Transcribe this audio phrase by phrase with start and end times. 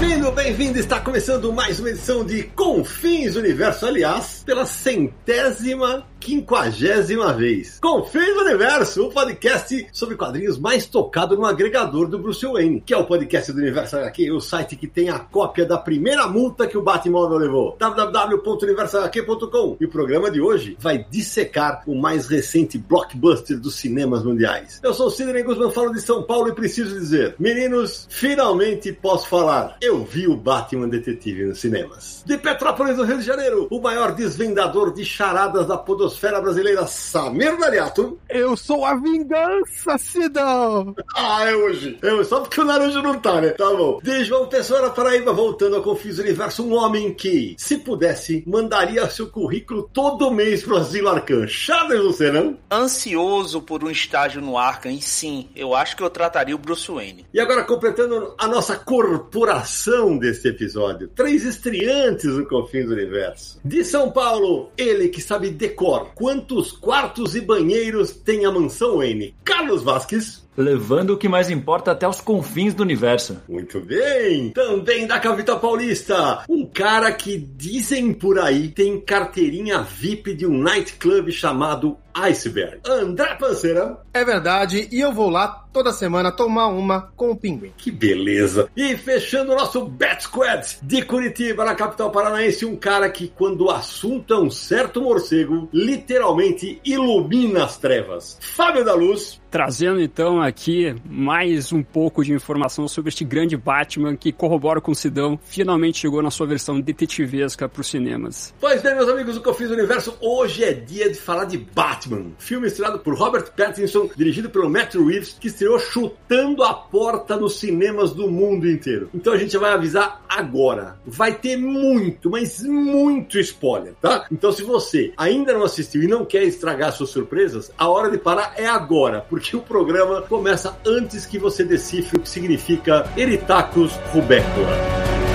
[0.00, 0.78] been Bem-vindo, bem-vindo!
[0.78, 7.78] Está começando mais uma edição de Confins Universo, aliás, pela centésima, quinquagésima vez.
[7.80, 12.96] Confins Universo, o podcast sobre quadrinhos mais tocado no agregador do Bruce Wayne, que é
[12.96, 16.76] o podcast do Universo HQ, o site que tem a cópia da primeira multa que
[16.76, 19.76] o Batman levou, www.universohq.com.
[19.80, 24.78] E o programa de hoje vai dissecar o mais recente blockbuster dos cinemas mundiais.
[24.82, 29.26] Eu sou o Sidney Guzman, falo de São Paulo e preciso dizer, meninos, finalmente posso
[29.26, 29.76] falar.
[29.80, 32.22] Eu vi o Batman Detetive nos cinemas.
[32.26, 37.58] De Petrópolis, no Rio de Janeiro, o maior desvendador de charadas da podosfera brasileira, Samir
[37.58, 38.18] Nariato.
[38.28, 40.94] Eu sou a vingança, Sidão!
[41.16, 41.98] Ah, é hoje.
[42.02, 43.50] É só porque o Naranjo não tá, né?
[43.50, 43.98] Tá bom.
[44.02, 49.08] De João Pessoa na Paraíba, voltando ao Confuso Universo, um homem que, se pudesse, mandaria
[49.08, 51.46] seu currículo todo mês pro Asilo Arcan.
[51.46, 52.58] Charles, você não?
[52.70, 56.90] Ansioso por um estágio no Arkham, e sim, eu acho que eu trataria o Bruce
[56.90, 57.26] Wayne.
[57.32, 61.08] E agora, completando a nossa corporação deste episódio.
[61.08, 63.60] Três estreantes no Confins do Universo.
[63.64, 69.34] De São Paulo, ele que sabe decor quantos quartos e banheiros tem a mansão Wayne.
[69.44, 70.48] Carlos Vasques.
[70.56, 73.40] Levando o que mais importa até os confins do universo.
[73.48, 74.50] Muito bem!
[74.50, 80.58] Também da capital paulista, um cara que dizem por aí tem carteirinha VIP de um
[80.58, 82.80] nightclub chamado Iceberg.
[82.86, 83.98] André Panceira.
[84.12, 87.72] É verdade, e eu vou lá toda semana tomar uma com o Pinguim.
[87.76, 88.68] Que beleza!
[88.76, 93.66] E fechando o nosso Bat Squad de Curitiba, na capital paranaense, um cara que, quando
[93.66, 98.36] o assunto é um certo morcego, literalmente ilumina as trevas.
[98.40, 99.40] Fábio da Luz.
[99.50, 104.92] Trazendo então aqui mais um pouco de informação sobre este grande Batman que corrobora com
[104.92, 108.54] o Sidão, finalmente chegou na sua versão detetivesca para os cinemas.
[108.60, 112.26] Pois bem, meus amigos do Confins do Universo, hoje é dia de falar de Batman,
[112.38, 117.58] filme estrelado por Robert Pattinson, dirigido pelo Matt Reeves, que estreou chutando a porta nos
[117.58, 119.10] cinemas do mundo inteiro.
[119.12, 124.26] Então a gente vai avisar agora, vai ter muito, mas muito spoiler, tá?
[124.30, 128.16] Então se você ainda não assistiu e não quer estragar suas surpresas, a hora de
[128.16, 133.10] parar é agora, porque porque o programa começa antes que você decifre o que significa
[133.16, 135.29] Eritacus rubecula.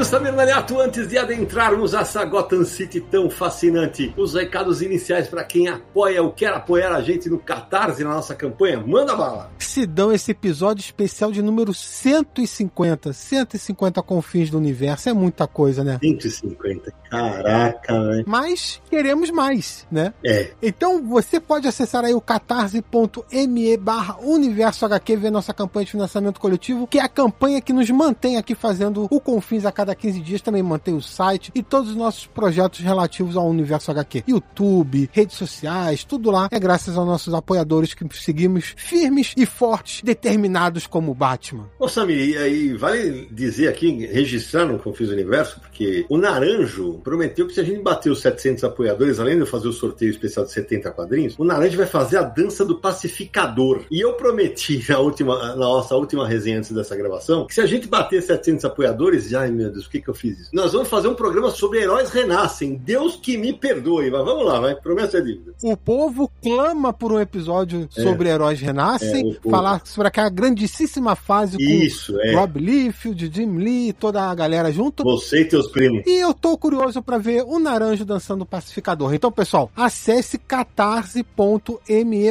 [0.00, 5.44] Querido Samir Naliato, antes de adentrarmos essa Gotham City tão fascinante, os recados iniciais para
[5.44, 9.50] quem apoia ou quer apoiar a gente no Catarse, na nossa campanha, manda bala!
[9.58, 15.98] Sidão, esse episódio especial de número 150, 150 confins do universo, é muita coisa, né?
[16.02, 18.24] 150, caraca, velho.
[18.26, 20.14] Mas queremos mais, né?
[20.24, 20.50] É.
[20.62, 26.40] Então você pode acessar aí o catarse.me barra universo HQ, ver nossa campanha de financiamento
[26.40, 30.20] coletivo, que é a campanha que nos mantém aqui fazendo o confins a cada 15
[30.20, 34.24] dias, também mantém o site e todos os nossos projetos relativos ao universo HQ.
[34.26, 40.02] YouTube, redes sociais, tudo lá é graças aos nossos apoiadores que seguimos firmes e fortes,
[40.02, 41.68] determinados como Batman.
[41.78, 47.46] Ô Samir, e aí vale dizer aqui, registrar no Confis Universo, porque o Naranjo prometeu
[47.46, 50.52] que se a gente bater os 700 apoiadores, além de fazer o sorteio especial de
[50.52, 53.82] 70 quadrinhos, o Naranjo vai fazer a dança do pacificador.
[53.90, 57.66] E eu prometi na última, na nossa última resenha antes dessa gravação, que se a
[57.66, 60.50] gente bater 700 apoiadores, ai meu Deus, por que, que eu fiz isso?
[60.52, 62.76] Nós vamos fazer um programa sobre heróis renascem.
[62.76, 64.10] Deus que me perdoe.
[64.10, 64.74] Mas vamos lá, vai.
[64.74, 65.52] Promessa é dívida.
[65.62, 68.02] O povo clama por um episódio é.
[68.02, 72.34] sobre heróis renascem, é, falar sobre aquela grandíssima fase com isso, é.
[72.34, 75.02] Rob Liefeld, Jim Lee, toda a galera junto.
[75.04, 76.02] Você e teus primos.
[76.06, 79.14] E eu tô curioso para ver o Naranjo dançando pacificador.
[79.14, 81.30] Então, pessoal, acesse catarse.me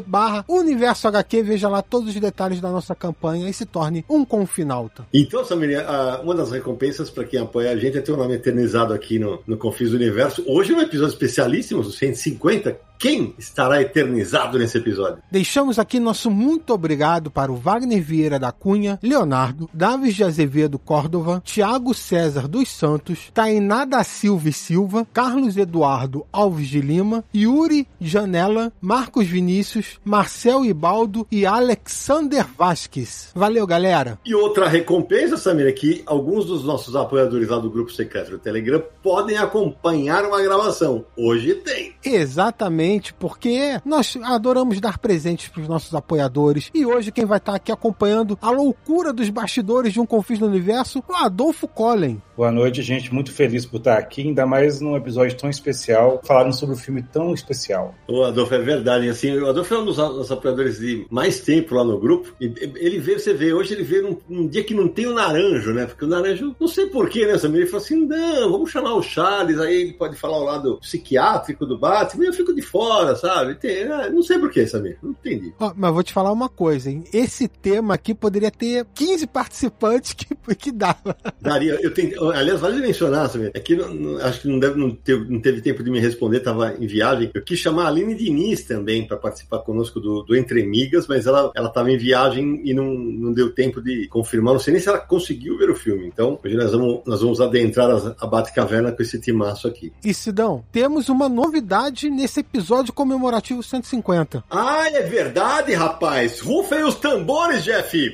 [0.01, 4.25] barra Universo HQ, veja lá todos os detalhes da nossa campanha e se torne um
[4.25, 5.05] confinalta.
[5.13, 5.79] Então, Samir,
[6.23, 9.41] uma das recompensas para quem apoia a gente é ter um nome eternizado aqui no,
[9.45, 10.43] no Confis do Universo.
[10.47, 12.88] Hoje é um episódio especialíssimo, 150.
[12.99, 15.23] Quem estará eternizado nesse episódio?
[15.31, 20.77] Deixamos aqui nosso muito obrigado para o Wagner Vieira da Cunha, Leonardo, Davis de Azevedo
[20.77, 27.23] Córdova, Tiago César dos Santos, Tainá da Silva e Silva, Carlos Eduardo Alves de Lima,
[27.33, 33.31] Yuri Janela, Marcos Vinícius, Marcel Ibaldo e Alexander Vasques.
[33.33, 34.19] Valeu, galera!
[34.25, 38.39] E outra recompensa, Samir, é que alguns dos nossos apoiadores lá do grupo secreto do
[38.39, 41.05] Telegram podem acompanhar uma gravação.
[41.15, 41.93] Hoje tem.
[42.03, 42.88] Exatamente
[43.19, 46.71] porque nós adoramos dar presentes para os nossos apoiadores.
[46.73, 50.47] E hoje quem vai estar aqui acompanhando a loucura dos bastidores de um Confis no
[50.47, 52.21] Universo, o Adolfo Collen.
[52.39, 53.13] Boa noite, gente.
[53.13, 57.03] Muito feliz por estar aqui, ainda mais num episódio tão especial, falando sobre um filme
[57.03, 57.93] tão especial.
[58.07, 61.75] O Adolfo é verdade, assim, o Adolfo é um dos, dos apoiadores de mais tempo
[61.75, 62.33] lá no grupo.
[62.39, 62.45] E
[62.77, 65.73] ele veio, você vê, hoje ele veio num, num dia que não tem o naranjo,
[65.73, 65.85] né?
[65.85, 67.57] Porque o naranjo, não sei porquê, né, Samir?
[67.57, 71.65] Ele falou assim: não, vamos chamar o Charles, aí ele pode falar o lado psiquiátrico
[71.65, 72.78] do Batman, eu fico de fora,
[73.15, 73.55] sabe?
[73.55, 75.53] Tem, é, não sei porquê, Samir, não entendi.
[75.59, 77.03] Ó, mas vou te falar uma coisa, hein?
[77.13, 81.15] Esse tema aqui poderia ter 15 participantes que, que dava.
[81.41, 84.79] Daria, eu tenho, aliás, vale mencionar, Samir, é que não, não, acho que não, deve,
[84.79, 87.31] não, teve, não teve tempo de me responder, tava em viagem.
[87.33, 91.27] Eu quis chamar a Aline Diniz também para participar conosco do, do Entre Migas, mas
[91.27, 94.53] ela, ela tava em viagem e não, não deu tempo de confirmar.
[94.53, 96.07] Não sei nem se ela conseguiu ver o filme.
[96.07, 99.91] Então, hoje nós vamos, nós vamos adentrar a, a Batcaverna com esse timaço aqui.
[100.03, 104.43] E Sidão, temos uma novidade nesse episódio comemorativo 150.
[104.49, 106.39] Ah, é verdade, rapaz!
[106.39, 108.13] Rufem os tambores, Jeff!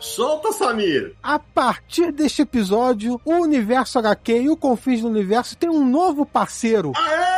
[0.00, 1.14] Solta, Samir!
[1.22, 6.24] A partir deste episódio, o Universo HQ e o Confins do Universo tem um novo
[6.26, 6.92] parceiro.
[6.94, 7.33] Aê!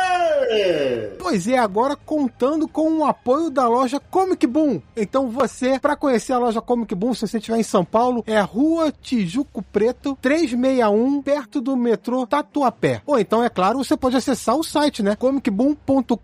[1.19, 4.81] Pois é, agora contando com o apoio da loja Comic Boom.
[4.95, 8.39] Então você, para conhecer a loja Comic Boom, se você estiver em São Paulo, é
[8.39, 13.01] Rua Tijuco Preto, 361, perto do metrô Tatuapé.
[13.05, 15.15] Ou então, é claro, você pode acessar o site, né?
[15.15, 16.15] comicboom.com.br.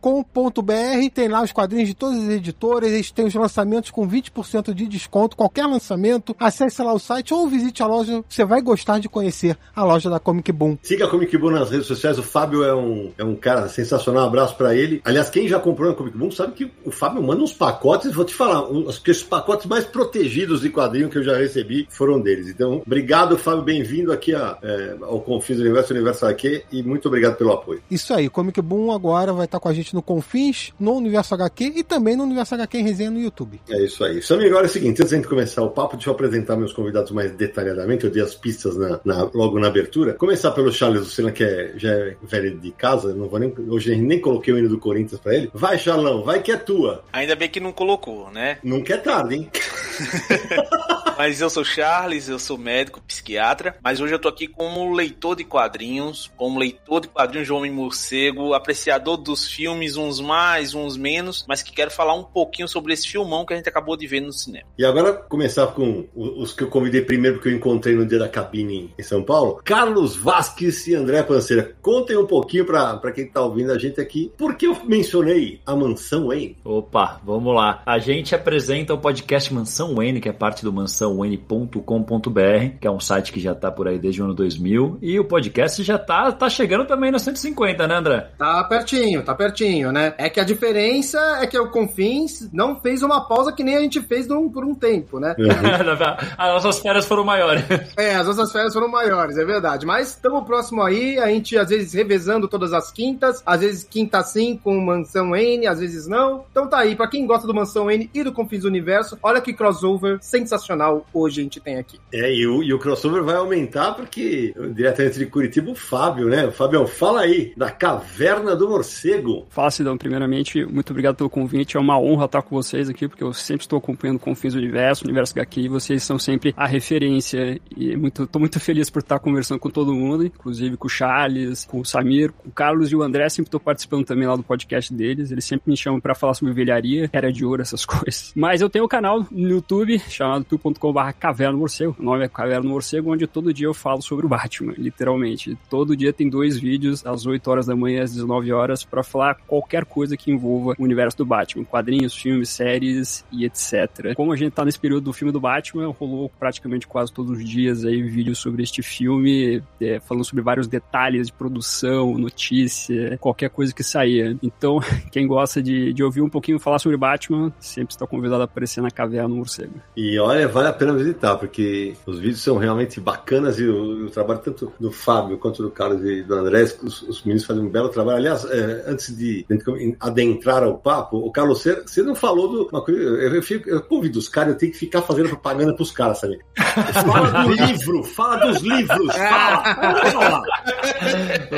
[1.14, 4.88] Tem lá os quadrinhos de todas as editoras, eles têm os lançamentos com 20% de
[4.88, 6.36] desconto, qualquer lançamento.
[6.40, 10.10] Acesse lá o site ou visite a loja, você vai gostar de conhecer a loja
[10.10, 10.78] da Comic Boom.
[10.81, 14.12] Siga a Comic Boom nas redes sociais, o Fábio é um, é um cara sensacional,
[14.19, 15.01] um abraço para ele.
[15.04, 18.25] Aliás, quem já comprou na Comic Boom sabe que o Fábio manda uns pacotes, vou
[18.25, 22.50] te falar, os, os pacotes mais protegidos de quadrinho que eu já recebi foram deles.
[22.50, 27.07] Então, obrigado, Fábio, bem-vindo aqui a, é, ao Confins do Universo Universo HQ e muito
[27.07, 27.81] obrigado pelo apoio.
[27.89, 31.74] Isso aí, Comic Boom agora vai estar com a gente no Confins, no Universo HQ
[31.75, 33.60] e também no Universo HQ em resenha no YouTube.
[33.69, 34.21] É isso aí.
[34.21, 37.12] Samir, agora é o seguinte, antes de começar o papo, deixa eu apresentar meus convidados
[37.12, 40.13] mais detalhadamente, eu dei as pistas na, na, logo na abertura.
[40.13, 43.92] Começar pelo Charles Lucena, que é, já é velho de casa, não vou nem, hoje
[43.92, 45.50] nem coloquei o hino do Corinthians pra ele.
[45.54, 47.04] Vai, Charlão, vai que é tua.
[47.12, 48.58] Ainda bem que não colocou, né?
[48.64, 49.50] Nunca é tarde, hein?
[51.18, 55.36] Mas eu sou Charles, eu sou médico, psiquiatra, mas hoje eu tô aqui como leitor
[55.36, 60.98] de quadrinhos, como leitor de quadrinhos de Homem Morcego, apreciador dos filmes, uns mais, uns
[60.98, 64.08] menos, mas que quero falar um pouquinho sobre esse filmão que a gente acabou de
[64.08, 64.66] ver no cinema.
[64.78, 68.30] E agora começar com os que eu convidei primeiro, porque eu encontrei no dia da
[68.30, 71.76] cabine em São Paulo, Carlos Vasques e André Panceira.
[71.82, 75.75] Contem um pouquinho para quem tá ouvindo a gente aqui, por que eu mencionei a
[75.75, 76.57] Mansão Wayne?
[76.63, 77.81] Opa, vamos lá.
[77.86, 83.00] A gente apresenta o podcast Mansão Wayne, que é parte do mansãowayne.com.br, que é um
[83.00, 86.31] site que já tá por aí desde o ano 2000, e o podcast já tá,
[86.31, 88.30] tá chegando também no 150, né, André?
[88.38, 90.13] Tá pertinho, tá pertinho, né?
[90.18, 93.80] É que a diferença é que o Confins não fez uma pausa que nem a
[93.80, 95.36] gente fez por um tempo, né?
[96.38, 97.63] As nossas férias foram maiores.
[97.96, 99.86] É, as nossas férias foram maiores, é verdade.
[99.86, 104.22] Mas estamos próximo aí, a gente às vezes revezando todas as quintas, às vezes quinta
[104.24, 106.46] sim com Mansão N, às vezes não.
[106.52, 109.42] Então tá aí, pra quem gosta do Mansão N e do Confins do Universo, olha
[109.42, 112.00] que crossover sensacional hoje a gente tem aqui.
[112.12, 116.50] É, e o, e o crossover vai aumentar porque diretamente de Curitiba, o Fábio, né?
[116.52, 119.46] Fabião, fala aí da Caverna do Morcego.
[119.50, 121.78] Fala, Sidão, primeiramente, muito obrigado pelo convite.
[121.78, 124.60] É uma honra estar com vocês aqui, porque eu sempre estou acompanhando o Confins do
[124.60, 127.60] Universo, o Universo HQ, e vocês são sempre a referência.
[127.75, 131.66] E muito, tô muito feliz por estar conversando com todo mundo, inclusive com o Charles,
[131.66, 133.28] com o Samir, com o Carlos e o André.
[133.30, 135.32] Sempre estou participando também lá do podcast deles.
[135.32, 138.32] Eles sempre me chamam para falar sobre velharia, era de ouro, essas coisas.
[138.36, 141.96] Mas eu tenho um canal no YouTube chamado youtube.com.br Caverna Morcego.
[142.00, 145.58] O nome é Caverna Morcego, onde todo dia eu falo sobre o Batman, literalmente.
[145.70, 149.03] Todo dia tem dois vídeos, às 8 horas da manhã e às 19 horas, para
[149.03, 151.63] falar qualquer coisa que envolva o universo do Batman.
[151.63, 154.13] Quadrinhos, filmes, séries e etc.
[154.15, 157.50] Como a gente tá nesse período do filme do Batman, rolou praticamente quase todos os
[157.50, 163.50] dias aí vídeos sobre este filme, é, falando sobre vários detalhes de produção, notícia, qualquer
[163.50, 164.36] coisa que saía.
[164.41, 164.79] Então,
[165.12, 168.82] quem gosta de, de ouvir um pouquinho falar sobre Batman, sempre está convidado a aparecer
[168.82, 169.75] na Caverna no Morcego.
[169.96, 174.10] E olha, vale a pena visitar, porque os vídeos são realmente bacanas e o, o
[174.10, 177.70] trabalho tanto do Fábio quanto do Carlos e do André, os, os meninos fazem um
[177.70, 178.17] belo trabalho.
[178.17, 182.70] Aliás, é, antes de, de adentrar ao papo, o Carlos, você, você não falou do.
[182.72, 185.75] Uma coisa, eu, eu, fico, eu convido os caras, eu tenho que ficar fazendo propaganda
[185.75, 186.39] pros caras, sabe?
[186.55, 190.43] Fala do livro, fala dos livros, fala!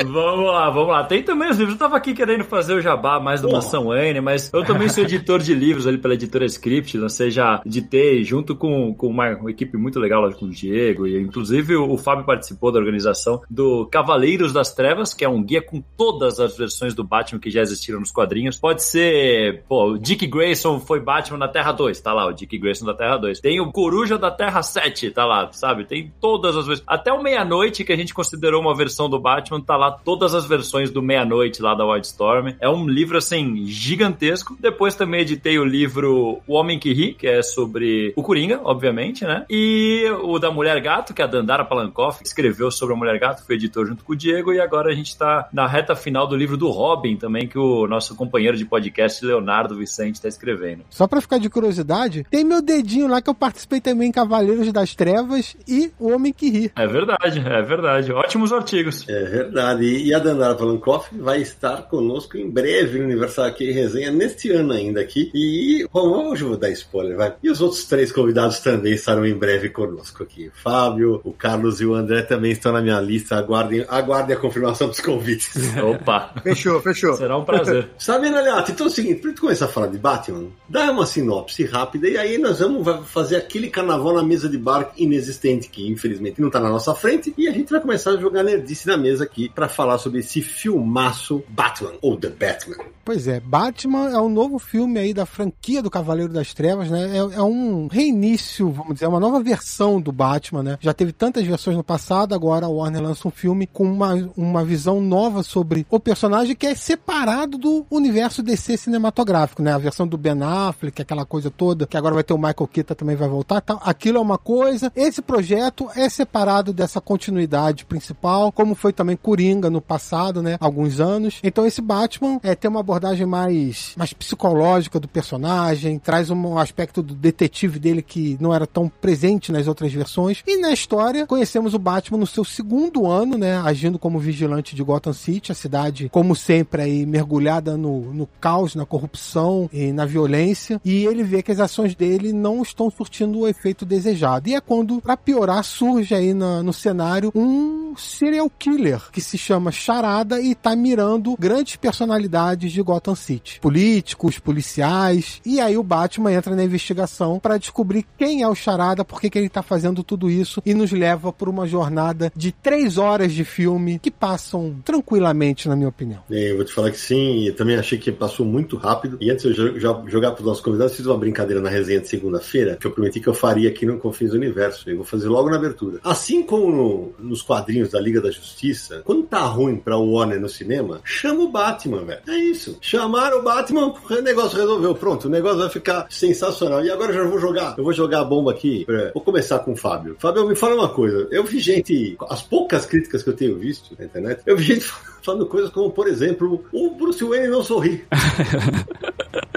[0.05, 1.03] vamos lá, vamos lá.
[1.03, 1.75] Tem também os livros.
[1.75, 5.03] Eu tava aqui querendo fazer o jabá mais do Mansão Wayne, mas eu também sou
[5.03, 9.51] editor de livros ali pela editora Script, ou seja, editei junto com, com uma, uma
[9.51, 13.41] equipe muito legal lá com o Diego, e inclusive o, o Fábio participou da organização
[13.49, 17.49] do Cavaleiros das Trevas, que é um guia com todas as versões do Batman que
[17.49, 18.57] já existiram nos quadrinhos.
[18.57, 22.57] Pode ser, pô, o Dick Grayson foi Batman na Terra 2, tá lá, o Dick
[22.57, 23.39] Grayson da Terra 2.
[23.39, 25.85] Tem o Coruja da Terra 7, tá lá, sabe?
[25.85, 26.85] Tem todas as versões.
[26.87, 30.45] Até o Meia-Noite, que a gente considerou uma versão do Batman, tá lá todas as
[30.45, 32.53] versões do Meia-Noite lá da Wildstorm.
[32.59, 34.57] É um livro, assim, gigantesco.
[34.59, 39.25] Depois também editei o livro O Homem que Ri, que é sobre o Coringa, obviamente,
[39.25, 39.45] né?
[39.49, 43.45] E o da Mulher Gato, que é a Dandara Palankoff escreveu sobre a Mulher Gato,
[43.45, 46.35] foi editor junto com o Diego, e agora a gente tá na reta final do
[46.35, 50.83] livro do Robin também, que o nosso companheiro de podcast, Leonardo Vicente, tá escrevendo.
[50.89, 54.71] Só pra ficar de curiosidade, tem meu dedinho lá que eu participei também em Cavaleiros
[54.71, 56.71] das Trevas e O Homem que Ri.
[56.75, 58.11] É verdade, é verdade.
[58.11, 59.07] Ótimos artigos.
[59.07, 59.85] É verdade.
[59.85, 64.73] E a Dandara Palankoff vai estar conosco em breve no Universal aqui Resenha, neste ano
[64.73, 65.31] ainda aqui.
[65.33, 67.35] E bom, hoje eu vou dar spoiler, vai.
[67.41, 70.51] E os outros três convidados também estarão em breve conosco aqui.
[70.53, 73.35] Fábio, o Carlos e o André também estão na minha lista.
[73.35, 75.53] Aguardem, aguardem a confirmação dos convites.
[75.81, 76.33] Opa!
[76.43, 77.15] Fechou, fechou.
[77.15, 77.89] Será um prazer.
[77.97, 78.71] Sabe, Aliato?
[78.71, 82.07] Então é o seguinte, pra gente começar a falar de Batman, dá uma sinopse rápida
[82.07, 86.49] e aí nós vamos fazer aquele carnaval na mesa de bar inexistente, que infelizmente não
[86.49, 89.49] tá na nossa frente, e a gente vai começar a jogar nerdice na mesa aqui
[89.49, 92.75] para falar sobre esse filmaço Batman, ou The Batman.
[93.05, 97.15] Pois é, Batman é um novo filme aí da franquia do Cavaleiro das Trevas, né?
[97.15, 100.77] É, é, um reinício, vamos dizer, uma nova versão do Batman, né?
[100.81, 104.65] Já teve tantas versões no passado, agora a Warner lança um filme com uma, uma
[104.65, 109.71] visão nova sobre o personagem que é separado do universo DC cinematográfico, né?
[109.71, 112.95] A versão do Ben Affleck, aquela coisa toda, que agora vai ter o Michael Keaton
[112.95, 113.79] também vai voltar, tal.
[113.83, 114.91] Aquilo é uma coisa.
[114.95, 120.57] Esse projeto é separado dessa continuidade principal, como foi também Coringa no passado, né?
[120.59, 121.39] Alguns anos.
[121.45, 127.03] Então esse Batman é, tem uma abordagem mais, mais psicológica do personagem, traz um aspecto
[127.03, 130.41] do detetive dele que não era tão presente nas outras versões.
[130.47, 133.57] E na história, conhecemos o Batman no seu segundo ano, né?
[133.57, 138.73] Agindo como vigilante de Gotham City, a cidade, como sempre, aí mergulhada no, no caos,
[138.73, 140.81] na corrupção e na violência.
[140.83, 144.49] E ele vê que as ações dele não estão surtindo o efeito desejado.
[144.49, 149.37] E é quando, para piorar, surge aí na, no cenário um serial killer que se
[149.37, 153.59] chama Charada e tá mirando grandes personalidades de Gotham City.
[153.59, 155.41] Políticos, policiais.
[155.45, 159.35] E aí o Batman entra na investigação para descobrir quem é o Charada, por que,
[159.35, 163.43] ele tá fazendo tudo isso e nos leva por uma jornada de três horas de
[163.43, 166.21] filme que passam tranquilamente, na minha opinião.
[166.29, 169.17] É, eu vou te falar que sim, eu também achei que passou muito rápido.
[169.19, 172.07] E antes de eu jogar para os nossos convidados, fiz uma brincadeira na resenha de
[172.07, 174.89] segunda-feira, que eu prometi que eu faria aqui no Confins do Universo.
[174.89, 175.99] Eu vou fazer logo na abertura.
[176.03, 180.49] Assim como no, nos quadrinhos da Liga da Justiça, quando tá ruim pra Warner no
[180.49, 182.21] cinema, chama o Batman, velho.
[182.27, 182.77] É isso.
[182.79, 184.93] Chamaram o Batman, o negócio resolveu.
[184.93, 186.85] Pronto, o negócio vai ficar sensacional.
[186.85, 187.75] E agora eu já vou jogar.
[187.77, 188.85] Eu vou jogar a bomba aqui.
[189.13, 190.15] Vou começar com o Fábio.
[190.19, 191.27] Fábio, me fala uma coisa.
[191.31, 194.85] Eu vi gente, as poucas críticas que eu tenho visto na internet, eu vi gente
[195.23, 198.05] falando coisas como, por exemplo, o Bruce Wayne não sorri.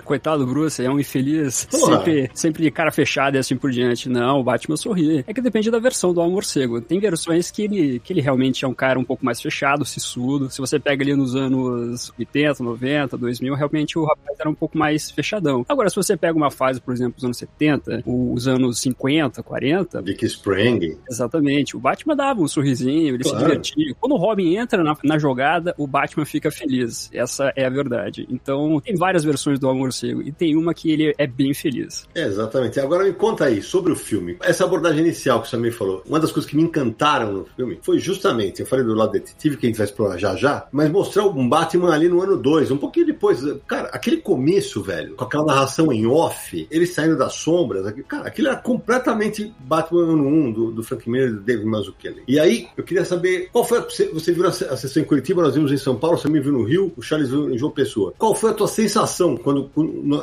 [0.08, 4.08] Coitado do Bruce, é um infeliz, sempre, sempre de cara fechada e assim por diante.
[4.08, 5.22] Não, o Batman sorri.
[5.26, 6.80] É que depende da versão do Homem Morcego.
[6.80, 10.50] Tem versões que ele, que ele realmente é um cara um pouco mais fechado, sissudo.
[10.50, 14.78] Se você pega ali nos anos 80, 90, 2000, realmente o rapaz era um pouco
[14.78, 15.66] mais fechadão.
[15.68, 20.02] Agora, se você pega uma fase, por exemplo, os anos 70, os anos 50, 40...
[20.02, 20.96] Dick Sprang.
[21.10, 21.76] Exatamente.
[21.76, 23.38] O Batman dava um sorrisinho, ele claro.
[23.38, 23.94] se divertia.
[24.00, 27.10] Quando o Robin entra na, na jogada, o Batman fica feliz.
[27.12, 28.26] Essa é a verdade.
[28.30, 32.06] Então, tem várias versões do Homem Morcego e tem uma que ele é bem feliz.
[32.14, 32.80] É, exatamente.
[32.80, 34.36] Agora me conta aí sobre o filme.
[34.40, 37.78] Essa abordagem inicial que você também falou, uma das coisas que me encantaram no filme
[37.82, 40.90] foi justamente, eu falei do lado detetive que a gente vai explorar já já, mas
[40.90, 43.40] mostrar um Batman ali no ano 2, um pouquinho depois.
[43.66, 48.48] Cara, aquele começo, velho, com aquela narração em off, ele saindo das sombras, cara, aquilo
[48.48, 52.22] era completamente Batman ano 1 um, do, do Frank Miller e do David Mazzucchelli.
[52.26, 55.42] E aí, eu queria saber qual foi a, você viu a, a sessão em Curitiba,
[55.42, 57.72] nós vimos em São Paulo, você me viu no Rio, o Charles viu em João
[57.72, 58.14] Pessoa.
[58.18, 59.70] Qual foi a tua sensação quando,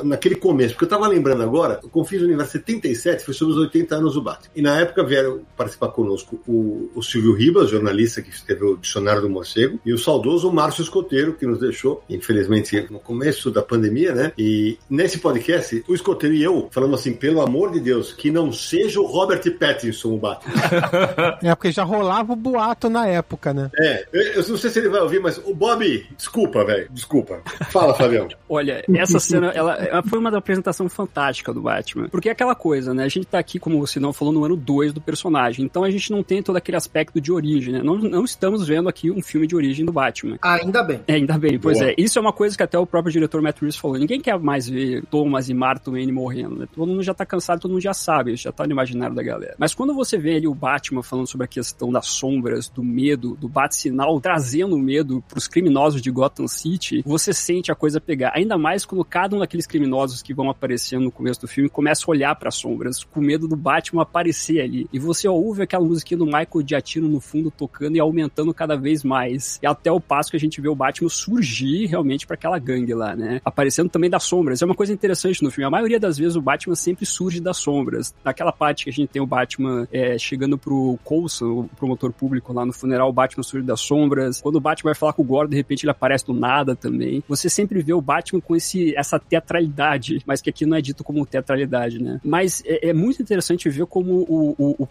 [0.04, 3.60] naquele começo, porque eu tava lembrando agora, o Confins do Universo 77 foi sobre os
[3.60, 4.50] 80 anos do Batman.
[4.54, 9.22] E na época vieram participar conosco o, o Silvio Ribas, jornalista que escreveu o Dicionário
[9.22, 14.14] do Morcego, e o saudoso Márcio Escoteiro, que nos deixou, infelizmente, no começo da pandemia,
[14.14, 14.32] né?
[14.38, 18.52] E nesse podcast, o Escoteiro e eu falamos assim, pelo amor de Deus, que não
[18.52, 20.54] seja o Robert Pattinson o Batman.
[21.42, 23.70] é, porque já rolava o boato na época, né?
[23.78, 27.40] É, eu, eu não sei se ele vai ouvir, mas o Bob, desculpa, velho, desculpa.
[27.70, 28.28] Fala, Fabião.
[28.48, 32.08] Olha, essa cena ela, ela foi uma apresentação fantástica do Batman.
[32.08, 33.04] Porque é aquela coisa, né?
[33.04, 35.64] A gente tá aqui, como você não falou, no ano 2 do personagem.
[35.64, 37.82] Então a gente não tem todo aquele aspecto de origem, né?
[37.82, 40.38] Não, não estamos vendo aqui um filme de origem do Batman.
[40.42, 41.00] Ainda bem.
[41.06, 41.58] É, ainda bem.
[41.58, 41.90] Pois Boa.
[41.90, 41.94] é.
[41.96, 43.98] Isso é uma coisa que até o próprio diretor Matt Reeves falou.
[43.98, 46.68] Ninguém quer mais ver Thomas e Martha Wayne morrendo, né?
[46.74, 49.54] Todo mundo já tá cansado, todo mundo já sabe, já tá no imaginário da galera.
[49.58, 53.36] Mas quando você vê ali o Batman falando sobre a questão das sombras, do medo,
[53.36, 58.32] do bate-sinal, trazendo medo pros criminosos de Gotham City, você sente a coisa pegar.
[58.34, 59.04] Ainda mais quando
[59.46, 62.56] cada daqueles criminosos que vão aparecendo no começo do filme começa a olhar para as
[62.56, 64.88] sombras, com medo do Batman aparecer ali.
[64.92, 69.02] E você ouve aquela musiquinha do Michael Giacchino no fundo tocando e aumentando cada vez
[69.02, 69.58] mais.
[69.62, 72.92] E até o passo que a gente vê o Batman surgir realmente para aquela gangue
[72.92, 73.40] lá, né?
[73.44, 74.60] Aparecendo também das sombras.
[74.60, 75.66] É uma coisa interessante no filme.
[75.66, 78.14] A maioria das vezes o Batman sempre surge das sombras.
[78.24, 82.52] Naquela parte que a gente tem o Batman é, chegando pro Coulson, o promotor público
[82.52, 84.40] lá no funeral, o Batman surge das sombras.
[84.40, 87.22] Quando o Batman vai falar com o Gordon, de repente ele aparece do nada também.
[87.28, 91.04] Você sempre vê o Batman com esse, essa teatralidade, mas que aqui não é dito
[91.04, 92.20] como teatralidade, né?
[92.24, 94.88] Mas é, é muito interessante ver como o, o, o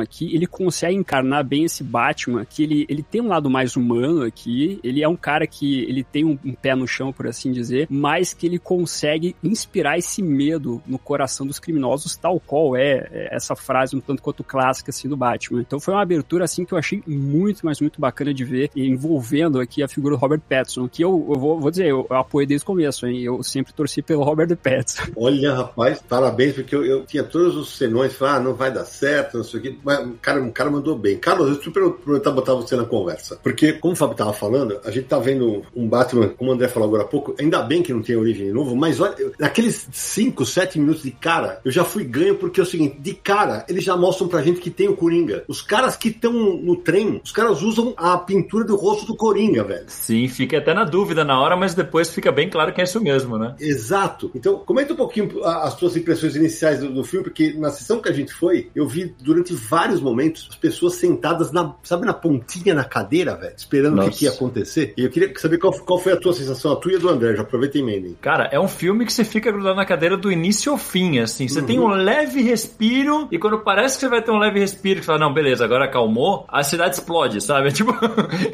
[0.00, 4.22] aqui, ele consegue encarnar bem esse Batman, que ele, ele tem um lado mais humano
[4.22, 7.52] aqui, ele é um cara que ele tem um, um pé no chão, por assim
[7.52, 13.08] dizer, mas que ele consegue inspirar esse medo no coração dos criminosos, tal qual é,
[13.10, 15.60] é essa frase um tanto quanto clássica assim do Batman.
[15.60, 19.60] Então foi uma abertura assim que eu achei muito, mas muito bacana de ver, envolvendo
[19.60, 22.46] aqui a figura do Robert Pattinson, que eu, eu vou, vou, dizer, eu, eu apoio
[22.46, 23.20] desde o começo, hein?
[23.20, 25.12] Eu sempre torci pelo Robert Pattinson.
[25.16, 28.84] Olha, rapaz, parabéns, porque eu, eu tinha todos os senões, falar, ah, não vai dar
[28.84, 31.18] certo, não sei o quê, mas o cara, o cara mandou bem.
[31.18, 34.90] Carlos, eu super aproveitar botar você na conversa, porque, como o Fábio tava falando, a
[34.90, 37.92] gente tá vendo um Batman, como o André falou agora há pouco, ainda bem que
[37.92, 41.84] não tem origem de novo, mas olha, naqueles 5, 7 minutos de cara, eu já
[41.84, 44.88] fui ganho porque é o seguinte, de cara, eles já mostram pra gente que tem
[44.88, 45.44] o Coringa.
[45.48, 49.64] Os caras que estão no trem, os caras usam a pintura do rosto do Coringa,
[49.64, 49.84] velho.
[49.88, 53.00] Sim, fica até na dúvida na hora, mas depois fica bem claro que é isso
[53.00, 53.54] mesmo, né?
[53.64, 54.30] Exato.
[54.34, 58.08] Então, comenta um pouquinho as suas impressões iniciais do, do filme, porque na sessão que
[58.08, 62.74] a gente foi, eu vi durante vários momentos as pessoas sentadas na, sabe, na pontinha
[62.74, 64.94] na cadeira, velho, esperando o que, que, ia acontecer.
[64.96, 67.08] E eu queria saber qual, qual foi a tua sensação, a tua e a do
[67.08, 68.16] André, já aproveita e emendem.
[68.20, 71.48] Cara, é um filme que você fica grudado na cadeira do início ao fim, assim.
[71.48, 71.66] Você uhum.
[71.66, 75.06] tem um leve respiro, e quando parece que você vai ter um leve respiro, que
[75.06, 77.72] você fala, não, beleza, agora acalmou, a cidade explode, sabe?
[77.74, 77.92] Tipo.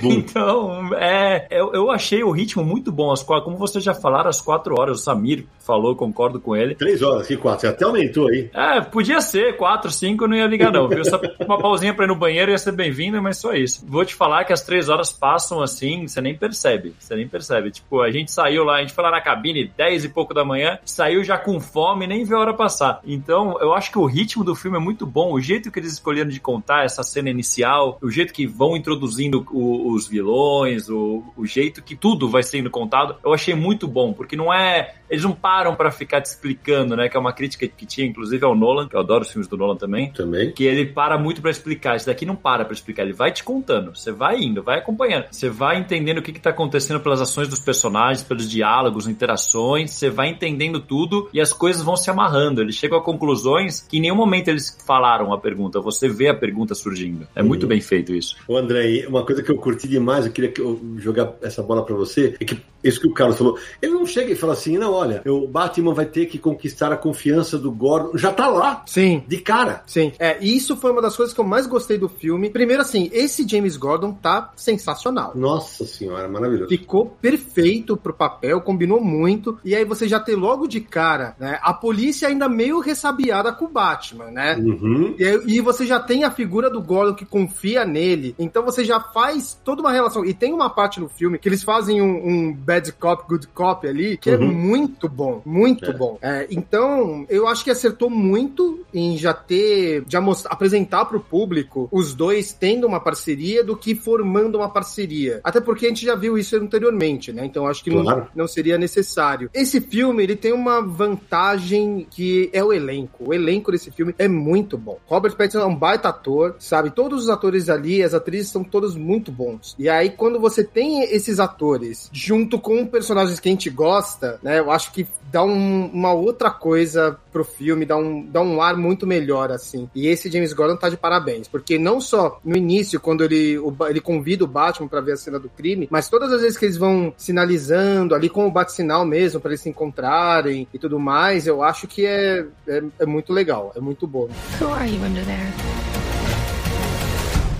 [0.03, 1.47] então, é.
[1.51, 3.13] Eu, eu achei o ritmo muito bom.
[3.13, 6.75] As, como vocês já falaram, as quatro horas, Samir falou, concordo com ele.
[6.75, 7.61] Três horas, que quatro?
[7.61, 8.51] Você até aumentou aí.
[8.53, 10.89] É, podia ser, quatro, cinco, não ia ligar, não.
[10.89, 11.05] Viu?
[11.05, 13.85] Só uma pausinha pra ir no banheiro ia ser bem-vindo, mas só isso.
[13.87, 16.95] Vou te falar que as três horas passam assim, você nem percebe.
[16.99, 17.71] Você nem percebe.
[17.71, 20.45] Tipo, a gente saiu lá, a gente foi lá na cabine, dez e pouco da
[20.45, 23.01] manhã, saiu já com fome, nem viu a hora passar.
[23.05, 25.33] Então, eu acho que o ritmo do filme é muito bom.
[25.33, 29.47] O jeito que eles escolheram de contar essa cena inicial, o jeito que vão introduzindo
[29.53, 34.13] o, os vilões, o, o jeito que tudo vai sendo contado, eu achei muito bom,
[34.13, 37.09] porque não é eles não param para ficar te explicando, né?
[37.09, 39.57] Que é uma crítica que tinha, inclusive, ao Nolan, que eu adoro os filmes do
[39.57, 40.13] Nolan também.
[40.13, 40.53] Também.
[40.53, 41.97] Que ele para muito para explicar.
[41.97, 43.95] Esse daqui não para pra explicar, ele vai te contando.
[43.97, 45.27] Você vai indo, vai acompanhando.
[45.31, 49.91] Você vai entendendo o que, que tá acontecendo pelas ações dos personagens, pelos diálogos, interações.
[49.91, 52.61] Você vai entendendo tudo e as coisas vão se amarrando.
[52.61, 55.81] Eles chegam a conclusões que em nenhum momento eles falaram a pergunta.
[55.81, 57.27] Você vê a pergunta surgindo.
[57.35, 57.49] É uhum.
[57.49, 58.37] muito bem feito isso.
[58.47, 60.53] Ô, André, uma coisa que eu curti demais, eu queria
[60.99, 63.59] jogar essa bola para você, é que isso que o Carlos falou.
[63.81, 66.97] Ele não chega e fala assim, não, olha, o Batman vai ter que conquistar a
[66.97, 68.17] confiança do Gordon.
[68.17, 68.83] Já tá lá.
[68.87, 69.23] Sim.
[69.29, 69.83] De cara.
[69.87, 70.13] Sim.
[70.19, 72.49] É, isso foi uma das coisas que eu mais gostei do filme.
[72.49, 75.33] Primeiro, assim, esse James Gordon tá sensacional.
[75.35, 76.71] Nossa senhora, maravilhoso.
[76.71, 79.59] Ficou perfeito pro papel, combinou muito.
[79.63, 81.59] E aí você já tem logo de cara, né?
[81.63, 84.57] A polícia ainda meio ressabiada com o Batman, né?
[84.57, 85.15] Uhum.
[85.19, 88.35] E, e você já tem a figura do Gordon que confia nele.
[88.39, 90.25] Então você já faz toda uma relação.
[90.25, 93.87] E tem uma parte no filme que eles fazem um, um bad cop, good cop
[93.87, 94.45] ali, que é uhum.
[94.45, 94.70] é muito
[95.09, 95.93] bom, muito é.
[95.93, 96.19] bom.
[96.21, 101.89] É, então, eu acho que acertou muito em já ter, já mostrar, apresentar pro público
[101.91, 105.41] os dois tendo uma parceria do que formando uma parceria.
[105.45, 107.45] Até porque a gente já viu isso anteriormente, né?
[107.45, 108.21] Então acho que claro.
[108.35, 109.51] não, não seria necessário.
[109.55, 113.29] Esse filme, ele tem uma vantagem que é o elenco.
[113.29, 114.99] O elenco desse filme é muito bom.
[115.07, 116.91] Robert Pattinson é um baita ator, sabe?
[116.91, 119.75] Todos os atores ali, as atrizes são todos muito bons.
[119.79, 124.60] E aí, quando você tem esses atores junto com personagens que a gente gosta, né?
[124.61, 128.77] Eu acho que dá um, uma outra coisa pro filme, dá um, dá um ar
[128.77, 129.89] muito melhor, assim.
[129.95, 133.75] E esse James Gordon tá de parabéns, porque não só no início, quando ele, o,
[133.89, 136.65] ele convida o Batman para ver a cena do crime, mas todas as vezes que
[136.65, 141.47] eles vão sinalizando ali com o bate-sinal mesmo, para eles se encontrarem e tudo mais,
[141.47, 144.29] eu acho que é, é, é muito legal, é muito bom.
[144.61, 145.53] Who are you under there?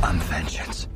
[0.03, 0.90] I'm vengeance.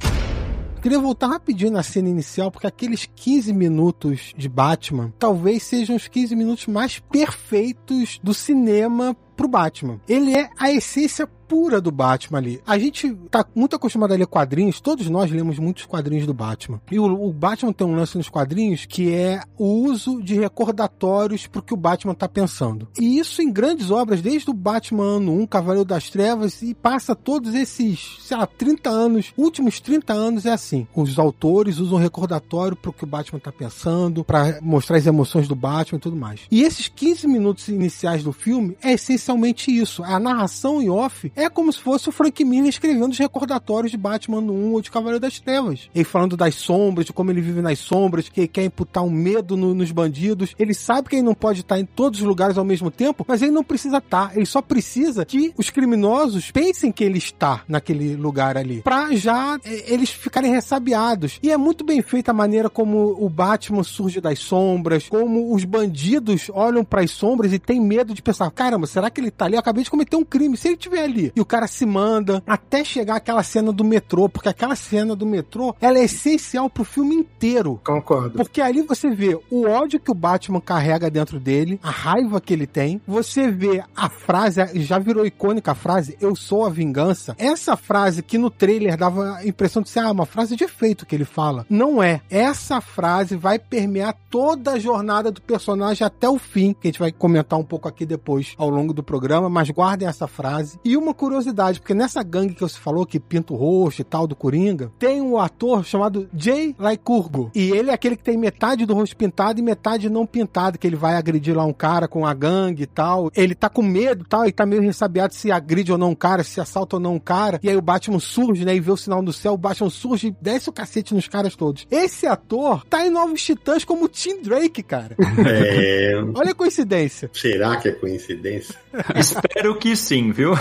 [0.85, 6.09] Queria voltar rapidinho na cena inicial, porque aqueles 15 minutos de Batman talvez sejam os
[6.09, 9.99] 15 minutos mais perfeitos do cinema pro Batman.
[10.07, 12.61] Ele é a essência pura do Batman ali.
[12.66, 16.80] A gente tá muito acostumado a ler quadrinhos, todos nós lemos muitos quadrinhos do Batman.
[16.90, 21.46] E o, o Batman tem um lance nos quadrinhos que é o uso de recordatórios
[21.46, 22.88] pro que o Batman tá pensando.
[22.98, 27.14] E isso em grandes obras, desde o Batman ano 1, Cavaleiro das Trevas, e passa
[27.14, 30.87] todos esses, sei lá, 30 anos, últimos 30 anos é assim.
[30.94, 35.54] Os autores usam recordatório pro que o Batman tá pensando, para mostrar as emoções do
[35.54, 36.40] Batman e tudo mais.
[36.50, 40.02] E esses 15 minutos iniciais do filme é essencialmente isso.
[40.02, 43.97] A narração em off é como se fosse o Frank Miller escrevendo os recordatórios de
[43.97, 45.88] Batman no 1 ou de Cavaleiro das Trevas.
[45.94, 49.11] Ele falando das sombras, de como ele vive nas sombras, que ele quer imputar um
[49.11, 50.55] medo no, nos bandidos.
[50.59, 53.42] Ele sabe que ele não pode estar em todos os lugares ao mesmo tempo, mas
[53.42, 54.37] ele não precisa estar.
[54.37, 58.83] Ele só precisa que os criminosos pensem que ele está naquele lugar ali.
[58.83, 61.38] Pra já é, eles ficarem ressabiados.
[61.42, 65.64] E é muito bem feita a maneira como o Batman surge das sombras, como os
[65.64, 69.47] bandidos olham para as sombras e têm medo de pensar: caramba, será que ele tá
[69.47, 69.55] ali?
[69.55, 70.57] Eu acabei de cometer um crime.
[70.57, 74.29] Se ele estiver ali e o cara se manda até chegar aquela cena do metrô,
[74.29, 77.81] porque aquela cena do metrô ela é essencial pro filme inteiro.
[77.85, 78.37] Concordo.
[78.37, 82.53] Porque ali você vê o ódio que o Batman carrega dentro dele, a raiva que
[82.53, 83.01] ele tem.
[83.07, 87.35] Você vê a frase, já virou icônica a frase, eu sou a vingança.
[87.39, 91.07] Essa frase que no trailer dava a impressão de ser ah, uma frase de efeito
[91.07, 91.67] que ele fala.
[91.69, 92.21] Não é.
[92.29, 96.99] Essa frase vai permear toda a jornada do personagem até o fim, que a gente
[96.99, 100.79] vai comentar um pouco aqui depois ao longo do programa, mas guardem essa frase.
[100.85, 104.27] E uma curiosidade, porque nessa gangue que você falou, que pinta o rosto e tal,
[104.27, 107.50] do Coringa, tem um ator chamado Jay Lycurgo.
[107.55, 110.87] E ele é aquele que tem metade do rosto pintado e metade não pintado, que
[110.87, 113.31] ele vai agredir lá um cara com a gangue e tal.
[113.35, 116.14] Ele tá com medo e tal, e tá meio ressabiado se agride ou não um
[116.14, 117.61] cara, se assalta ou não um cara.
[117.62, 120.29] E aí o Batman surge, né, e vê o sinal no céu, o Batman surge
[120.29, 121.87] e desce o cacete nos caras todos.
[121.90, 125.16] Esse ator tá em Novos Titãs como Tim Drake, cara.
[125.46, 126.14] É...
[126.35, 127.31] Olha a coincidência.
[127.33, 128.74] Será que é coincidência?
[129.14, 130.53] Espero que sim, viu?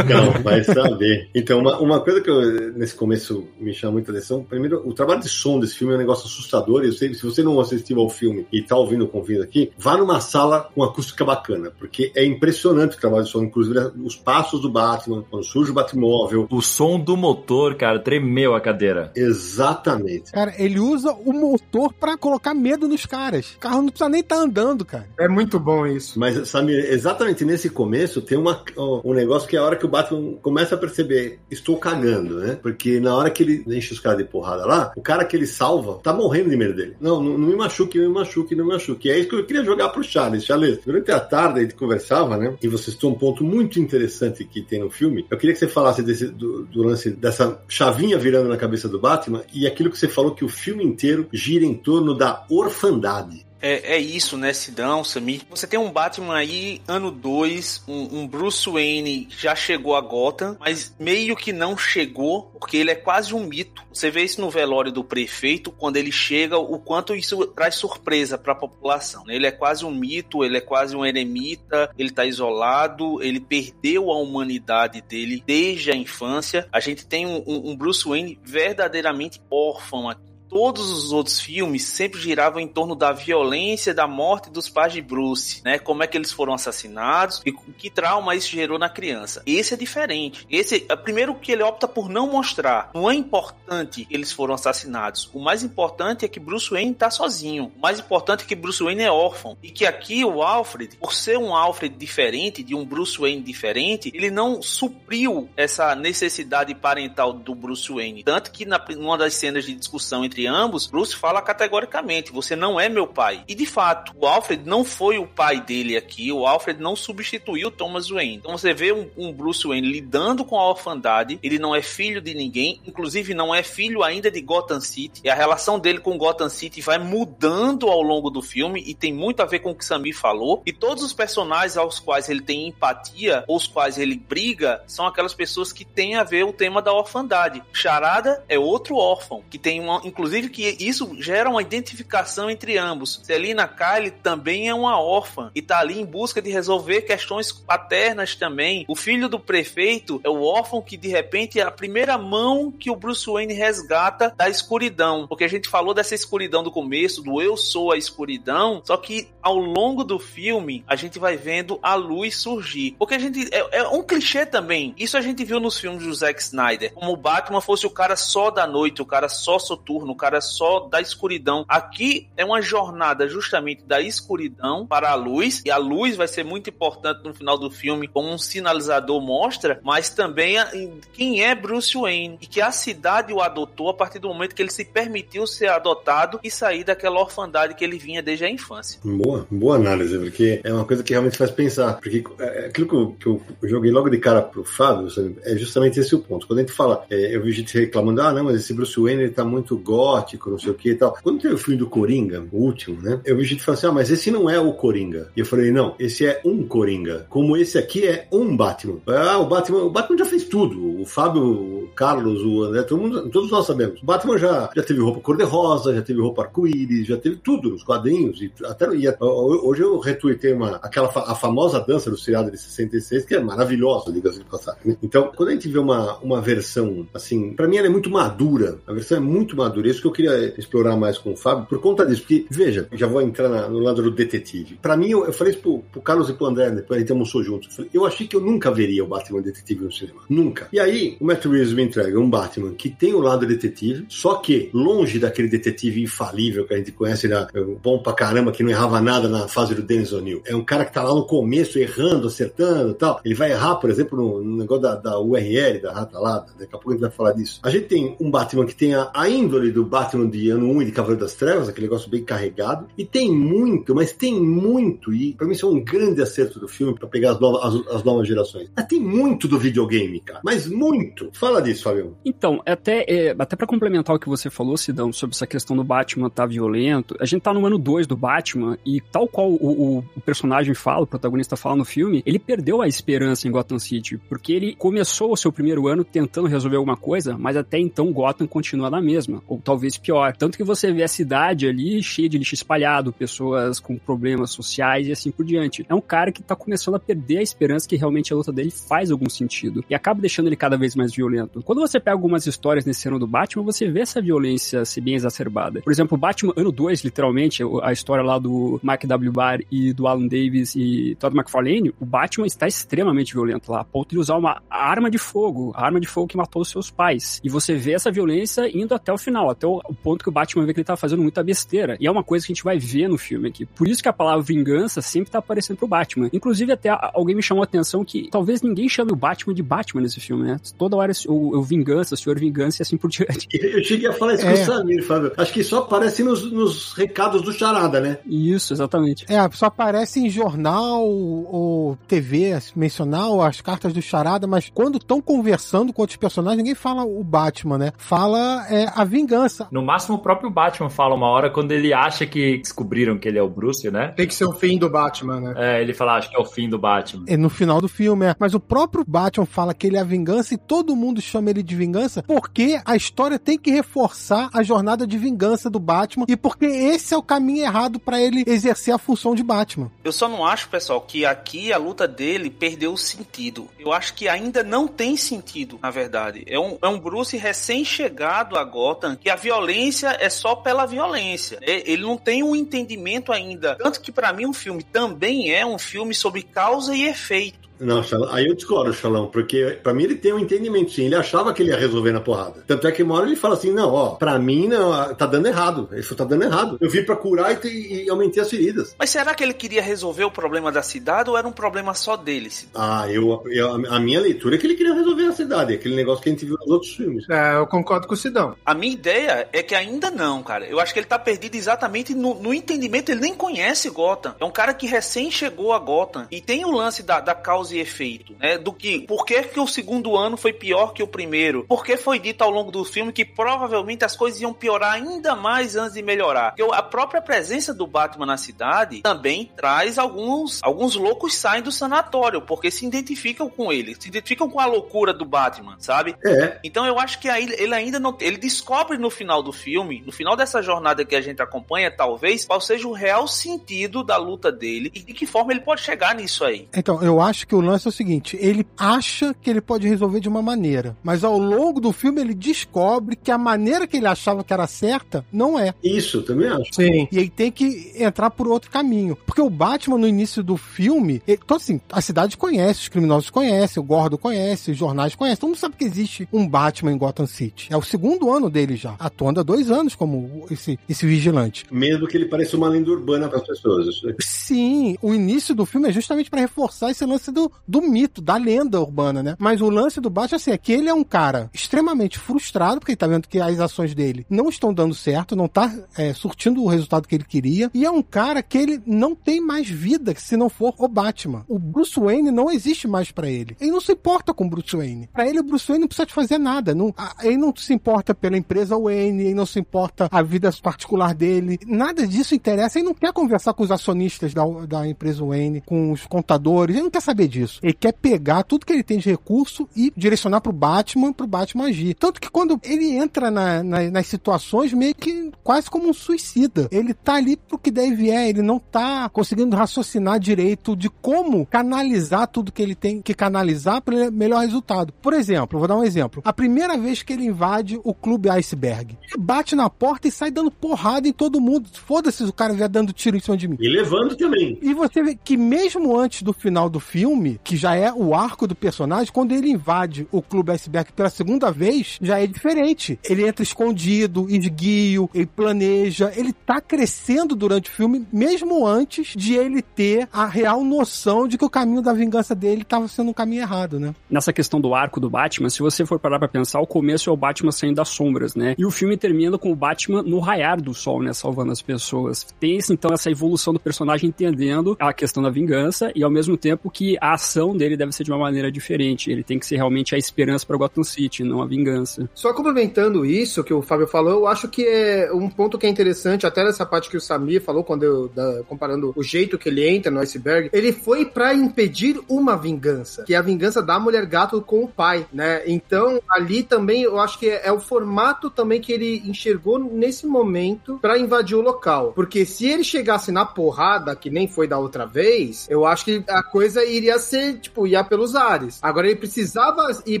[0.04, 1.28] Então, vai saber.
[1.34, 5.20] Então, uma, uma coisa que eu, nesse começo me chama muita atenção, primeiro, o trabalho
[5.20, 6.84] de som desse filme é um negócio assustador.
[6.84, 9.96] Eu sei, se você não assistiu ao filme e tá ouvindo o convite aqui, vá
[9.96, 14.60] numa sala com acústica bacana, porque é impressionante o trabalho de som, inclusive os passos
[14.60, 16.46] do Batman, quando surge o Batmóvel.
[16.50, 19.12] O som do motor, cara, tremeu a cadeira.
[19.14, 20.32] Exatamente.
[20.32, 23.54] Cara, ele usa o motor para colocar medo nos caras.
[23.54, 25.06] O carro não precisa nem estar tá andando, cara.
[25.18, 26.18] É muito bom isso.
[26.18, 28.62] Mas, sabe, exatamente nesse começo tem uma,
[29.04, 32.58] um negócio que é a hora que o Batman começa a perceber, estou cagando, né?
[32.62, 35.46] Porque na hora que ele enche os caras de porrada lá, o cara que ele
[35.46, 36.96] salva tá morrendo de medo dele.
[37.00, 39.10] Não, não, não me machuque, não me machuque, não me machuque.
[39.10, 40.44] É isso que eu queria jogar pro Charles.
[40.44, 42.56] Charles, durante a tarde a gente conversava, né?
[42.62, 45.26] E você citou um ponto muito interessante que tem no filme.
[45.30, 48.98] Eu queria que você falasse desse, do, do lance dessa chavinha virando na cabeça do
[48.98, 53.47] Batman e aquilo que você falou que o filme inteiro gira em torno da orfandade.
[53.60, 55.42] É, é isso, né, Sidão, Samir?
[55.50, 60.56] Você tem um Batman aí, ano 2, um, um, Bruce Wayne já chegou a Gotham,
[60.60, 63.82] mas meio que não chegou, porque ele é quase um mito.
[63.92, 68.38] Você vê isso no velório do prefeito, quando ele chega, o quanto isso traz surpresa
[68.38, 69.24] para a população.
[69.24, 69.34] Né?
[69.34, 74.10] Ele é quase um mito, ele é quase um eremita, ele tá isolado, ele perdeu
[74.10, 76.68] a humanidade dele desde a infância.
[76.72, 82.20] A gente tem um, um Bruce Wayne verdadeiramente órfão aqui todos os outros filmes sempre
[82.20, 85.78] giravam em torno da violência, da morte dos pais de Bruce, né?
[85.78, 89.42] Como é que eles foram assassinados e que trauma isso gerou na criança.
[89.46, 90.46] Esse é diferente.
[90.50, 92.90] Esse é primeiro que ele opta por não mostrar.
[92.94, 95.30] Não é importante que eles foram assassinados.
[95.32, 97.72] O mais importante é que Bruce Wayne tá sozinho.
[97.76, 101.12] O mais importante é que Bruce Wayne é órfão e que aqui o Alfred, por
[101.12, 107.32] ser um Alfred diferente, de um Bruce Wayne diferente, ele não supriu essa necessidade parental
[107.32, 108.22] do Bruce Wayne.
[108.24, 112.54] Tanto que na numa das cenas de discussão entre entre ambos, Bruce fala categoricamente: você
[112.54, 113.42] não é meu pai.
[113.48, 117.70] E de fato, o Alfred não foi o pai dele aqui, o Alfred não substituiu
[117.70, 118.36] Thomas Wayne.
[118.36, 122.20] Então você vê um, um Bruce Wayne lidando com a orfandade, ele não é filho
[122.20, 126.16] de ninguém, inclusive não é filho ainda de Gotham City, e a relação dele com
[126.16, 129.74] Gotham City vai mudando ao longo do filme e tem muito a ver com o
[129.74, 130.62] que Samir falou.
[130.64, 135.06] E todos os personagens aos quais ele tem empatia, ou os quais ele briga, são
[135.06, 137.62] aquelas pessoas que têm a ver o tema da orfandade.
[137.72, 142.76] Charada é outro órfão, que tem uma, inclusive, inclusive que isso gera uma identificação entre
[142.76, 143.20] ambos.
[143.22, 148.34] Selina Kyle também é uma órfã e tá ali em busca de resolver questões paternas
[148.34, 148.84] também.
[148.88, 152.90] O filho do prefeito é o órfão que de repente é a primeira mão que
[152.90, 157.40] o Bruce Wayne resgata da escuridão, porque a gente falou dessa escuridão do começo, do
[157.40, 161.94] eu sou a escuridão, só que ao longo do filme a gente vai vendo a
[161.94, 162.94] luz surgir.
[162.98, 164.94] Porque a gente é, é um clichê também.
[164.98, 168.16] Isso a gente viu nos filmes do Zack Snyder, como o Batman fosse o cara
[168.16, 171.64] só da noite, o cara só soturno, cara só da escuridão.
[171.68, 176.44] Aqui é uma jornada justamente da escuridão para a luz, e a luz vai ser
[176.44, 180.70] muito importante no final do filme, como um sinalizador mostra, mas também a,
[181.12, 184.62] quem é Bruce Wayne e que a cidade o adotou a partir do momento que
[184.62, 189.00] ele se permitiu ser adotado e sair daquela orfandade que ele vinha desde a infância.
[189.04, 191.94] Boa, boa análise, porque é uma coisa que realmente faz pensar.
[191.94, 195.56] Porque é, aquilo que eu, que eu joguei logo de cara pro Fábio sabe, é
[195.56, 196.46] justamente esse o ponto.
[196.46, 199.24] Quando a gente fala, é, eu vi gente reclamando, ah, não, mas esse Bruce Wayne
[199.24, 200.07] ele tá muito gótico,
[200.50, 201.16] não sei o que e tal.
[201.22, 203.20] Quando teve o filme do Coringa, o último, né?
[203.24, 205.30] Eu vi gente falando assim, ah, mas esse não é o Coringa.
[205.36, 207.26] E eu falei, não, esse é um Coringa.
[207.28, 208.98] Como esse aqui é um Batman.
[209.06, 211.00] Ah, o Batman, o Batman já fez tudo.
[211.00, 214.02] O Fábio, o Carlos, o André, todo mundo, todos nós sabemos.
[214.02, 217.82] O Batman já, já teve roupa cor-de-rosa, já teve roupa arco-íris, já teve tudo nos
[217.82, 218.40] quadrinhos.
[218.40, 223.24] E até e, hoje eu retuitei uma, aquela a famosa dança do seriado de 66,
[223.24, 224.80] que é maravilhosa, diga-se de passagem.
[224.84, 224.96] Né?
[225.02, 228.78] Então, quando a gente vê uma, uma versão assim, para mim ela é muito madura.
[228.86, 229.88] A versão é muito madura.
[229.88, 232.22] Isso que eu queria explorar mais com o Fábio por conta disso.
[232.22, 234.78] Porque, veja, já vou entrar na, no lado do detetive.
[234.80, 237.12] Para mim, eu, eu, falei isso pro, pro Carlos e pro André, depois a gente
[237.12, 237.68] almoçou juntos.
[237.68, 240.20] Eu, falei, eu achei que eu nunca veria o Batman detetive no cinema.
[240.28, 240.68] Nunca.
[240.72, 244.36] E aí, o Matt Reeves me entrega um Batman que tem o lado detetive, só
[244.36, 247.46] que longe daquele detetive infalível que a gente conhece, né,
[247.82, 250.42] bom pra caramba, que não errava nada na fase do Dennis O'Neill.
[250.44, 253.20] É um cara que tá lá no começo errando, acertando tal.
[253.24, 256.46] Ele vai errar, por exemplo, no, no negócio da, da, URL, da ratalada.
[256.58, 257.60] Daqui a pouco a gente vai falar disso.
[257.62, 260.82] A gente tem um Batman que tem a, a índole do Batman de ano 1
[260.82, 262.86] e de Cavaleiro das Trevas, aquele negócio bem carregado.
[262.96, 266.68] E tem muito, mas tem muito, e pra mim isso é um grande acerto do
[266.68, 268.70] filme pra pegar as novas, as, as novas gerações.
[268.74, 270.40] Mas tem muito do videogame, cara.
[270.44, 271.30] Mas muito.
[271.32, 272.14] Fala disso, Fabião.
[272.24, 275.84] Então, até, é, até para complementar o que você falou, Sidão, sobre essa questão do
[275.84, 279.98] Batman tá violento, a gente tá no ano 2 do Batman e tal qual o,
[279.98, 283.78] o, o personagem fala, o protagonista fala no filme, ele perdeu a esperança em Gotham
[283.78, 288.12] City, porque ele começou o seu primeiro ano tentando resolver alguma coisa, mas até então
[288.12, 290.34] Gotham continua na mesma, ou talvez pior.
[290.34, 295.06] Tanto que você vê a cidade ali cheia de lixo espalhado, pessoas com problemas sociais
[295.06, 295.84] e assim por diante.
[295.86, 298.70] É um cara que tá começando a perder a esperança que realmente a luta dele
[298.70, 301.62] faz algum sentido e acaba deixando ele cada vez mais violento.
[301.62, 305.14] Quando você pega algumas histórias nesse ano do Batman, você vê essa violência se bem
[305.14, 305.82] exacerbada.
[305.82, 309.32] Por exemplo, Batman ano 2, literalmente, a história lá do Mike W.
[309.32, 313.84] Barr e do Alan Davis e Todd McFarlane, o Batman está extremamente violento lá, a
[313.84, 317.38] ponto de usar uma arma de fogo, a arma de fogo que matou seus pais.
[317.44, 320.64] E você vê essa violência indo até o final, até o, ponto que o Batman
[320.64, 321.96] vê que ele tá fazendo muita besteira.
[322.00, 323.66] E é uma coisa que a gente vai ver no filme aqui.
[323.66, 326.30] Por isso que a palavra vingança sempre tá aparecendo pro Batman.
[326.32, 330.02] Inclusive, até alguém me chamou a atenção que talvez ninguém chame o Batman de Batman
[330.02, 330.60] nesse filme, né?
[330.76, 333.48] Toda hora o, o vingança, o senhor vingança e assim por diante.
[333.52, 334.54] Eu cheguei a falar isso é.
[334.54, 335.32] com o Samir, Fábio.
[335.36, 338.18] Acho que só aparece nos, nos recados do Charada, né?
[338.26, 339.24] Isso, exatamente.
[339.28, 345.20] É, só aparece em jornal ou TV, mencionar as cartas do Charada, mas quando estão
[345.20, 347.92] conversando com outros personagens, ninguém fala o Batman, né?
[347.96, 349.47] Fala é, a vingança.
[349.70, 353.38] No máximo, o próprio Batman fala uma hora quando ele acha que descobriram que ele
[353.38, 354.08] é o Bruce, né?
[354.16, 355.54] Tem que ser o fim do Batman, né?
[355.56, 357.24] É, ele fala, acho que é o fim do Batman.
[357.26, 358.36] É no final do filme, é.
[358.38, 361.62] Mas o próprio Batman fala que ele é a vingança e todo mundo chama ele
[361.62, 366.36] de vingança porque a história tem que reforçar a jornada de vingança do Batman e
[366.36, 369.90] porque esse é o caminho errado para ele exercer a função de Batman.
[370.04, 373.68] Eu só não acho, pessoal, que aqui a luta dele perdeu o sentido.
[373.78, 376.44] Eu acho que ainda não tem sentido, na verdade.
[376.46, 381.58] É um, é um Bruce recém-chegado a Gotham que a violência é só pela violência.
[381.60, 381.82] Né?
[381.86, 383.76] Ele não tem um entendimento ainda.
[383.76, 387.67] Tanto que para mim um filme também é um filme sobre causa e efeito.
[387.80, 391.06] Não, aí eu discordo, Xalão, porque pra mim ele tem um entendimento, sim.
[391.06, 392.62] Ele achava que ele ia resolver na porrada.
[392.66, 395.46] Tanto é que uma hora ele fala assim: não, ó, pra mim não, tá dando
[395.46, 395.88] errado.
[395.92, 396.78] Isso tá dando errado.
[396.80, 398.94] Eu vim pra curar e, e, aumentei as feridas.
[398.98, 402.16] Mas será que ele queria resolver o problema da cidade ou era um problema só
[402.16, 402.48] dele?
[402.74, 406.22] Ah, eu, eu a minha leitura é que ele queria resolver a cidade, aquele negócio
[406.22, 407.28] que a gente viu nos outros filmes.
[407.28, 408.56] É, eu concordo com o Sidão.
[408.64, 410.66] A minha ideia é que ainda não, cara.
[410.66, 413.10] Eu acho que ele tá perdido exatamente no, no entendimento.
[413.10, 414.34] Ele nem conhece Gotham.
[414.40, 416.26] É um cara que recém chegou a Gotham.
[416.30, 418.58] E tem o lance da, da causa causa e efeito, né?
[418.58, 421.64] Do que, por que, que o segundo ano foi pior que o primeiro?
[421.64, 425.36] Por que foi dito ao longo do filme que provavelmente as coisas iam piorar ainda
[425.36, 426.54] mais antes de melhorar?
[426.54, 431.70] Porque a própria presença do Batman na cidade também traz alguns, alguns loucos saem do
[431.70, 436.16] sanatório, porque se identificam com ele, se identificam com a loucura do Batman, sabe?
[436.24, 436.58] É.
[436.64, 438.16] Então eu acho que aí ele ainda não.
[438.20, 442.44] Ele descobre no final do filme, no final dessa jornada que a gente acompanha, talvez,
[442.44, 446.14] qual seja o real sentido da luta dele e de que forma ele pode chegar
[446.14, 446.68] nisso aí.
[446.74, 450.20] Então, eu acho que o lance é o seguinte: ele acha que ele pode resolver
[450.20, 454.06] de uma maneira, mas ao longo do filme ele descobre que a maneira que ele
[454.06, 455.74] achava que era certa não é.
[455.82, 456.72] Isso, também acho.
[456.72, 457.08] Sim.
[457.10, 459.16] E aí tem que entrar por outro caminho.
[459.26, 463.30] Porque o Batman, no início do filme, ele, então assim, a cidade conhece, os criminosos
[463.30, 465.40] conhecem, o Gordo conhece, os jornais conhecem.
[465.40, 467.68] Todo mundo sabe que existe um Batman em Gotham City.
[467.70, 468.94] É o segundo ano dele já.
[468.98, 471.64] Atuando há dois anos como esse, esse vigilante.
[471.70, 473.86] Mesmo que ele pareça uma lenda urbana para as pessoas.
[473.86, 477.82] Isso é- Sim, o início do filme é justamente para reforçar esse lance do, do
[477.82, 479.36] mito, da lenda urbana, né?
[479.38, 482.92] Mas o lance do Batman assim, é que ele é um cara extremamente frustrado, porque
[482.92, 486.62] ele tá vendo que as ações dele não estão dando certo, não tá é, surtindo
[486.62, 490.14] o resultado que ele queria, e é um cara que ele não tem mais vida
[490.16, 491.44] se não for o Batman.
[491.48, 493.56] O Bruce Wayne não existe mais para ele.
[493.60, 495.08] Ele não se importa com o Bruce Wayne.
[495.12, 496.74] Para ele, o Bruce Wayne não precisa de fazer nada.
[496.74, 501.14] Não, ele não se importa pela empresa Wayne, ele não se importa a vida particular
[501.14, 501.58] dele.
[501.66, 502.78] Nada disso interessa.
[502.78, 506.76] Ele não quer conversar com os acionistas da, da empresa Wayne, com os contadores.
[506.76, 507.37] Ele não quer saber disso.
[507.62, 511.66] Ele quer pegar tudo que ele tem de recurso e direcionar pro Batman, pro Batman
[511.66, 511.94] agir.
[511.94, 516.68] Tanto que quando ele entra na- na- nas situações, meio que quase como um suicida.
[516.70, 521.46] Ele tá ali pro que deve é, ele não tá conseguindo raciocinar direito de como
[521.46, 524.92] canalizar tudo que ele tem que canalizar para melhor resultado.
[525.02, 526.22] Por exemplo, vou dar um exemplo.
[526.24, 530.30] A primeira vez que ele invade o clube Iceberg, ele bate na porta e sai
[530.30, 531.68] dando porrada em todo mundo.
[531.72, 533.56] Foda-se se o cara vier dando tiro em cima de mim.
[533.60, 534.58] E levando também.
[534.62, 538.46] E você vê que mesmo antes do final do filme, que já é o arco
[538.46, 542.98] do personagem, quando ele invade o Clube Iceberg pela segunda vez, já é diferente.
[543.04, 549.34] Ele entra escondido, esguio, ele planeja, ele tá crescendo durante o filme, mesmo antes de
[549.34, 553.14] ele ter a real noção de que o caminho da vingança dele estava sendo um
[553.14, 553.94] caminho errado, né?
[554.10, 557.12] nessa questão do arco do Batman, se você for parar pra pensar, o começo é
[557.12, 558.54] o Batman saindo das sombras, né?
[558.58, 561.12] E o filme termina com o Batman no raiar do sol, né?
[561.12, 562.26] Salvando as pessoas.
[562.40, 566.70] Tem então essa evolução do personagem entendendo a questão da vingança e ao mesmo tempo
[566.70, 569.10] que a ação dele deve ser de uma maneira diferente.
[569.10, 572.08] Ele tem que ser realmente a esperança para Gotham City, não a vingança.
[572.14, 575.68] Só complementando isso que o Fábio falou, eu acho que é um ponto que é
[575.68, 579.48] interessante, até nessa parte que o Samir falou, quando eu, da- comparando o jeito que
[579.48, 583.78] ele entra no iceberg, ele foi pra impedir uma vingança, que é a vingança da
[583.78, 585.42] mulher gato com o pai, né?
[585.46, 590.06] Então, ali também, eu acho que é, é o formato também que ele enxergou nesse
[590.06, 591.92] momento pra invadir o local.
[591.94, 596.02] Porque se ele chegasse na porrada, que nem foi da outra vez, eu acho que
[596.08, 598.58] a coisa iria ser, tipo, ia pelos ares.
[598.62, 600.00] Agora ele precisava ir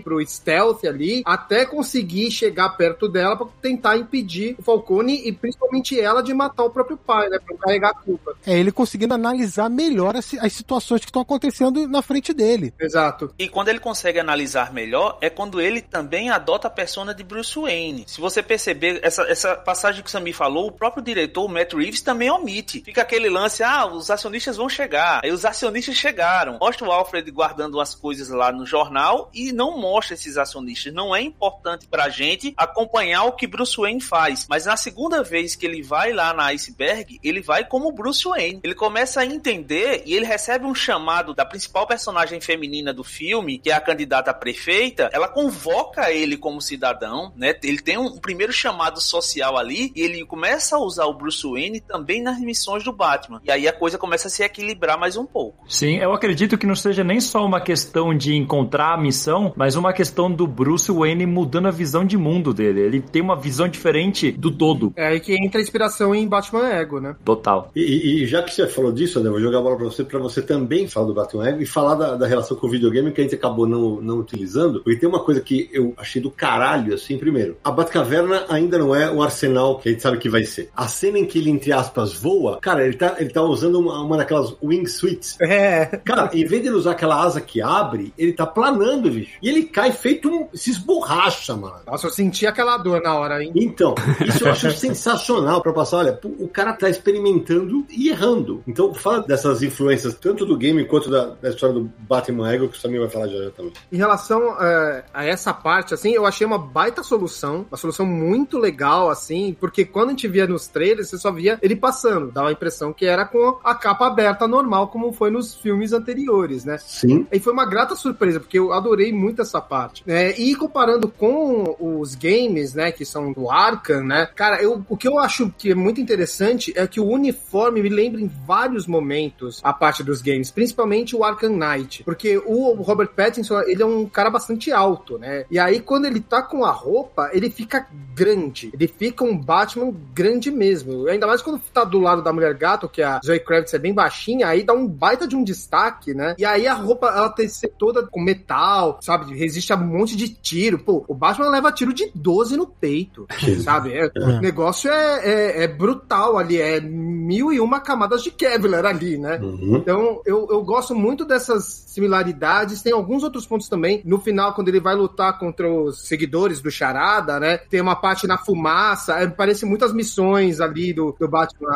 [0.00, 5.98] pro stealth ali até conseguir chegar perto dela pra tentar impedir o Falcone e principalmente
[5.98, 7.38] ela de matar o próprio pai, né?
[7.44, 8.34] Pra carregar a culpa.
[8.46, 12.72] É ele conseguindo analisar melhor as, as situações que estão acontecendo na frente dele.
[12.78, 13.32] Exato.
[13.38, 17.58] E quando ele consegue analisar melhor, é quando ele também adota a persona de Bruce
[17.58, 18.04] Wayne.
[18.06, 21.74] Se você perceber, essa, essa passagem que o Samir falou, o próprio diretor, o Matt
[21.74, 22.82] Reeves, também omite.
[22.84, 25.20] Fica aquele lance, ah, os acionistas vão chegar.
[25.22, 26.58] Aí os acionistas chegaram.
[26.60, 30.92] Mostra o Alfred guardando as coisas lá no jornal e não mostra esses acionistas.
[30.92, 34.46] Não é importante pra gente acompanhar o que Bruce Wayne faz.
[34.48, 38.60] Mas na segunda vez que ele vai lá na Iceberg, ele vai como Bruce Wayne.
[38.62, 43.58] Ele começa a entender e ele recebe um chamado da principal personagem feminina do filme,
[43.58, 45.10] que é a candidata prefeita.
[45.12, 47.54] Ela convoca ele como cidadão, né?
[47.62, 51.80] Ele tem um primeiro chamado social ali e ele começa a usar o Bruce Wayne
[51.80, 53.40] também nas missões do Batman.
[53.44, 55.64] E aí a coisa começa a se equilibrar mais um pouco.
[55.68, 59.76] Sim, eu acredito que não seja nem só uma questão de encontrar a missão, mas
[59.76, 62.80] uma questão do Bruce Wayne mudando a visão de mundo dele.
[62.80, 64.92] Ele tem uma visão diferente do todo.
[64.96, 67.16] É aí que entra a inspiração em Batman Ego, né?
[67.24, 67.70] Total.
[67.74, 70.04] E, e- já que você falou disso, André, eu vou jogar a bola pra você,
[70.04, 73.12] pra você também falar do Batman Ego e falar da, da relação com o videogame
[73.12, 74.82] que a gente acabou não, não utilizando.
[74.82, 77.56] Porque tem uma coisa que eu achei do caralho, assim, primeiro.
[77.64, 80.70] A Batcaverna ainda não é o arsenal que a gente sabe que vai ser.
[80.76, 84.00] A cena em que ele, entre aspas, voa, cara, ele tá, ele tá usando uma,
[84.02, 85.36] uma daquelas wingsuits.
[85.40, 85.86] É.
[86.04, 89.38] Cara, em vez de usar aquela asa que abre, ele tá planando, bicho.
[89.42, 90.48] E ele cai feito um.
[90.54, 91.80] se esborracha, mano.
[91.86, 93.52] Nossa, eu senti aquela dor na hora, hein?
[93.54, 93.94] Então,
[94.26, 95.98] isso eu acho sensacional pra passar.
[95.98, 98.62] Olha, o cara tá experimentando e errando.
[98.66, 102.76] Então, fala dessas influências, tanto do game quanto da, da história do Batman Ego, que
[102.76, 103.72] o Samir vai falar já, já também.
[103.90, 108.58] Em relação é, a essa parte, assim, eu achei uma baita solução, uma solução muito
[108.58, 112.48] legal, assim, porque quando a gente via nos trailers, você só via ele passando, dava
[112.48, 116.78] a impressão que era com a capa aberta normal, como foi nos filmes anteriores, né?
[116.78, 117.26] Sim.
[117.32, 120.02] E foi uma grata surpresa, porque eu adorei muito essa parte.
[120.06, 124.96] É, e comparando com os games, né, que são do Arkham, né, cara, eu, o
[124.96, 128.86] que eu acho que é muito interessante é que o uniforme me lembra em vários
[128.86, 133.86] momentos a parte dos games, principalmente o Arkham Knight, porque o Robert Pattinson, ele é
[133.86, 137.86] um cara bastante alto, né, e aí quando ele tá com a roupa, ele fica
[138.14, 142.54] grande, ele fica um Batman grande mesmo, ainda mais quando tá do lado da Mulher
[142.54, 146.14] Gato, que a Zoe Kravitz é bem baixinha, aí dá um baita de um destaque,
[146.14, 149.76] né, e aí a roupa, ela tem que ser toda com metal, sabe, resiste a
[149.76, 153.26] um monte de tiro, pô, o Batman leva tiro de 12 no peito,
[153.62, 158.30] sabe, é, o negócio é, é, é brutal ali, é mil e uma camadas de
[158.30, 159.76] Kevlar ali, né, Uhum.
[159.76, 161.64] então, eu, eu gosto muito dessas
[161.98, 162.82] similaridades.
[162.82, 164.00] Tem alguns outros pontos também.
[164.04, 167.58] No final, quando ele vai lutar contra os seguidores do Charada, né?
[167.58, 169.14] Tem uma parte na fumaça.
[169.14, 171.68] É, parece muitas missões ali do, do Batman.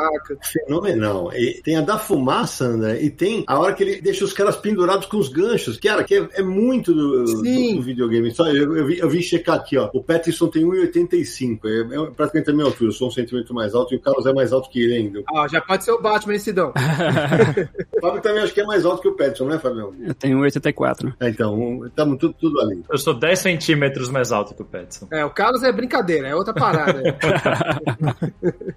[0.42, 1.32] Fenomenal.
[1.34, 3.02] E tem a da fumaça, né?
[3.02, 5.78] E tem a hora que ele deixa os caras pendurados com os ganchos.
[5.78, 7.76] Cara, que é, é muito do, do, Sim.
[7.76, 8.30] do videogame.
[8.30, 9.90] Só, eu, eu, vi, eu vi checar aqui, ó.
[9.92, 11.60] O Pattinson tem 1,85.
[11.64, 12.88] É, é praticamente a minha altura.
[12.90, 15.22] Eu sou um centímetro mais alto e o Carlos é mais alto que ele ainda.
[15.34, 16.72] Ah, já pode ser o Batman esse Sidão.
[17.96, 19.94] O Fábio também acho que é mais alto que o Pattinson, né, Fábio?
[20.00, 21.14] Eu tenho 84.
[21.20, 22.82] É, então, estamos tudo, tudo ali.
[22.90, 25.06] Eu sou 10 centímetros mais alto que o Petson.
[25.10, 27.02] É, o Carlos é brincadeira, é outra parada.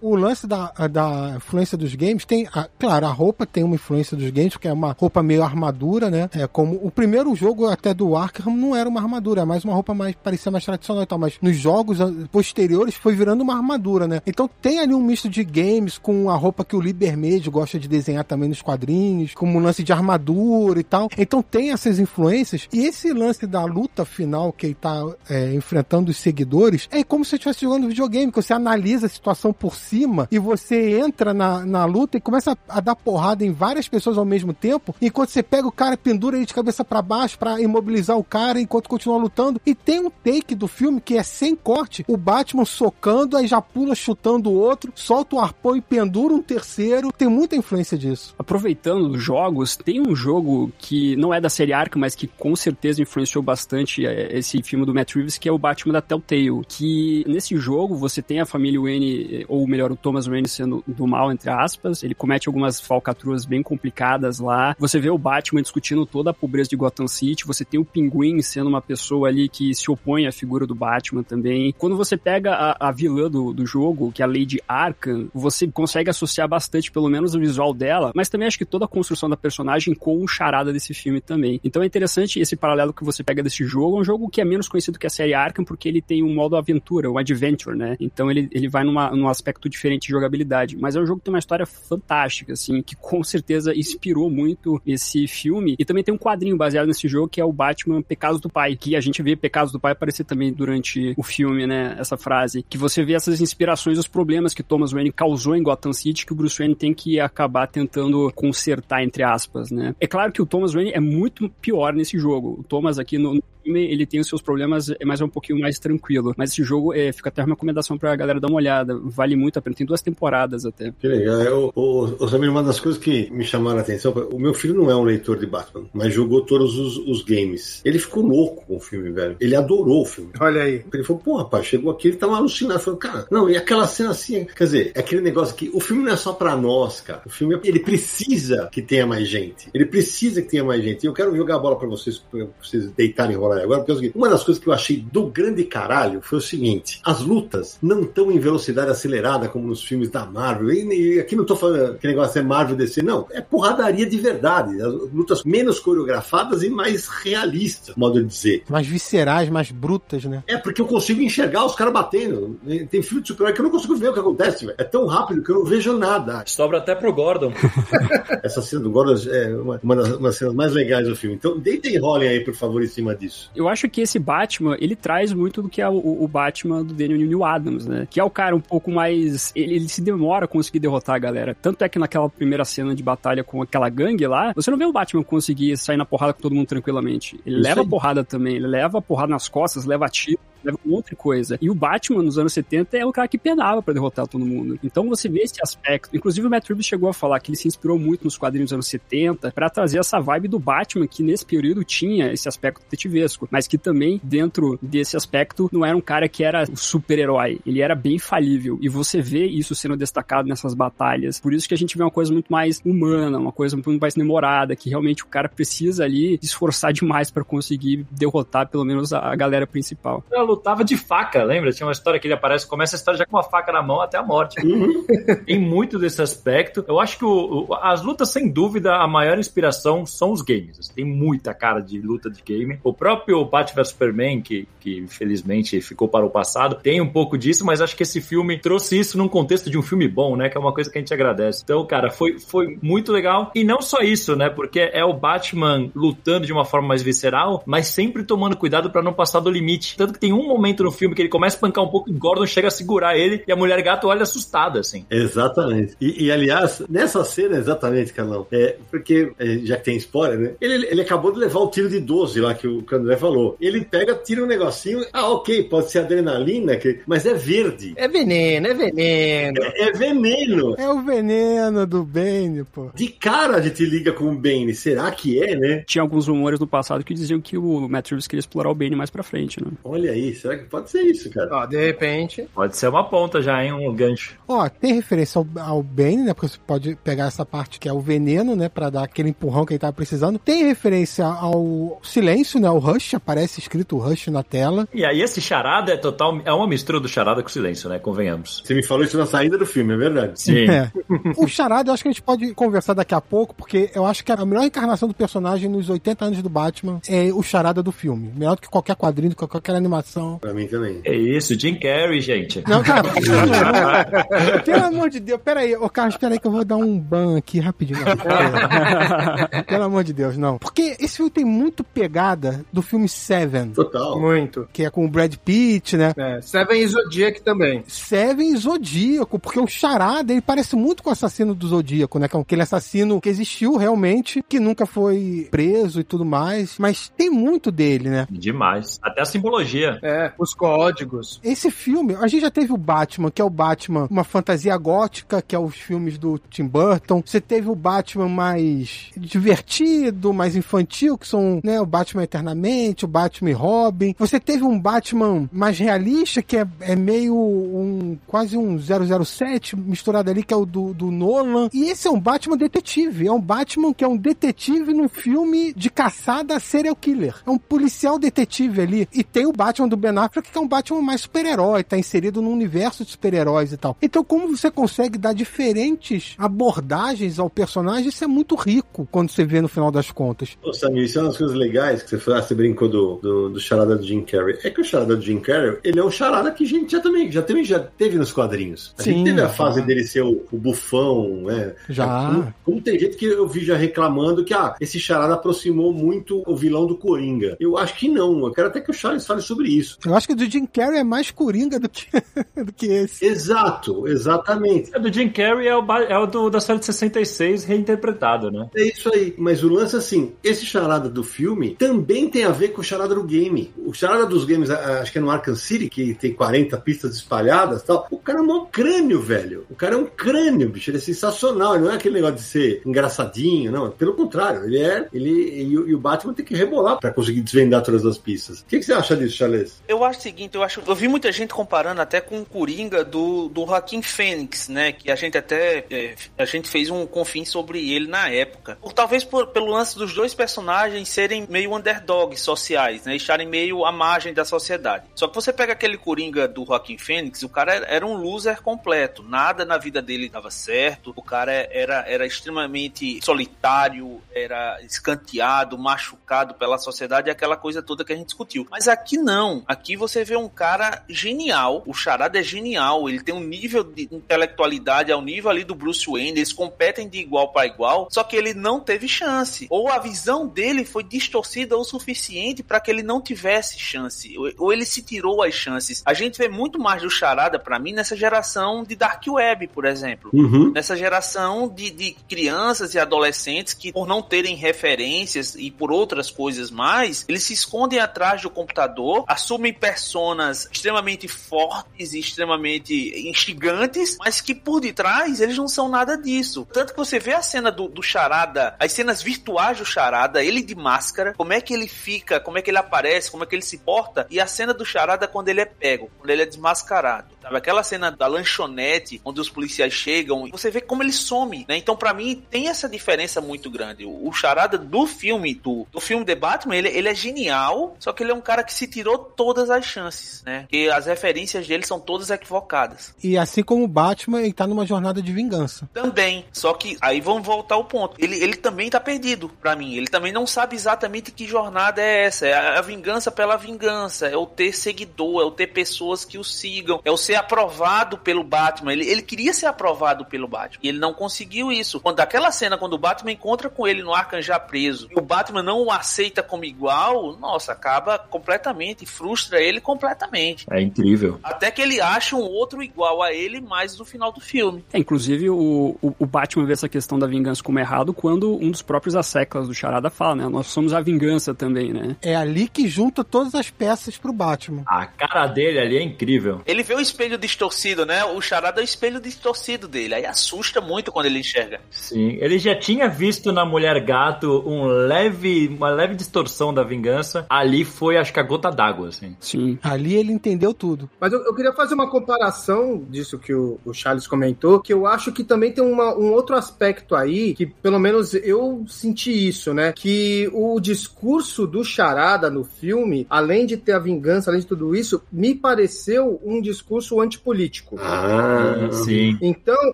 [0.01, 4.15] O lance da, da influência dos games tem, a- claro, a roupa tem uma influência
[4.15, 5.74] dos games, que é uma roupa meio armadura,
[6.09, 6.29] né?
[6.33, 9.73] É como o primeiro jogo até do Arkham não era uma armadura, é mais uma
[9.73, 11.97] roupa mais parecia mais tradicional e tal, mas nos jogos
[12.31, 14.21] posteriores foi virando uma armadura, né?
[14.25, 17.79] Então tem ali um misto de games com a roupa que o Lee Bermejo gosta
[17.79, 21.09] de desenhar também nos quadrinhos, como um lance de armadura e tal.
[21.17, 26.11] Então tem essas influências e esse lance da luta final que ele tá é, enfrentando
[26.11, 29.75] os seguidores é como se você estivesse jogando videogame, que você analisa a situação por
[29.75, 33.87] cima e você entra na, na luta e começa a, a dar porrada em várias
[33.87, 37.39] pessoas ao mesmo tempo, enquanto você pega o cara, pendura ele de cabeça pra baixo
[37.39, 39.61] pra imobilizar o cara enquanto continua lutando.
[39.65, 43.61] E tem um take do filme que é sem corte, o Batman socando, aí já
[43.61, 47.09] pula chutando o outro, solta o arpão e pendura um terceiro.
[47.13, 48.35] Tem muita influência disso.
[48.37, 52.53] Aproveitando os jogos, tem um jogo que não é da série Arkham, mas que com
[52.53, 56.65] certeza influenciou bastante é, esse filme do Matt Reeves, que é o Batman da Telltale.
[56.67, 61.07] Que nesse jogo você tem a família Wayne, ou melhor, o Thomas Wayne sendo do
[61.07, 62.03] mal, entre aspas.
[62.03, 64.75] Ele comete algumas falcatruas bem complicadas lá.
[64.77, 67.45] Você vê o Batman discutindo toda a pobreza de Gotham City.
[67.45, 71.23] Você tem o Pinguim sendo uma pessoa ali que se opõe à figura do Batman
[71.23, 71.73] também.
[71.77, 75.67] Quando você pega a, a vilã do, do jogo, que é a Lady Arkham, você
[75.67, 79.29] consegue associar bastante, pelo menos o visual dela, mas também acho que toda a construção
[79.29, 81.59] da personagem com o charada desse filme também.
[81.63, 83.97] Então é interessante esse paralelo que você pega desse jogo.
[83.97, 86.33] É um jogo que é menos conhecido que a série Arkham, porque ele tem um
[86.33, 87.95] modo aventura, um adventure, né?
[87.99, 90.77] Então ele, ele vai numa, num aspecto diferente de jogabilidade.
[90.77, 94.81] Mas é um jogo que tem uma história fantástica, assim, que com certeza inspirou muito
[94.85, 95.75] esse filme.
[95.77, 98.75] E também tem um quadrinho baseado nesse jogo que é o Batman Pecados do Pai,
[98.75, 101.95] que a gente vê Pecados do Pai aparecer também durante o filme, né?
[101.99, 102.65] Essa frase.
[102.67, 106.33] Que você vê essas inspirações, os problemas que Thomas Wayne causou em Gotham City, que
[106.33, 109.95] o Bruce Wayne tem que acabar tentando consertar, entre aspas, né?
[109.99, 112.57] É claro que o Thomas Wayne é muito pior nesse jogo.
[112.59, 115.79] O Thomas aqui no, filme, ele tem os seus problemas, mas é um pouquinho mais
[115.79, 116.33] tranquilo.
[116.37, 118.97] Mas esse jogo é, fica até uma recomendação pra galera dar uma olhada.
[119.03, 119.75] Vale muito a pena.
[119.75, 120.91] Tem duas temporadas até.
[120.99, 121.41] Que legal.
[121.41, 124.75] Eu, o, o Samir, uma das coisas que me chamaram a atenção, o meu filho
[124.75, 127.81] não é um leitor de Batman, mas jogou todos os, os games.
[127.83, 129.35] Ele ficou louco com o filme, velho.
[129.39, 130.31] Ele adorou o filme.
[130.39, 130.83] Olha aí.
[130.93, 132.79] Ele falou, pô, rapaz, chegou aqui, ele tava alucinado.
[132.79, 136.03] Falou, cara, não, e aquela cena assim, quer dizer, é aquele negócio que o filme
[136.03, 137.21] não é só pra nós, cara.
[137.25, 139.69] O filme, ele precisa que tenha mais gente.
[139.73, 141.03] Ele precisa que tenha mais gente.
[141.03, 143.91] E eu quero jogar a bola pra vocês, pra vocês deitarem e rolar agora, porque
[143.91, 146.99] é o seguinte, uma das coisas que eu achei do grande caralho foi o seguinte,
[147.03, 150.71] as lutas não estão em velocidade acelerada como nos filmes da Marvel.
[150.71, 153.27] E, e aqui não tô falando que negócio é Marvel DC, não.
[153.31, 154.81] É porradaria de verdade.
[154.81, 158.63] As lutas menos coreografadas e mais realistas, modo de dizer.
[158.69, 160.43] Mais viscerais, mais brutas, né?
[160.47, 162.59] É, porque eu consigo enxergar os caras batendo.
[162.89, 164.75] Tem filme de super que eu não consigo ver o que acontece, velho.
[164.77, 166.43] É tão rápido que eu não vejo nada.
[166.45, 167.53] Sobra até pro Gordon.
[168.43, 171.35] Essa cena do Gordon é uma, uma das uma das cenas mais legais do filme.
[171.35, 173.44] Então, deitem e rolem aí, por favor, em cima disso.
[173.55, 176.93] Eu acho que esse Batman, ele traz muito do que é o, o Batman do
[176.93, 178.07] Daniel New Adams, né?
[178.09, 179.51] Que é o cara um pouco mais...
[179.55, 181.55] Ele, ele se demora a conseguir derrotar a galera.
[181.61, 184.85] Tanto é que naquela primeira cena de batalha com aquela gangue lá, você não vê
[184.85, 187.39] o Batman conseguir sair na porrada com todo mundo tranquilamente.
[187.45, 187.87] Ele Isso leva aí.
[187.87, 190.39] porrada também, ele leva porrada nas costas, leva tiro.
[190.65, 191.57] Leva uma outra coisa.
[191.61, 194.79] E o Batman nos anos 70 é o cara que penava para derrotar todo mundo.
[194.83, 196.15] Então você vê esse aspecto.
[196.15, 198.73] Inclusive o Matt Reeves chegou a falar que ele se inspirou muito nos quadrinhos dos
[198.73, 203.47] anos 70 para trazer essa vibe do Batman que nesse período tinha esse aspecto detetivesco,
[203.51, 207.59] mas que também dentro desse aspecto não era um cara que era o super-herói.
[207.65, 211.39] Ele era bem falível e você vê isso sendo destacado nessas batalhas.
[211.39, 214.13] Por isso que a gente vê uma coisa muito mais humana, uma coisa muito mais
[214.13, 219.35] demorada, que realmente o cara precisa ali esforçar demais para conseguir derrotar pelo menos a
[219.35, 220.23] galera principal.
[220.55, 221.71] Lutava de faca, lembra?
[221.71, 224.01] Tinha uma história que ele aparece, começa a história já com uma faca na mão
[224.01, 224.65] até a morte.
[224.65, 225.05] Uhum.
[225.45, 226.83] Tem muito desse aspecto.
[226.87, 230.89] Eu acho que o, o, as lutas, sem dúvida, a maior inspiração são os games.
[230.89, 232.79] Tem muita cara de luta de game.
[232.83, 237.37] O próprio Batman vs Superman, que, que infelizmente ficou para o passado, tem um pouco
[237.37, 240.49] disso, mas acho que esse filme trouxe isso num contexto de um filme bom, né?
[240.49, 241.61] Que é uma coisa que a gente agradece.
[241.63, 243.51] Então, cara, foi, foi muito legal.
[243.53, 244.49] E não só isso, né?
[244.49, 249.01] Porque é o Batman lutando de uma forma mais visceral, mas sempre tomando cuidado para
[249.01, 249.97] não passar do limite.
[249.97, 252.13] Tanto que tem um momento no filme que ele começa a pancar um pouco e
[252.13, 255.05] Gordon chega a segurar ele e a mulher gato olha assustada, assim.
[255.09, 255.95] Exatamente.
[255.99, 260.51] E, e, aliás, nessa cena, exatamente, Carlão, é, porque, é, já que tem spoiler, né?
[260.59, 263.55] Ele, ele acabou de levar o tiro de 12 lá que o Candré falou.
[263.59, 267.93] Ele pega, tira um negocinho, ah, ok, pode ser adrenalina, que, mas é verde.
[267.95, 269.63] É veneno, é veneno.
[269.63, 270.75] É, é veneno.
[270.77, 272.89] É o veneno do Bane, pô.
[272.93, 274.73] De cara a gente liga com o Bane.
[274.73, 275.83] Será que é, né?
[275.87, 278.95] Tinha alguns rumores no passado que diziam que o Matt Reeves queria explorar o Bane
[278.95, 279.71] mais pra frente, né?
[279.83, 281.49] Olha aí, será que pode ser isso, cara?
[281.51, 282.47] Ó, de repente.
[282.53, 283.73] Pode ser uma ponta já, hein?
[283.73, 284.35] Um gancho.
[284.47, 286.33] Ó, tem referência ao, ao Bane, né?
[286.33, 288.69] Porque você pode pegar essa parte que é o veneno, né?
[288.69, 290.39] Pra dar aquele empurrão que ele tava precisando.
[290.39, 292.69] Tem referência ao silêncio, né?
[292.69, 294.87] O Rush, aparece escrito Rush na tela.
[294.93, 296.39] E aí esse charada é total.
[296.45, 297.99] É uma mistura do charada com silêncio, né?
[297.99, 298.63] Convenhamos.
[298.65, 300.41] Você me falou isso na saída do filme, é verdade?
[300.41, 300.69] Sim.
[300.69, 300.91] É.
[301.37, 304.23] o charada eu acho que a gente pode conversar daqui a pouco, porque eu acho
[304.23, 307.91] que a melhor encarnação do personagem nos 80 anos do Batman é o charada do
[307.91, 308.31] filme.
[308.35, 310.14] Melhor do que qualquer quadrinho, do que qualquer animação.
[310.39, 311.01] Pra mim também.
[311.03, 312.63] É isso, Jim Carrey, gente.
[312.67, 313.09] Não, cara,
[314.63, 317.59] pelo amor de Deus, peraí, ô Carlos, peraí que eu vou dar um ban aqui
[317.59, 317.99] rapidinho.
[317.99, 320.57] Não, pelo amor de Deus, não.
[320.57, 323.71] Porque esse filme tem muito pegada do filme Seven.
[323.71, 324.19] Total.
[324.19, 324.67] Muito.
[324.71, 326.13] Que é com o Brad Pitt, né?
[326.17, 327.83] É, Seven e Zodiac também.
[327.87, 332.27] Seven e Zodíaco, porque o Charada, ele parece muito com o assassino do Zodíaco, né?
[332.27, 337.09] Que é aquele assassino que existiu realmente, que nunca foi preso e tudo mais, mas
[337.09, 338.27] tem muito dele, né?
[338.29, 338.99] Demais.
[339.01, 339.99] Até a simbologia.
[340.05, 341.39] É, os códigos.
[341.43, 345.41] Esse filme, a gente já teve o Batman, que é o Batman, uma fantasia gótica,
[345.41, 347.23] que é os filmes do Tim Burton.
[347.25, 353.07] Você teve o Batman mais divertido, mais infantil, que são, né, o Batman Eternamente, o
[353.07, 354.15] Batman e Robin.
[354.19, 360.29] Você teve um Batman mais realista, que é, é meio um, quase um 007 misturado
[360.29, 361.69] ali, que é o do, do Nolan.
[361.73, 363.27] E esse é um Batman detetive.
[363.27, 367.35] É um Batman que é um detetive num filme de caçada serial killer.
[367.45, 369.09] É um policial detetive ali.
[369.11, 372.41] E tem o Batman do Ben Affleck, que é um Batman mais super-herói, tá inserido
[372.41, 373.97] num universo de super-heróis e tal.
[374.01, 379.45] Então, como você consegue dar diferentes abordagens ao personagem, isso é muito rico quando você
[379.45, 380.57] vê no final das contas.
[380.63, 383.19] Ô, Samir, isso é uma das coisas legais que você, falou, ah, você brincou do,
[383.21, 384.57] do, do charada do Jim Carrey.
[384.63, 386.99] É que o charada do Jim Carrey, ele é um charada que a gente já
[386.99, 388.93] também, já também já teve nos quadrinhos.
[388.97, 389.49] A Sim, gente teve a já.
[389.49, 391.73] fase dele ser o, o bufão, né?
[391.89, 392.27] Já.
[392.27, 396.43] Como, como tem gente que eu vi já reclamando que, ah, esse charada aproximou muito
[396.45, 397.55] o vilão do Coringa.
[397.59, 398.45] Eu acho que não.
[398.45, 399.84] Eu quero até que o Charles fale sobre isso.
[400.05, 402.05] Eu acho que o do Jim Carrey é mais coringa do que,
[402.63, 403.25] do que esse.
[403.25, 404.95] Exato, exatamente.
[404.95, 408.69] O do Jim Carrey é o, é o do, da série de 66 reinterpretado, né?
[408.75, 409.33] É isso aí.
[409.37, 413.13] Mas o lance, assim, esse charada do filme também tem a ver com o charada
[413.15, 413.71] do game.
[413.77, 417.81] O charada dos games, acho que é no Arkham City, que tem 40 pistas espalhadas
[417.81, 418.07] e tal.
[418.11, 419.65] O cara é um crânio, velho.
[419.69, 420.89] O cara é um crânio, bicho.
[420.89, 421.75] Ele é sensacional.
[421.75, 423.89] Ele não é aquele negócio de ser engraçadinho, não.
[423.91, 425.07] Pelo contrário, ele é.
[425.13, 428.59] Ele, e, o- e o Batman tem que rebolar pra conseguir desvendar todas as pistas.
[428.61, 429.74] O que, que você acha disso, Charles?
[429.87, 433.03] Eu acho o seguinte, eu acho, eu vi muita gente comparando até com o Coringa
[433.03, 434.91] do, do Joaquim Fênix, né?
[434.91, 438.77] Que a gente até é, a gente fez um confim sobre ele na época.
[438.81, 443.15] Por, talvez por- pelo lance dos dois personagens serem meio underdogs sociais, né?
[443.15, 445.05] Estarem meio à margem da sociedade.
[445.13, 448.61] Só que você pega aquele Coringa do Joaquim Fênix, o cara era, era um loser
[448.61, 449.21] completo.
[449.21, 451.13] Nada na vida dele dava certo.
[451.15, 458.13] O cara era, era extremamente solitário, era escanteado, machucado pela sociedade, aquela coisa toda que
[458.13, 458.65] a gente discutiu.
[458.71, 459.63] Mas aqui não.
[459.67, 461.83] Aqui você vê um cara genial.
[461.85, 463.09] O Charada é genial.
[463.09, 466.31] Ele tem um nível de intelectualidade ao nível ali do Bruce Wayne.
[466.39, 468.07] Eles competem de igual para igual.
[468.11, 469.67] Só que ele não teve chance.
[469.69, 474.35] Ou a visão dele foi distorcida o suficiente para que ele não tivesse chance.
[474.57, 476.03] Ou- ele se tirou as chances.
[476.05, 479.85] A gente vê muito mais do Charada, para mim, nessa geração de Dark Web, por
[479.85, 480.71] exemplo Uhum.
[480.71, 486.29] nessa geração de, de crianças e adolescentes que, por não terem referências e por outras
[486.29, 494.17] coisas mais, eles se escondem atrás do computador, assumem personas extremamente fortes e extremamente instigantes,
[494.19, 496.67] mas que por detrás eles não são nada disso.
[496.71, 500.61] Tanto que você vê a cena do, do Charada, as cenas virtuais do Charada, ele
[500.61, 503.55] de máscara, como é que ele fica, como é que ele aparece, como é que
[503.55, 506.45] ele se porta, e a cena do Charada quando ele é pego, quando ele é
[506.45, 507.34] desmascarado.
[507.45, 507.57] Sabe?
[507.57, 511.77] Aquela cena da lanchonete, onde os policiais chegam, você vê como ele some, né?
[511.77, 514.03] Então, para mim, tem essa diferença muito grande.
[514.03, 518.11] O, o Charada do filme, do, do filme The Batman, ele, ele é genial, só
[518.11, 520.61] que ele é um cara que se tirou todas as chances, né?
[520.61, 523.13] Porque as referências dele são todas equivocadas.
[523.23, 525.87] E assim como o Batman, ele tá numa jornada de vingança.
[525.93, 526.45] Também.
[526.51, 528.15] Só que aí vamos voltar ao ponto.
[528.17, 529.95] Ele, ele também tá perdido para mim.
[529.95, 532.47] Ele também não sabe exatamente que jornada é essa.
[532.47, 534.27] É a, a vingança pela vingança.
[534.27, 536.99] É o ter seguidor, é o ter pessoas que o sigam.
[537.05, 538.93] É o ser aprovado pelo Batman.
[538.93, 540.79] Ele, ele queria ser aprovado pelo Batman.
[540.83, 541.99] E ele não conseguiu isso.
[541.99, 545.21] Quando aquela cena, quando o Batman encontra com ele no Arkham já preso, e o
[545.21, 550.65] Batman não o aceita como igual, nossa, acaba completamente, frustra ele completamente.
[550.69, 551.39] É incrível.
[551.43, 554.83] Até que ele acha um outro igual a ele mais no final do filme.
[554.93, 558.71] É, inclusive, o, o, o Batman vê essa questão da vingança como errado quando um
[558.71, 560.49] dos próprios asseclas do Charada fala, né?
[560.49, 562.15] Nós somos a vingança também, né?
[562.21, 564.83] É ali que junta todas as peças pro Batman.
[564.85, 566.61] A cara dele ali é incrível.
[566.65, 568.23] Ele vê o espelho distorcido, né?
[568.23, 570.13] O Charada é o espelho distorcido dele.
[570.15, 571.81] Aí assusta muito quando ele enxerga.
[571.89, 577.45] Sim, ele já tinha visto na Mulher Gato um leve, uma leve distorção da vingança.
[577.49, 579.35] Ali foi, acho que a gota d'água, assim.
[579.39, 579.77] Sim.
[579.83, 581.09] Ali ele entendeu tudo.
[581.19, 585.07] Mas eu, eu queria fazer uma comparação disso que o, o Charles comentou, que eu
[585.07, 589.73] acho que também tem uma- um outro aspecto aí, que pelo menos eu senti isso,
[589.73, 589.91] né?
[589.93, 594.95] Que o discurso do Charada no filme, além de ter a vingança, além de tudo
[594.95, 597.97] isso, me pareceu um discurso antipolítico.
[597.99, 599.37] Ah, Sim.
[599.41, 599.93] Então,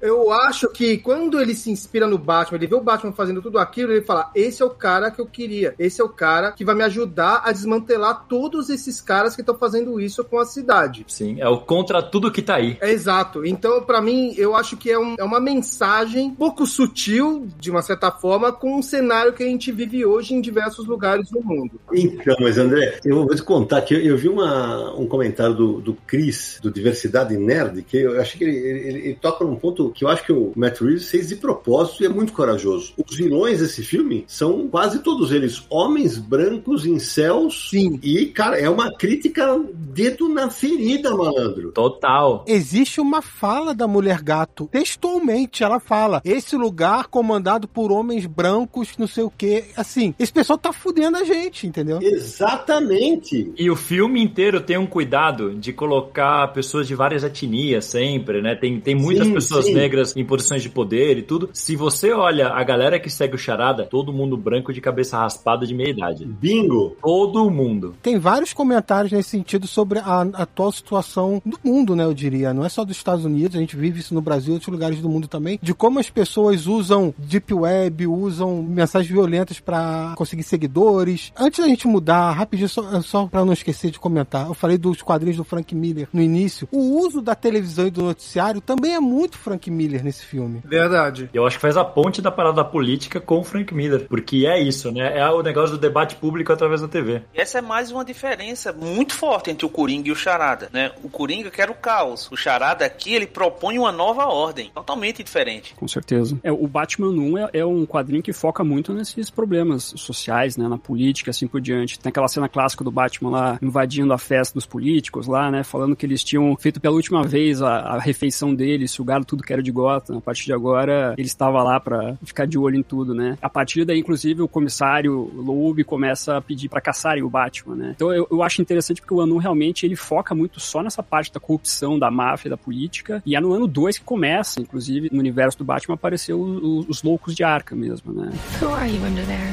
[0.00, 3.58] eu acho que quando ele se inspira no Batman, ele vê o Batman fazendo tudo
[3.58, 6.64] aquilo, ele fala: esse é o cara que eu queria, esse é o cara que
[6.64, 11.04] vai me ajudar a desmantelar todos esses caras que estão fazendo isso com a cidade.
[11.08, 12.76] Sim, é o contra tudo que tá aí.
[12.80, 13.44] É exato.
[13.44, 17.82] Então, pra mim, eu acho que é, um- é uma mensagem pouco sutil, de uma
[17.82, 21.80] certa forma, com um cenário que a gente vive hoje em diversos lugares do mundo.
[21.92, 25.80] Então, mas André, eu vou te contar que eu, eu vi uma, um comentário do,
[25.80, 29.56] do Chris, do Diversidade Nerd, que eu achei que ele, ele- ele- ele toca num
[29.56, 32.92] ponto que eu acho que o Matt Reeves fez de propósito e é muito corajoso.
[32.96, 37.68] Os vilões desse filme são quase todos eles homens brancos em céus.
[37.70, 37.98] Sim.
[38.02, 41.72] E, cara, é uma crítica dedo na ferida, malandro.
[41.72, 42.44] Total.
[42.46, 44.68] Existe uma fala da Mulher Gato.
[44.70, 49.64] Textualmente, ela fala: esse lugar comandado por homens brancos, não sei o quê.
[49.76, 51.98] Assim, esse pessoal tá fudendo a gente, entendeu?
[52.02, 53.52] Exatamente.
[53.56, 58.54] E o filme inteiro tem um cuidado de colocar pessoas de várias etnias sempre, né?
[58.54, 59.72] Tem, tem muitas Sim, pessoas sim.
[59.72, 61.48] negras em posições de poder e tudo.
[61.50, 65.66] Se você olha a galera que segue o Charada, todo mundo branco de cabeça raspada
[65.66, 66.26] de meia idade.
[66.26, 66.94] Bingo.
[67.02, 67.94] Todo mundo.
[68.02, 72.04] Tem vários comentários nesse sentido sobre a atual situação do mundo, né?
[72.04, 72.52] Eu diria.
[72.52, 75.00] Não é só dos Estados Unidos, a gente vive isso no Brasil e outros lugares
[75.00, 75.58] do mundo também.
[75.62, 81.32] De como as pessoas usam Deep Web, usam mensagens violentas pra conseguir seguidores.
[81.34, 85.00] Antes da gente mudar, rapidinho, só, só pra não esquecer de comentar, eu falei dos
[85.00, 86.68] quadrinhos do Frank Miller no início.
[86.70, 90.62] O uso da televisão e do noticiário também é muito Frank Miller nesse filme.
[90.64, 91.30] Verdade.
[91.32, 94.06] Eu acho que faz a ponte da parada política com o Frank Miller.
[94.08, 95.18] Porque é isso, né?
[95.18, 97.22] É o negócio do debate público através da TV.
[97.34, 100.92] E essa é mais uma diferença muito forte entre o Coringa e o Charada, né?
[101.02, 102.28] O Coringa quer o caos.
[102.30, 105.74] O Charada aqui, ele propõe uma nova ordem, totalmente diferente.
[105.74, 106.38] Com certeza.
[106.42, 110.68] É, o Batman 1 é, é um quadrinho que foca muito nesses problemas sociais, né?
[110.68, 111.98] Na política, assim por diante.
[111.98, 115.62] Tem aquela cena clássica do Batman lá invadindo a festa dos políticos lá, né?
[115.62, 119.52] Falando que eles tinham feito pela última vez a, a refeição deles, sugado tudo que
[119.52, 120.18] era de Gotham.
[120.18, 123.36] A partir de agora, ele estava lá pra ficar de olho em tudo, né?
[123.42, 127.92] A partir daí, inclusive, o comissário Loeb começa a pedir pra caçarem o Batman, né?
[127.96, 131.32] Então eu, eu acho interessante porque o Anu realmente ele foca muito só nessa parte
[131.32, 133.20] da corrupção, da máfia, da política.
[133.26, 136.86] E é no ano 2 que começa, inclusive, no universo do Batman, apareceu o- o-
[136.88, 138.30] os loucos de Arkham mesmo, né?
[138.62, 139.52] Who are you under there?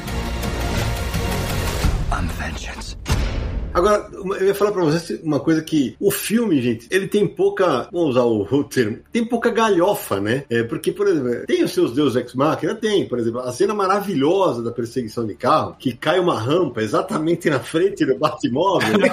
[2.12, 2.87] I'm vengeance.
[3.74, 4.08] Agora,
[4.40, 8.10] eu ia falar pra vocês uma coisa que o filme, gente, ele tem pouca, vamos
[8.10, 10.44] usar o, o termo, tem pouca galhofa, né?
[10.50, 13.74] É, porque, por exemplo, tem os seus Deus Ex Machina, tem, por exemplo, a cena
[13.74, 18.98] maravilhosa da perseguição de carro, que cai uma rampa exatamente na frente do Batmóvel.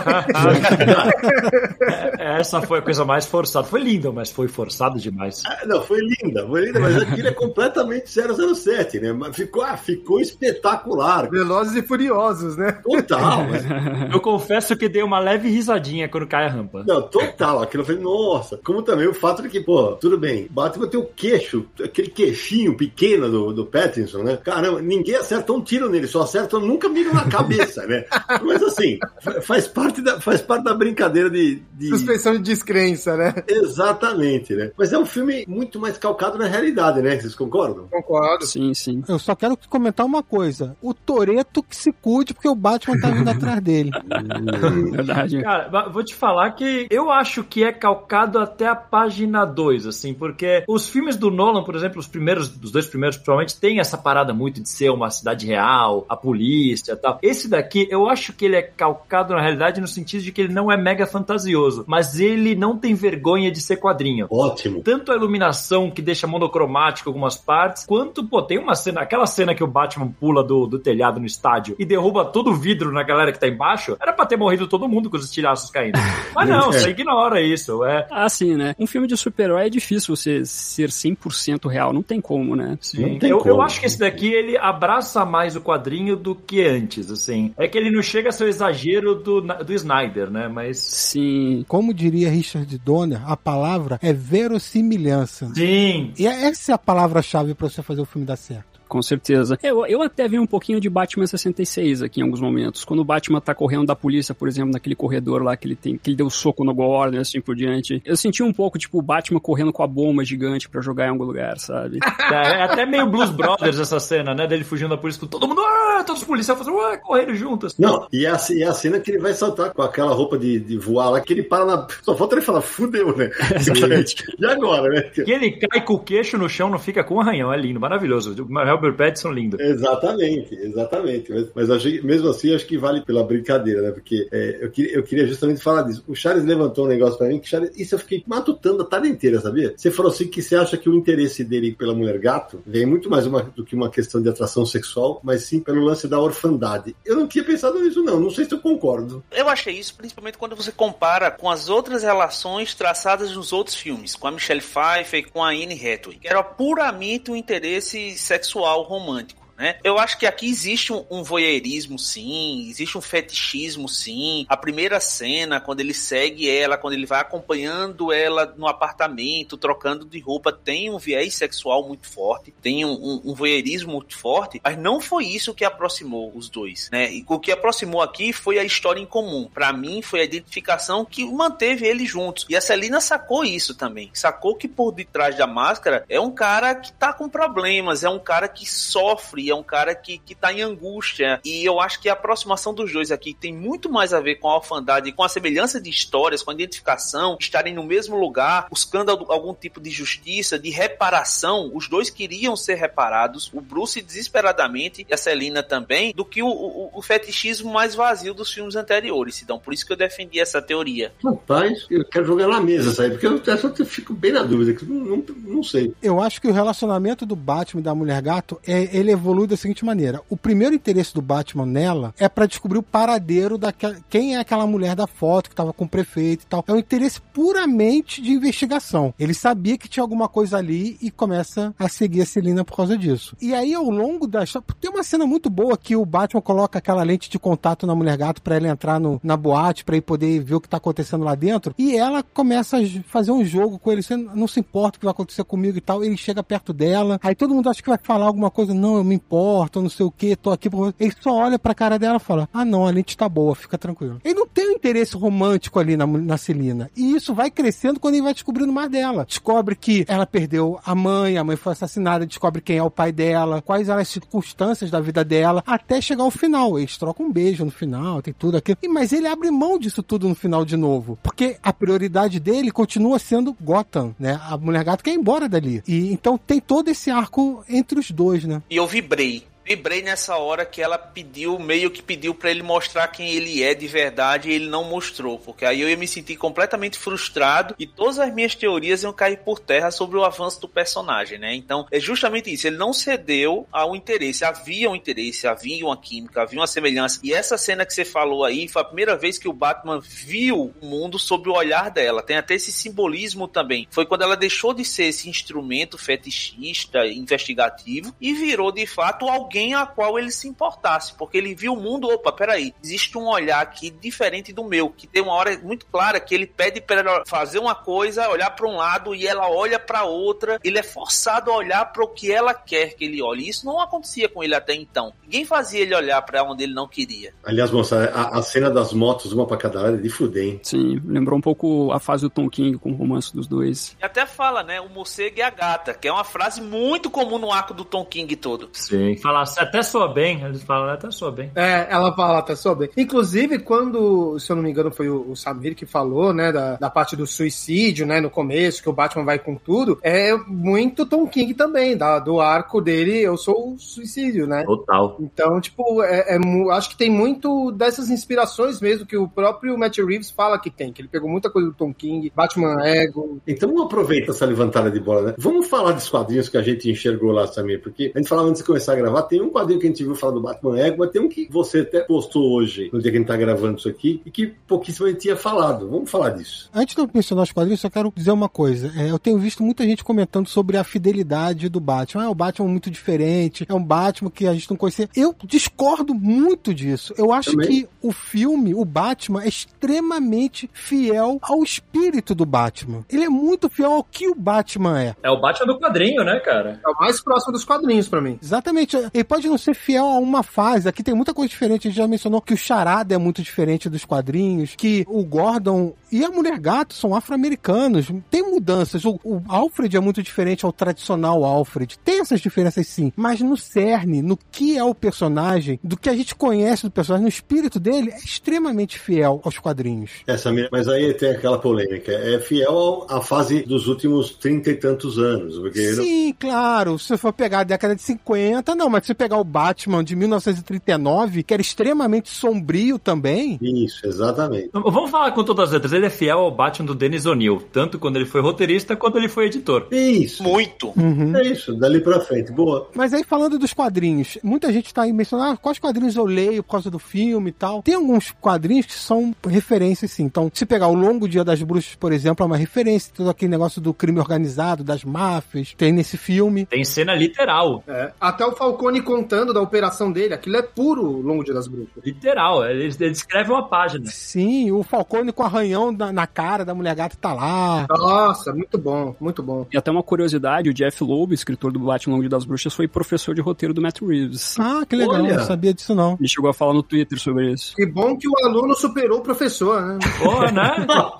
[2.17, 3.67] É, Essa foi a coisa mais forçada.
[3.67, 5.43] Foi lindo, mas foi forçado demais.
[5.45, 9.13] Ah, Não, foi linda, foi linda, mas aquilo é completamente 007, né?
[9.13, 11.29] Mas ficou, ah, ficou espetacular.
[11.29, 12.71] Velozes e Furiosos, né?
[12.83, 13.63] Total, mas
[14.11, 16.83] Eu confesso confesso que dei uma leve risadinha quando cai a rampa.
[16.87, 17.61] Não, total.
[17.61, 18.59] Aquilo eu falei, nossa.
[18.63, 22.77] Como também o fato de que, pô, tudo bem, Batman tem o queixo, aquele queixinho
[22.77, 24.37] pequeno do, do Pattinson, né?
[24.37, 28.05] Caramba, ninguém acerta um tiro nele, só acerta nunca mira na cabeça, né?
[28.43, 28.99] Mas assim,
[29.41, 31.89] faz parte da, faz parte da brincadeira de, de...
[31.89, 33.33] Suspensão de descrença, né?
[33.47, 34.71] Exatamente, né?
[34.77, 37.19] Mas é um filme muito mais calcado na realidade, né?
[37.19, 37.87] Vocês concordam?
[37.89, 38.45] Concordo.
[38.45, 39.03] Sim, sim.
[39.07, 40.75] Eu só quero comentar uma coisa.
[40.81, 43.91] O Toreto que se cuide, porque o Batman tá vindo atrás dele.
[44.91, 45.41] Verdade.
[45.41, 50.13] Cara, vou te falar que eu acho que é calcado até a página 2, assim,
[50.13, 53.97] porque os filmes do Nolan, por exemplo, os primeiros, os dois primeiros, provavelmente tem essa
[53.97, 57.19] parada muito de ser uma cidade real, a polícia e tal.
[57.21, 60.53] Esse daqui, eu acho que ele é calcado na realidade no sentido de que ele
[60.53, 64.27] não é mega fantasioso, mas ele não tem vergonha de ser quadrinho.
[64.29, 64.81] Ótimo.
[64.81, 69.55] Tanto a iluminação que deixa monocromático algumas partes, quanto, pô, tem uma cena, aquela cena
[69.55, 73.03] que o Batman pula do, do telhado no estádio e derruba todo o vidro na
[73.03, 75.99] galera que tá embaixo, era pra ter morrido todo mundo com os estilhaços caindo.
[76.33, 78.07] Mas não, você ignora isso, é.
[78.11, 78.75] Ah, sim, né?
[78.79, 82.77] Um filme de super-herói é difícil você ser 100% real, não tem como, né?
[82.81, 83.19] Sim.
[83.21, 87.53] Eu, eu, acho que esse daqui, ele abraça mais o quadrinho do que antes, assim.
[87.57, 90.47] É que ele não chega a ser o exagero do, do Snyder, né?
[90.47, 90.79] Mas...
[90.79, 91.65] Sim.
[91.67, 95.51] Como diria Richard Donner, a palavra é verossimilhança.
[95.53, 96.13] Sim.
[96.17, 98.74] E essa é a palavra-chave para você fazer o filme dar certo.
[98.87, 99.57] Com certeza.
[99.61, 102.85] Eu, eu até vi um pouquinho de Batman 66 aqui em alguns momentos.
[102.85, 105.97] Quando o Batman tá correndo da polícia, por exemplo, naquele corredor lá que ele tem,
[105.97, 108.01] que ele deu soco no Gordon, assim por diante.
[108.05, 111.09] Eu senti um pouco, tipo, o Batman correndo com a bomba gigante para jogar em
[111.09, 111.99] algum lugar, sabe?
[112.25, 114.47] É, é, até meio Blues Brothers essa cena, né?
[114.47, 117.77] Dele fugindo da polícia com todo mundo, ah, todos os policiais fazendo, ah, correndo juntos.
[117.77, 120.77] Não, e a, e a cena que ele vai saltar com aquela roupa de, de
[120.77, 121.87] voar lá, que ele para na.
[122.01, 123.29] Só falta ele falar, fudeu, né?
[123.55, 124.23] Exatamente.
[124.39, 125.01] e agora, né?
[125.01, 127.53] Que ele cai com o queixo no chão, não fica com um arranhão.
[127.53, 128.35] É lindo, maravilhoso.
[128.43, 129.57] O Robert Pattinson lindo.
[129.59, 131.31] Exatamente, exatamente.
[131.31, 133.91] Mas, mas achei, mesmo assim, acho que vale pela brincadeira, né?
[133.91, 136.03] Porque é, eu, queria, eu queria justamente falar disso.
[136.07, 139.07] O Charles levantou um negócio pra mim que Charles, isso eu fiquei matutando a tarde
[139.07, 139.73] inteira, sabia?
[139.75, 143.09] Você falou assim que você acha que o interesse dele pela mulher gato vem muito
[143.09, 146.95] mais uma, do que uma questão de atração sexual, mas sim pelo lance da orfandade.
[147.05, 148.19] Eu não tinha pensado nisso, não.
[148.19, 149.23] Não sei se eu concordo.
[149.31, 154.15] Eu achei isso principalmente quando você compara com as outras relações traçadas nos outros filmes,
[154.15, 158.64] com a Michelle Pfeiffer e com a Anne Hathaway, que era puramente um interesse sexual
[158.73, 159.44] romântico.
[159.57, 159.77] Né?
[159.83, 164.45] Eu acho que aqui existe um, um voyeurismo, sim, existe um fetichismo, sim.
[164.49, 170.05] A primeira cena, quando ele segue ela, quando ele vai acompanhando ela no apartamento, trocando
[170.05, 174.59] de roupa, tem um viés sexual muito forte, tem um, um, um voyeurismo muito forte,
[174.63, 177.11] mas não foi isso que aproximou os dois, né?
[177.13, 179.49] E o que aproximou aqui foi a história em comum.
[179.53, 182.45] Para mim, foi a identificação que manteve eles juntos.
[182.49, 184.09] E a Celina sacou isso também.
[184.13, 188.19] Sacou que por detrás da máscara é um cara que tá com problemas, é um
[188.19, 191.39] cara que sofre, é um cara que, que tá em angústia.
[191.43, 194.49] E eu acho que a aproximação dos dois aqui tem muito mais a ver com
[194.49, 199.11] a orfandade, com a semelhança de histórias, com a identificação, estarem no mesmo lugar, buscando
[199.11, 201.71] algum tipo de justiça, de reparação.
[201.73, 206.47] Os dois queriam ser reparados, o Bruce desesperadamente e a Celina também, do que o,
[206.47, 209.41] o, o fetichismo mais vazio dos filmes anteriores.
[209.41, 211.11] Então, por isso que eu defendi essa teoria.
[211.23, 213.11] Rapaz, eu quero jogar na mesa, sabe?
[213.11, 213.41] Porque eu,
[213.79, 215.93] eu fico bem na dúvida, não, não, não sei.
[216.01, 219.57] Eu acho que o relacionamento do Batman e da Mulher Gato, é, ele evolui da
[219.57, 223.73] seguinte maneira: o primeiro interesse do Batman nela é para descobrir o paradeiro da
[224.09, 226.63] quem é aquela mulher da foto que tava com o prefeito e tal.
[226.67, 229.13] É um interesse puramente de investigação.
[229.19, 232.97] Ele sabia que tinha alguma coisa ali e começa a seguir a Celina por causa
[232.97, 233.35] disso.
[233.41, 236.79] E aí, ao longo da história, tem uma cena muito boa que o Batman coloca
[236.79, 240.01] aquela lente de contato na mulher gato para ela entrar no, na boate, para ele
[240.01, 241.73] poder ver o que tá acontecendo lá dentro.
[241.77, 244.01] E ela começa a fazer um jogo com ele.
[244.01, 246.03] Você não se importa o que vai acontecer comigo e tal.
[246.03, 247.19] Ele chega perto dela.
[247.21, 248.73] Aí todo mundo acha que vai falar alguma coisa.
[248.73, 251.73] Não, eu me importo, não sei o que, tô aqui por Ele só olha pra
[251.73, 254.21] cara dela e fala: Ah, não, a lente tá boa, fica tranquilo.
[254.23, 256.89] Ele não tem um interesse romântico ali na, na Celina.
[256.95, 259.25] E isso vai crescendo quando ele vai descobrindo mais dela.
[259.25, 263.11] Descobre que ela perdeu a mãe, a mãe foi assassinada, descobre quem é o pai
[263.11, 266.77] dela, quais eram as circunstâncias da vida dela, até chegar ao final.
[266.77, 268.77] Eles trocam um beijo no final, tem tudo aquilo.
[268.81, 271.17] E, mas ele abre mão disso tudo no final de novo.
[271.23, 274.39] Porque a prioridade dele continua sendo Gotham, né?
[274.43, 275.81] A mulher gato quer ir embora dali.
[275.87, 278.61] E então tem todo esse arco entre os dois, né?
[278.69, 279.54] E eu vibrei The.
[279.65, 283.73] Vibrei nessa hora que ela pediu, meio que pediu para ele mostrar quem ele é
[283.73, 287.87] de verdade e ele não mostrou, porque aí eu ia me sentir completamente frustrado e
[287.87, 291.55] todas as minhas teorias iam cair por terra sobre o avanço do personagem, né?
[291.55, 296.43] Então é justamente isso, ele não cedeu ao interesse, havia um interesse, havia uma química,
[296.43, 297.19] havia uma semelhança.
[297.23, 300.75] E essa cena que você falou aí foi a primeira vez que o Batman viu
[300.79, 302.21] o mundo sob o olhar dela.
[302.21, 303.87] Tem até esse simbolismo também.
[303.89, 309.54] Foi quando ela deixou de ser esse instrumento fetichista, investigativo e virou de fato alguém
[309.55, 313.27] alguém a qual ele se importasse, porque ele viu o mundo, opa, peraí, existe um
[313.27, 316.99] olhar aqui diferente do meu, que tem uma hora muito clara que ele pede para
[316.99, 320.83] ela fazer uma coisa, olhar para um lado e ela olha para outra, ele é
[320.83, 323.47] forçado a olhar para o que ela quer que ele olhe.
[323.47, 325.13] Isso não acontecia com ele até então.
[325.23, 327.33] Ninguém fazia ele olhar para onde ele não queria.
[327.43, 330.59] Aliás, moça, a, a cena das motos, uma pra cada lado, é de fuder, hein?
[330.63, 333.95] Sim, lembrou um pouco a fase do Tom King com o romance dos dois.
[334.01, 337.37] E até fala, né, o morcego e a gata, que é uma frase muito comum
[337.37, 338.69] no arco do Tom King todo.
[338.73, 339.15] Sim.
[339.17, 340.43] Fala, até soa bem.
[340.43, 341.51] Eles falam, até soa bem.
[341.55, 342.91] É, ela fala até sobre.
[342.97, 346.75] Inclusive, quando, se eu não me engano, foi o, o Samir que falou, né, da,
[346.75, 351.05] da parte do suicídio, né, no começo, que o Batman vai com tudo, é muito
[351.05, 354.63] Tom King também, da, do arco dele, eu sou o suicídio, né?
[354.63, 355.17] Total.
[355.19, 356.39] Então, tipo, é, é
[356.71, 360.91] acho que tem muito dessas inspirações mesmo que o próprio Matt Reeves fala que tem,
[360.91, 363.39] que ele pegou muita coisa do Tom King, Batman Ego.
[363.47, 365.35] Então vamos aproveitar essa levantada de bola, né?
[365.37, 368.61] Vamos falar dos quadrinhos que a gente enxergou lá, Samir, porque a gente falava antes
[368.61, 370.95] de começar a gravar, tem um quadrinho que a gente viu falar do Batman Ego,
[370.99, 373.77] mas tem um que você até postou hoje, no dia que a gente tá gravando
[373.77, 375.89] isso aqui, e que pouquíssimo a gente tinha falado.
[375.89, 376.69] Vamos falar disso.
[376.73, 378.93] Antes de eu mencionar os quadrinhos, só quero dizer uma coisa.
[378.95, 382.23] É, eu tenho visto muita gente comentando sobre a fidelidade do Batman.
[382.23, 385.09] Ah, o Batman é muito diferente, é um Batman que a gente não conhecia.
[385.13, 387.13] Eu discordo muito disso.
[387.17, 387.67] Eu acho Também.
[387.67, 393.03] que o filme, o Batman, é extremamente fiel ao espírito do Batman.
[393.11, 395.15] Ele é muito fiel ao que o Batman é.
[395.21, 396.79] É o Batman do quadrinho, né, cara?
[396.85, 398.39] É o mais próximo dos quadrinhos pra mim.
[398.41, 398.95] Exatamente.
[399.13, 400.87] Ele pode não ser fiel a uma fase.
[400.87, 401.87] Aqui tem muita coisa diferente.
[401.87, 405.93] A gente já mencionou que o Charada é muito diferente dos quadrinhos, que o Gordon
[406.11, 408.07] e a Mulher Gato são afro-americanos.
[408.29, 409.03] Tem mudanças.
[409.05, 411.97] O, o Alfred é muito diferente ao tradicional Alfred.
[412.03, 413.11] Tem essas diferenças sim.
[413.15, 417.23] Mas no cerne, no que é o personagem, do que a gente conhece do personagem,
[417.23, 420.11] no espírito dele, é extremamente fiel aos quadrinhos.
[420.27, 422.11] É, Samir, mas aí tem aquela polêmica.
[422.11, 426.99] É fiel à fase dos últimos trinta e tantos anos, porque não- Sim, claro.
[426.99, 430.15] Se você for pegar a década de 50, não, mas se pegar o Batman de
[430.15, 434.69] 1939, que era extremamente sombrio também, Isso, exatamente.
[434.73, 435.93] Vamos falar com todas as letras.
[435.93, 439.29] Ele é fiel ao Batman do Dennis O'Neill, tanto quando ele foi roteirista quanto ele
[439.29, 439.87] foi editor.
[439.91, 440.43] Isso.
[440.43, 440.93] Muito.
[440.95, 441.35] Uhum.
[441.35, 442.51] É isso, dali pra frente.
[442.51, 442.89] Boa.
[442.95, 446.63] Mas aí falando dos quadrinhos, muita gente tá aí mencionando ah, quais quadrinhos eu leio
[446.63, 447.81] por causa do filme e tal.
[447.81, 450.23] Tem alguns quadrinhos que são referências sim.
[450.23, 453.51] Então, se pegar o Longo Dia das Bruxas, por exemplo, é uma referência, todo aquele
[453.51, 456.65] negócio do crime organizado, das máfias, tem nesse filme.
[456.65, 457.83] Tem cena literal.
[457.87, 458.11] É.
[458.19, 462.03] Até o Falcone contando da operação dele, aquilo é puro Longo Dia das Bruxas.
[462.03, 462.65] Literal.
[462.65, 464.05] Ele, ele descreve uma página.
[464.07, 467.85] Sim, o Falcone com arranhão na, na cara da mulher gata tá lá.
[467.89, 469.65] Nossa, muito bom, muito bom.
[469.71, 472.87] E até uma curiosidade, o Jeff Loeb, escritor do Batman Longo Dia das Bruxas, foi
[472.87, 474.59] professor de roteiro do Matt Reeves.
[474.59, 475.37] Ah, que legal, Olha.
[475.37, 476.17] não sabia disso não.
[476.19, 477.75] Ele chegou a falar no Twitter sobre isso.
[477.75, 479.99] Que bom que o aluno superou o professor, né?
[480.21, 480.71] Porra, né?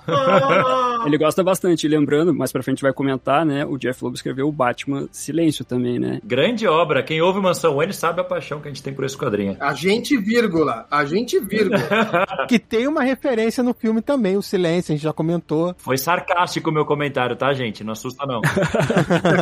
[1.06, 3.64] Ele gosta bastante, lembrando, mais pra frente vai comentar, né?
[3.64, 6.20] O Jeff Loeb escreveu o Batman Silêncio também, né?
[6.24, 7.02] Grande obra.
[7.02, 9.56] Quem ouve Mansão Wayne sabe a paixão que a gente tem por esse quadrinho.
[9.60, 11.76] Agente vírgula, agente vírgula.
[12.46, 15.74] Que tem uma referência no filme também, o Silêncio, a gente já comentou.
[15.78, 17.82] Foi sarcástico o meu comentário, tá, gente?
[17.82, 18.40] Não assusta, não.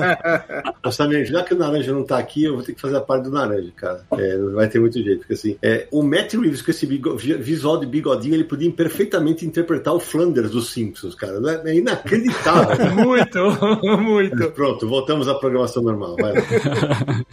[0.90, 3.24] Samir, já que o Naranja não tá aqui, eu vou ter que fazer a parte
[3.24, 4.04] do Naranja, cara.
[4.12, 7.78] É, não vai ter muito jeito, porque assim, é, o Matt Reeves com esse visual
[7.78, 11.40] de bigodinho, ele podia perfeitamente interpretar o Flanders dos Simpsons, cara.
[11.40, 12.94] Não É é inacreditável.
[12.94, 13.38] muito,
[13.98, 14.50] muito.
[14.52, 16.16] Pronto, voltamos à programação normal.
[16.16, 16.40] Vai lá.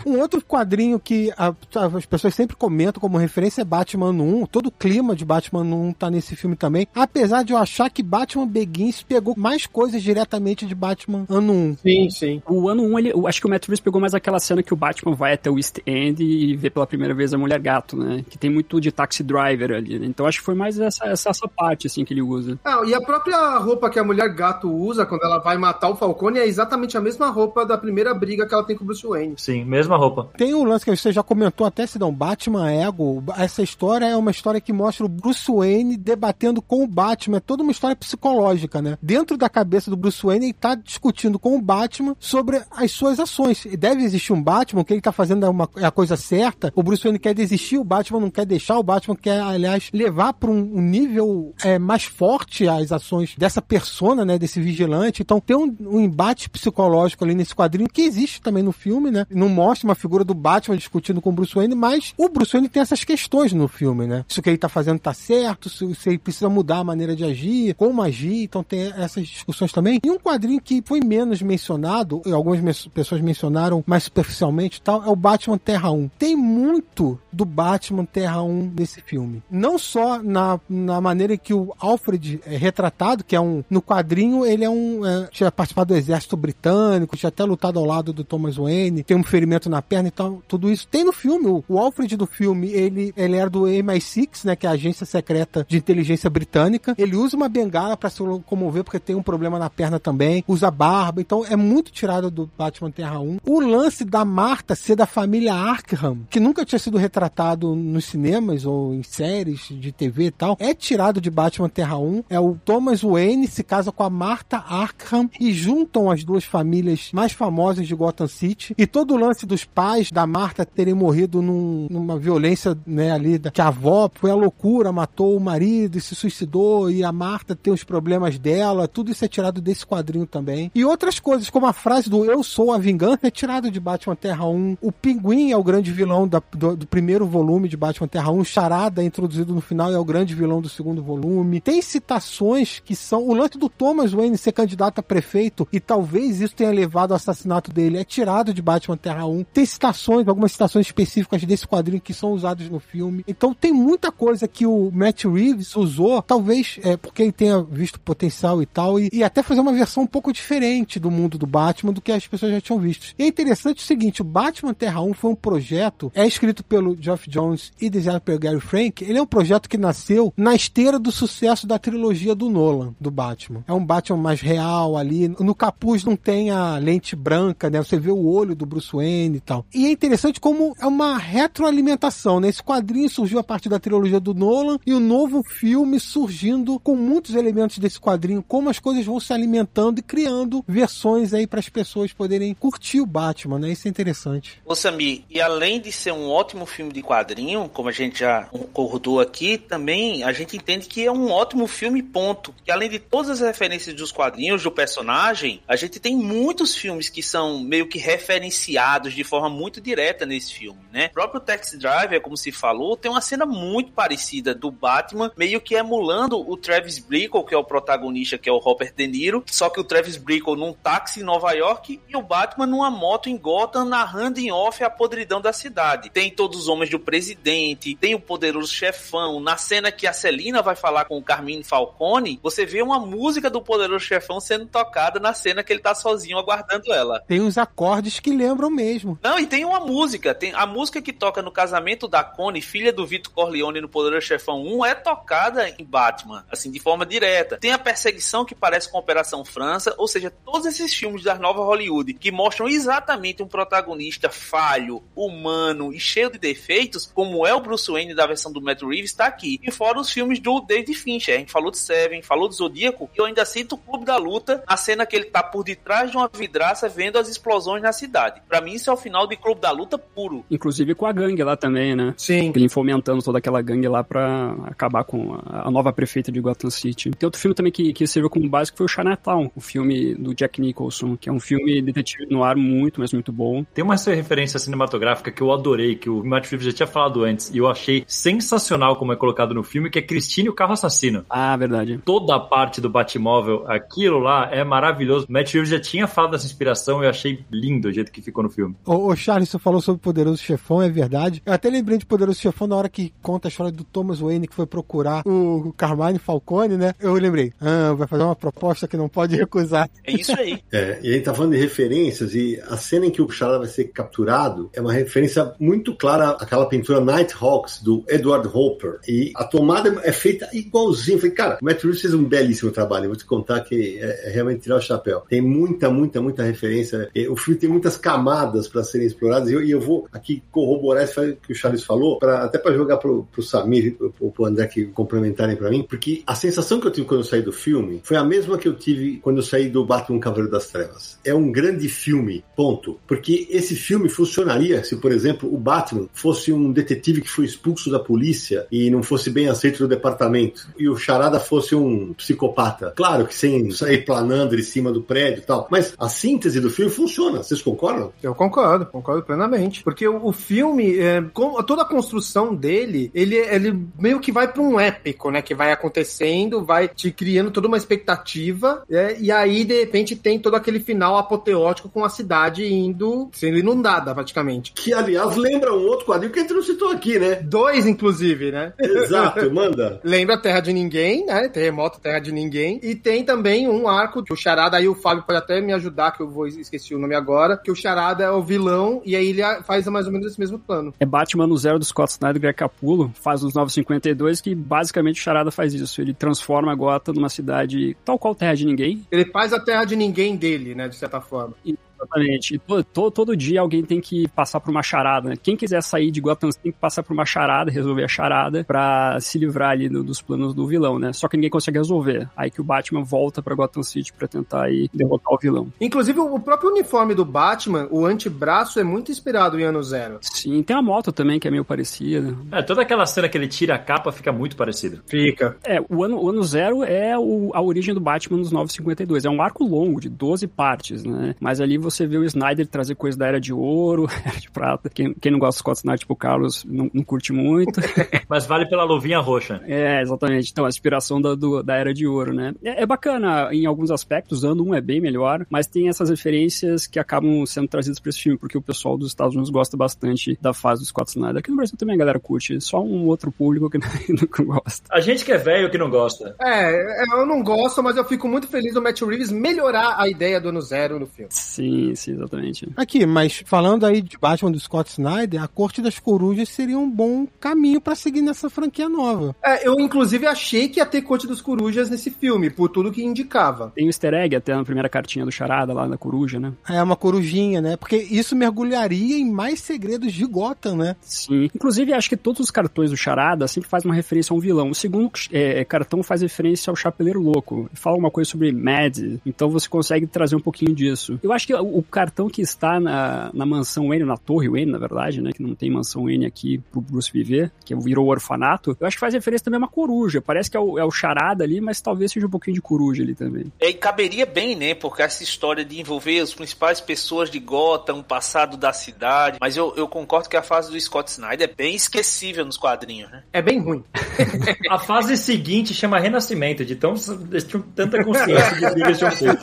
[0.05, 1.53] Um outro quadrinho que a-
[1.95, 4.45] as pessoas sempre comentam como referência é Batman 1.
[4.45, 6.88] Todo o clima de Batman 1 tá nesse filme também.
[6.95, 11.77] Apesar de eu achar que Batman Begins pegou mais coisas diretamente de Batman ano 1.
[11.82, 12.41] Sim, sim.
[12.47, 14.73] O ano 1, ele, eu acho que o Matt Reeves pegou mais aquela cena que
[14.73, 17.97] o Batman vai até o East End e vê pela primeira vez a Mulher Gato,
[17.97, 18.23] né?
[18.29, 20.05] Que tem muito de taxi driver ali, né?
[20.07, 22.57] Então acho que foi mais essa, essa, essa parte, assim, que ele usa.
[22.63, 25.95] Ah, e a própria roupa que a mulher gato usa quando ela vai matar o
[25.95, 29.05] Falcone é exatamente a mesma roupa da primeira briga que ela tem com o Bruce
[29.05, 29.34] Wayne.
[29.38, 30.29] Sim, mesma roupa.
[30.38, 33.24] Tem um lance que você já comentou até, Sidão, Batman Ego.
[33.38, 37.38] Essa história é uma história que mostra o Bruce Wayne debatendo com o Batman.
[37.38, 38.97] É toda uma história psicológica, né?
[39.01, 43.19] Dentro da cabeça do Bruce Wayne, ele tá discutindo com o Batman sobre as suas
[43.19, 43.65] ações.
[43.65, 46.72] E Deve existir um Batman, que ele tá fazendo é, uma, é a coisa certa.
[46.76, 50.34] O Bruce Wayne quer desistir, o Batman não quer deixar, o Batman quer, aliás, levar
[50.34, 54.38] para um, um nível é, mais forte as ações dessa persona, né?
[54.38, 55.22] Desse vigilante.
[55.22, 59.26] Então tem um, um embate psicológico ali nesse quadrinho que existe também no filme, né?
[59.30, 62.70] Não mostra uma figura do Batman discutindo com o Bruce Wayne, mas o Bruce Wayne
[62.70, 64.26] tem essas questões no filme, né?
[64.28, 67.16] Se o que ele tá fazendo tá certo, se, se ele precisa mudar a maneira
[67.16, 69.99] de agir, como agir, então tem essas discussões também.
[70.03, 75.09] E um quadrinho que foi menos mencionado, e algumas pessoas mencionaram mais superficialmente tal, é
[75.09, 76.09] o Batman Terra 1.
[76.18, 79.41] Tem muito do Batman Terra 1 desse filme.
[79.49, 83.64] Não só na, na maneira que o Alfred é retratado, que é um.
[83.70, 85.05] No quadrinho, ele é um.
[85.05, 89.18] É, tinha participado do exército britânico, tinha até lutado ao lado do Thomas Wayne, tem
[89.18, 90.41] um ferimento na perna e tal.
[90.52, 91.64] Tudo isso tem no filme.
[91.66, 94.54] O, Alfred do filme, ele, ele era do MI6, né?
[94.54, 96.93] Que é a agência secreta de inteligência britânica.
[96.97, 100.43] Ele usa uma bengala para se locomover porque tem um problema na perna também.
[100.45, 101.22] Usa barba.
[101.22, 103.38] Então é muito tirado do Batman Terra 1.
[103.45, 108.66] O lance da Marta ser da família Arkham, que nunca tinha sido retratado nos cinemas
[108.66, 112.26] ou em séries de TV e tal, é tirado de Batman Terra 1.
[112.30, 117.10] É o Thomas Wayne se casa com a Marta Arkham e juntam as duas famílias
[117.14, 118.76] mais famosas de Gotham City.
[118.78, 123.37] E todo o lance dos pais da Marta terem morrido num, numa violência, né, ali,
[123.37, 127.11] da, que a avó foi a loucura, matou o marido e se suicidou, e a
[127.11, 130.71] Marta tem os problemas dela, tudo isso é tirado desse quadrinho também.
[130.73, 134.15] E outras coisas, como a frase do Eu sou a vingança, é tirado de Batman
[134.15, 134.77] Terra 1.
[134.81, 138.43] O Pinguim é o grande vilão da, do, do, primeiro volume de Batman Terra 1.
[138.43, 141.61] Charada introduzido no final é o grande vilão do segundo volume.
[141.61, 143.27] Tem citações que são.
[143.27, 147.15] O lance do Thomas Wayne ser candidato a prefeito e talvez isso tenha levado ao
[147.15, 149.43] assassinato dele é tirado de Batman Terra 1.
[149.53, 153.23] Tem citações, algumas citações específicas desse quadrinho que são usadas no filme.
[153.27, 157.99] Então tem muita coisa que o Matt Reeves usou, talvez é, porque ele tenha visto
[157.99, 161.45] potencial e tal, e, e até fazer uma versão um pouco diferente do mundo do
[161.45, 163.13] Batman do que as pessoas já tinham visto.
[163.17, 166.97] E é interessante o seguinte: o Batman Terra 1 foi um projeto, é escrito pelo
[166.99, 169.03] Geoff Jones e desenhado pelo Gary Frank.
[169.03, 173.11] Ele é um projeto que nasceu na esteira do sucesso da trilogia do Nolan, do
[173.11, 173.63] Batman.
[173.67, 175.27] É um Batman mais real ali.
[175.27, 177.79] No capuz não tem a lente branca, né?
[177.79, 179.65] Você vê o olho do Bruce Wayne e tal.
[179.73, 182.49] E é interessante como é uma retroalimentação, né?
[182.49, 186.95] Esse quadrinho surgiu a partir da trilogia do Nolan e o novo filme surgindo com
[186.95, 191.59] muitos elementos desse quadrinho, como as coisas vão se alimentando e criando versões aí para
[191.59, 193.72] as pessoas poderem curtir o Batman, né?
[193.72, 194.61] Isso é interessante.
[194.63, 198.43] Ô Samir, e além de ser um ótimo filme de quadrinho, como a gente já
[198.43, 202.53] concordou aqui, também a gente entende que é um ótimo filme, ponto.
[202.63, 207.09] Que além de todas as referências dos quadrinhos, do personagem, a gente tem muitos filmes
[207.09, 211.08] que são meio que referenciados de forma muito direta nesse filme, né?
[211.08, 215.62] O próprio Taxi Driver, como se falou, tem uma cena muito parecida do Batman, meio
[215.62, 219.43] que emulando o Travis Bickle, que é o protagonista, que é o Robert De Niro,
[219.47, 223.30] só que o Travis Bickle num táxi em Nova York e o Batman numa moto
[223.30, 226.10] em Gotham narrando em off a podridão da cidade.
[226.10, 229.39] Tem todos os homens do presidente, tem o poderoso chefão.
[229.39, 233.49] Na cena que a Celina vai falar com o Carmine Falcone, você vê uma música
[233.49, 237.20] do poderoso chefão sendo tocada na cena que ele tá sozinho aguardando ela.
[237.28, 239.20] Tem uns acordes que lembram mesmo.
[239.22, 242.93] Não, e tem uma música, tem a música que toca no casamento da Connie, filha
[242.93, 247.57] do Vitor Corleone no Poderoso Chefão 1, é tocada em Batman, assim, de forma direta.
[247.57, 251.61] Tem a perseguição que parece com Operação França, ou seja, todos esses filmes da nova
[251.63, 257.59] Hollywood que mostram exatamente um protagonista falho, humano e cheio de defeitos, como é o
[257.59, 259.59] Bruce Wayne da versão do Matt Reeves, está aqui.
[259.61, 261.35] E fora os filmes do David Fincher.
[261.35, 264.15] A gente falou de Seven, falou do Zodíaco, e eu ainda sinto o Clube da
[264.15, 267.91] Luta, a cena que ele tá por detrás de uma vidraça vendo as explosões na
[267.91, 268.41] cidade.
[268.47, 270.43] Para mim, isso é o final de Clube da Luta puro.
[270.49, 272.13] Inclusive com a gangue lá também, né?
[272.17, 272.51] Sim.
[272.55, 277.11] Ele fomentando toda aquela gangue lá pra acabar com a, nova prefeita de Gotham City.
[277.11, 280.15] Tem outro filme também que, que serviu como base que foi o Chinatown, o filme
[280.15, 283.63] do Jack Nicholson, que é um filme detetive no ar muito, mas muito bom.
[283.73, 287.49] Tem uma referência cinematográfica que eu adorei, que o Matt Reeves já tinha falado antes,
[287.53, 291.25] e eu achei sensacional como é colocado no filme, que é Christine o Carro Assassino.
[291.29, 291.99] Ah, verdade.
[292.03, 295.25] Toda a parte do Batmóvel, aquilo lá é maravilhoso.
[295.29, 298.21] O Matt Reeves já tinha falado dessa inspiração e eu achei lindo o jeito que
[298.21, 298.75] ficou no filme.
[298.86, 301.41] Ô, ô Charles, você falou sobre Poderoso Chefão, é verdade.
[301.45, 304.47] Eu até lembrei de Poderoso Chefão na hora que conta a história do Thomas Wayne
[304.47, 306.93] que foi procurar o Carmine Falcone, né?
[306.99, 309.89] Eu lembrei, ah, vai fazer uma proposta que não pode recusar.
[310.03, 310.59] É isso aí.
[310.72, 313.59] É, e a gente tá falando de referências e a cena em que o Charada
[313.59, 318.99] vai ser capturado é uma referência muito clara àquela pintura Nighthawks do Edward Hopper.
[319.07, 321.15] E a tomada é feita igualzinho.
[321.15, 323.05] Eu falei, cara, o Matt Reeves fez um belíssimo trabalho.
[323.05, 325.24] Eu vou te contar que é, é realmente tirar o chapéu.
[325.28, 327.09] Tem muita, muita, muita referência.
[327.30, 331.22] O filme tem muitas camadas para serem exploradas e e eu, vou aqui corroborar isso
[331.45, 334.86] que o Charles falou, pra, até para jogar pro, pro Samir ou pro André que
[334.86, 338.18] complementarem para mim, porque a sensação que eu tive quando eu saí do filme foi
[338.18, 341.20] a mesma que eu tive quando eu saí do Batman Cavaleiro das Trevas.
[341.24, 342.99] É um grande filme, ponto.
[343.07, 347.89] Porque esse filme funcionaria se, por exemplo, o Batman fosse um detetive que foi expulso
[347.89, 352.93] da polícia e não fosse bem aceito no departamento, e o Charada fosse um psicopata.
[352.95, 356.70] Claro que sem sair planando em cima do prédio e tal, mas a síntese do
[356.70, 357.43] filme funciona.
[357.43, 358.12] Vocês concordam?
[358.22, 359.51] Eu concordo, concordo plenamente.
[359.84, 364.52] Porque o, o filme, é, com, toda a construção dele, ele, ele meio que vai
[364.52, 365.41] para um épico, né?
[365.41, 370.39] Que vai acontecendo, vai te criando toda uma expectativa, é, e aí, de repente, tem
[370.39, 374.74] todo aquele final apoteótico com a cidade indo sendo inundada, praticamente.
[374.74, 377.36] Que, aliás, lembra um outro quadrinho que a gente não citou aqui, né?
[377.36, 378.74] Dois, inclusive, né?
[378.80, 379.99] Exato, manda.
[380.04, 381.47] Lembra Terra de Ninguém, né?
[381.49, 382.80] Terremoto Terra de Ninguém.
[382.84, 386.12] E tem também um arco que o Charada, aí o Fábio pode até me ajudar,
[386.12, 389.30] que eu vou esqueci o nome agora, que o Charada é o vilão e aí
[389.30, 390.93] ele faz mais ou menos esse mesmo plano.
[390.99, 395.19] É Batman no Zero do Scott Snyder e Greg Capullo, faz os 952, que basicamente
[395.19, 396.01] o Charada faz isso.
[396.01, 399.05] Ele transforma a Gotham numa cidade tal qual Terra de Ninguém.
[399.11, 400.87] Ele faz a Terra de Ninguém dele, né?
[400.87, 401.53] De certa forma.
[401.65, 402.60] E Exatamente.
[402.60, 405.36] Todo, todo, todo, dia alguém tem que passar por uma charada, né?
[405.41, 409.20] Quem quiser sair de Gotham tem que passar por uma charada, resolver a charada pra
[409.20, 411.14] se livrar ali do, dos planos do vilão, né?
[411.14, 412.30] Só que ninguém consegue resolver.
[412.36, 415.72] Aí que o Batman volta pra Gotham City pra tentar aí derrotar o vilão.
[415.80, 420.20] Inclusive, o próprio uniforme do Batman, o antebraço é muito inspirado em Ano Zero.
[420.22, 422.36] Sim, tem a moto também que é meio parecida.
[422.52, 425.02] É, toda aquela cena que ele tira a capa fica muito parecida.
[425.08, 425.58] Fica.
[425.64, 429.26] É, o ano, o ano Zero é o, a origem do Batman nos 952.
[429.26, 431.36] É um arco longo, de 12 partes, né?
[431.39, 434.89] Mas ali você vê o Snyder trazer coisa da Era de Ouro, Era de Prata.
[434.89, 437.79] Quem, quem não gosta do Scott Snyder, tipo o Carlos, não, não curte muito.
[438.27, 439.61] Mas vale pela luvinha roxa.
[439.65, 440.51] É, exatamente.
[440.51, 442.53] Então, a inspiração da, do, da Era de Ouro, né?
[442.63, 446.87] É, é, bacana em alguns aspectos, ano 1 é bem melhor, mas tem essas referências
[446.87, 450.37] que acabam sendo trazidas para esse filme, porque o pessoal dos Estados Unidos gosta bastante
[450.41, 451.37] da fase do Scott Snyder.
[451.37, 453.77] Aqui no Brasil também a galera curte, só um outro público que
[454.09, 454.85] não gosta.
[454.91, 456.35] A gente que é velho que não gosta.
[456.41, 460.39] É, eu não gosto, mas eu fico muito feliz do Matt Reeves melhorar a ideia
[460.39, 461.31] do ano zero no filme.
[461.31, 462.69] Sim, sim, exatamente.
[462.75, 466.89] Aqui, mas falando aí de Batman do Scott Snyder, a Corte das Corujas seria um
[466.89, 469.36] bom caminho para seguir nessa franquia nova.
[469.43, 473.03] É, eu inclusive achei que ia ter Corte das Corujas nesse filme, por tudo que
[473.03, 473.71] indicava.
[473.75, 476.53] Tem o um easter egg até na primeira cartinha do Charada lá na coruja, né?
[476.67, 477.77] É, uma corujinha, né?
[477.77, 480.95] Porque isso mergulharia em mais segredos de Gotham, né?
[481.01, 481.49] Sim.
[481.53, 484.69] Inclusive, acho que todos os cartões do Charada sempre fazem uma referência a um vilão.
[484.69, 487.69] O segundo é, cartão faz referência ao Chapeleiro Louco.
[487.73, 491.19] Fala uma coisa sobre Mad, então você consegue trazer um pouquinho disso.
[491.23, 494.72] Eu acho que o, o cartão que está na, na mansão Wayne, na torre Wayne,
[494.72, 495.32] na verdade, né?
[495.32, 498.76] Que não tem mansão Wayne aqui pro Bruce viver, que virou orfanato.
[498.80, 500.22] Eu acho que faz referência também a uma coruja.
[500.22, 503.03] Parece que é o, é o charada ali, mas talvez seja um pouquinho de coruja
[503.03, 503.51] ali também.
[503.59, 504.74] É, e caberia bem, né?
[504.74, 509.38] Porque essa história de envolver as principais pessoas de Gotham, o passado da cidade.
[509.39, 513.11] Mas eu, eu concordo que a fase do Scott Snyder é bem esquecível nos quadrinhos,
[513.11, 513.24] né?
[513.34, 513.84] É bem ruim.
[514.69, 517.43] a fase seguinte chama Renascimento, de tão, de
[517.76, 519.36] tanta consciência de brigas de é,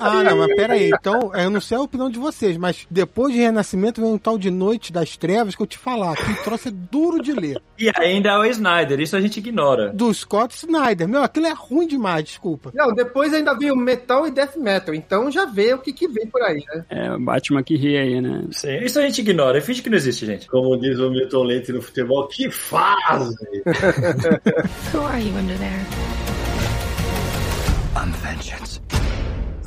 [0.00, 0.90] Ah, não, mas pera aí.
[1.34, 4.50] Eu não sei a opinião de vocês, mas depois de Renascimento vem um tal de
[4.50, 7.60] Noite das Trevas que eu te falar, que troço é duro de ler.
[7.80, 9.90] E ainda é o Snyder, isso a gente ignora.
[9.90, 11.06] Do Scott Snyder.
[11.06, 12.72] Meu, aquilo é ruim demais, desculpa.
[12.74, 16.26] Não, depois ainda veio Metal e Death Metal, então já vê o que, que vem
[16.26, 16.84] por aí, né?
[16.90, 18.46] É, o Batman que ri aí, né?
[18.50, 20.48] Sim, isso a gente ignora, finge que não existe, gente.
[20.48, 23.36] Como diz o Milton Leite no futebol, que fase!
[24.92, 26.17] Who are you under there?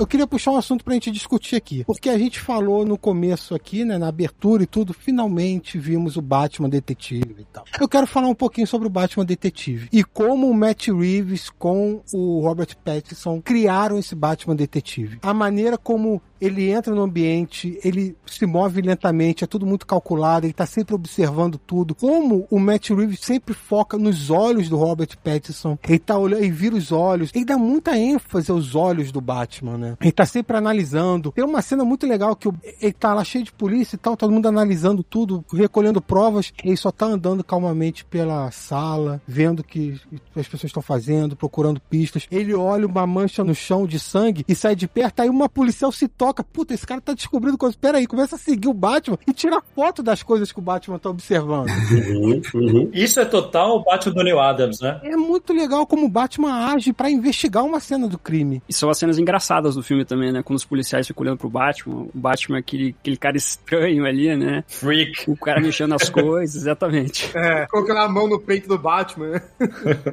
[0.02, 1.84] Eu queria puxar um assunto pra gente discutir aqui.
[1.84, 6.22] Porque a gente falou no começo aqui, né, na abertura e tudo, finalmente vimos o
[6.24, 7.64] Batman Detetive e tal.
[7.80, 12.02] Eu quero falar um pouquinho sobre o Batman Detetive e como o Matt Reeves com
[12.12, 15.20] o Robert Pattinson criaram esse Batman Detetive.
[15.22, 20.46] A maneira como ele entra no ambiente, ele se move lentamente, é tudo muito calculado,
[20.46, 21.94] ele tá sempre observando tudo.
[21.94, 26.52] Como o Matt Reeves sempre foca nos olhos do Robert Pattinson, ele tá olhando, ele
[26.52, 29.98] vira os olhos, ele dá muita ênfase aos olhos do Batman, né?
[30.02, 31.32] Ele tá sempre analisando.
[31.32, 32.50] Tem uma cena muito legal que
[32.82, 36.78] ele tá lá cheio de polícia e tal, todo mundo analisando tudo, recolhendo provas, ele
[36.78, 40.00] só tá andando calmamente pela sala, vendo o que
[40.36, 42.28] as pessoas estão fazendo, procurando pistas.
[42.32, 45.92] Ele olha uma mancha no chão de sangue e sai de perto, aí uma policial
[45.92, 47.75] se toca toca, puta, esse cara tá descobrindo coisas.
[47.75, 50.97] Pera aí, começa a seguir o Batman e tira foto das coisas que o Batman
[50.97, 51.69] tá observando.
[51.69, 52.89] Uhum, uhum.
[52.93, 54.99] Isso é total o Batman do Neil Adams, né?
[55.03, 58.63] É muito legal como o Batman age para investigar uma cena do crime.
[58.67, 60.41] E são as cenas engraçadas do filme também, né?
[60.41, 64.36] Quando os policiais ficam olhando pro Batman, o Batman é aquele, aquele cara estranho ali,
[64.36, 64.63] né?
[64.67, 65.29] Freak.
[65.29, 67.29] O cara mexendo as coisas, exatamente.
[67.36, 69.41] É, colocando a mão no peito do Batman, né?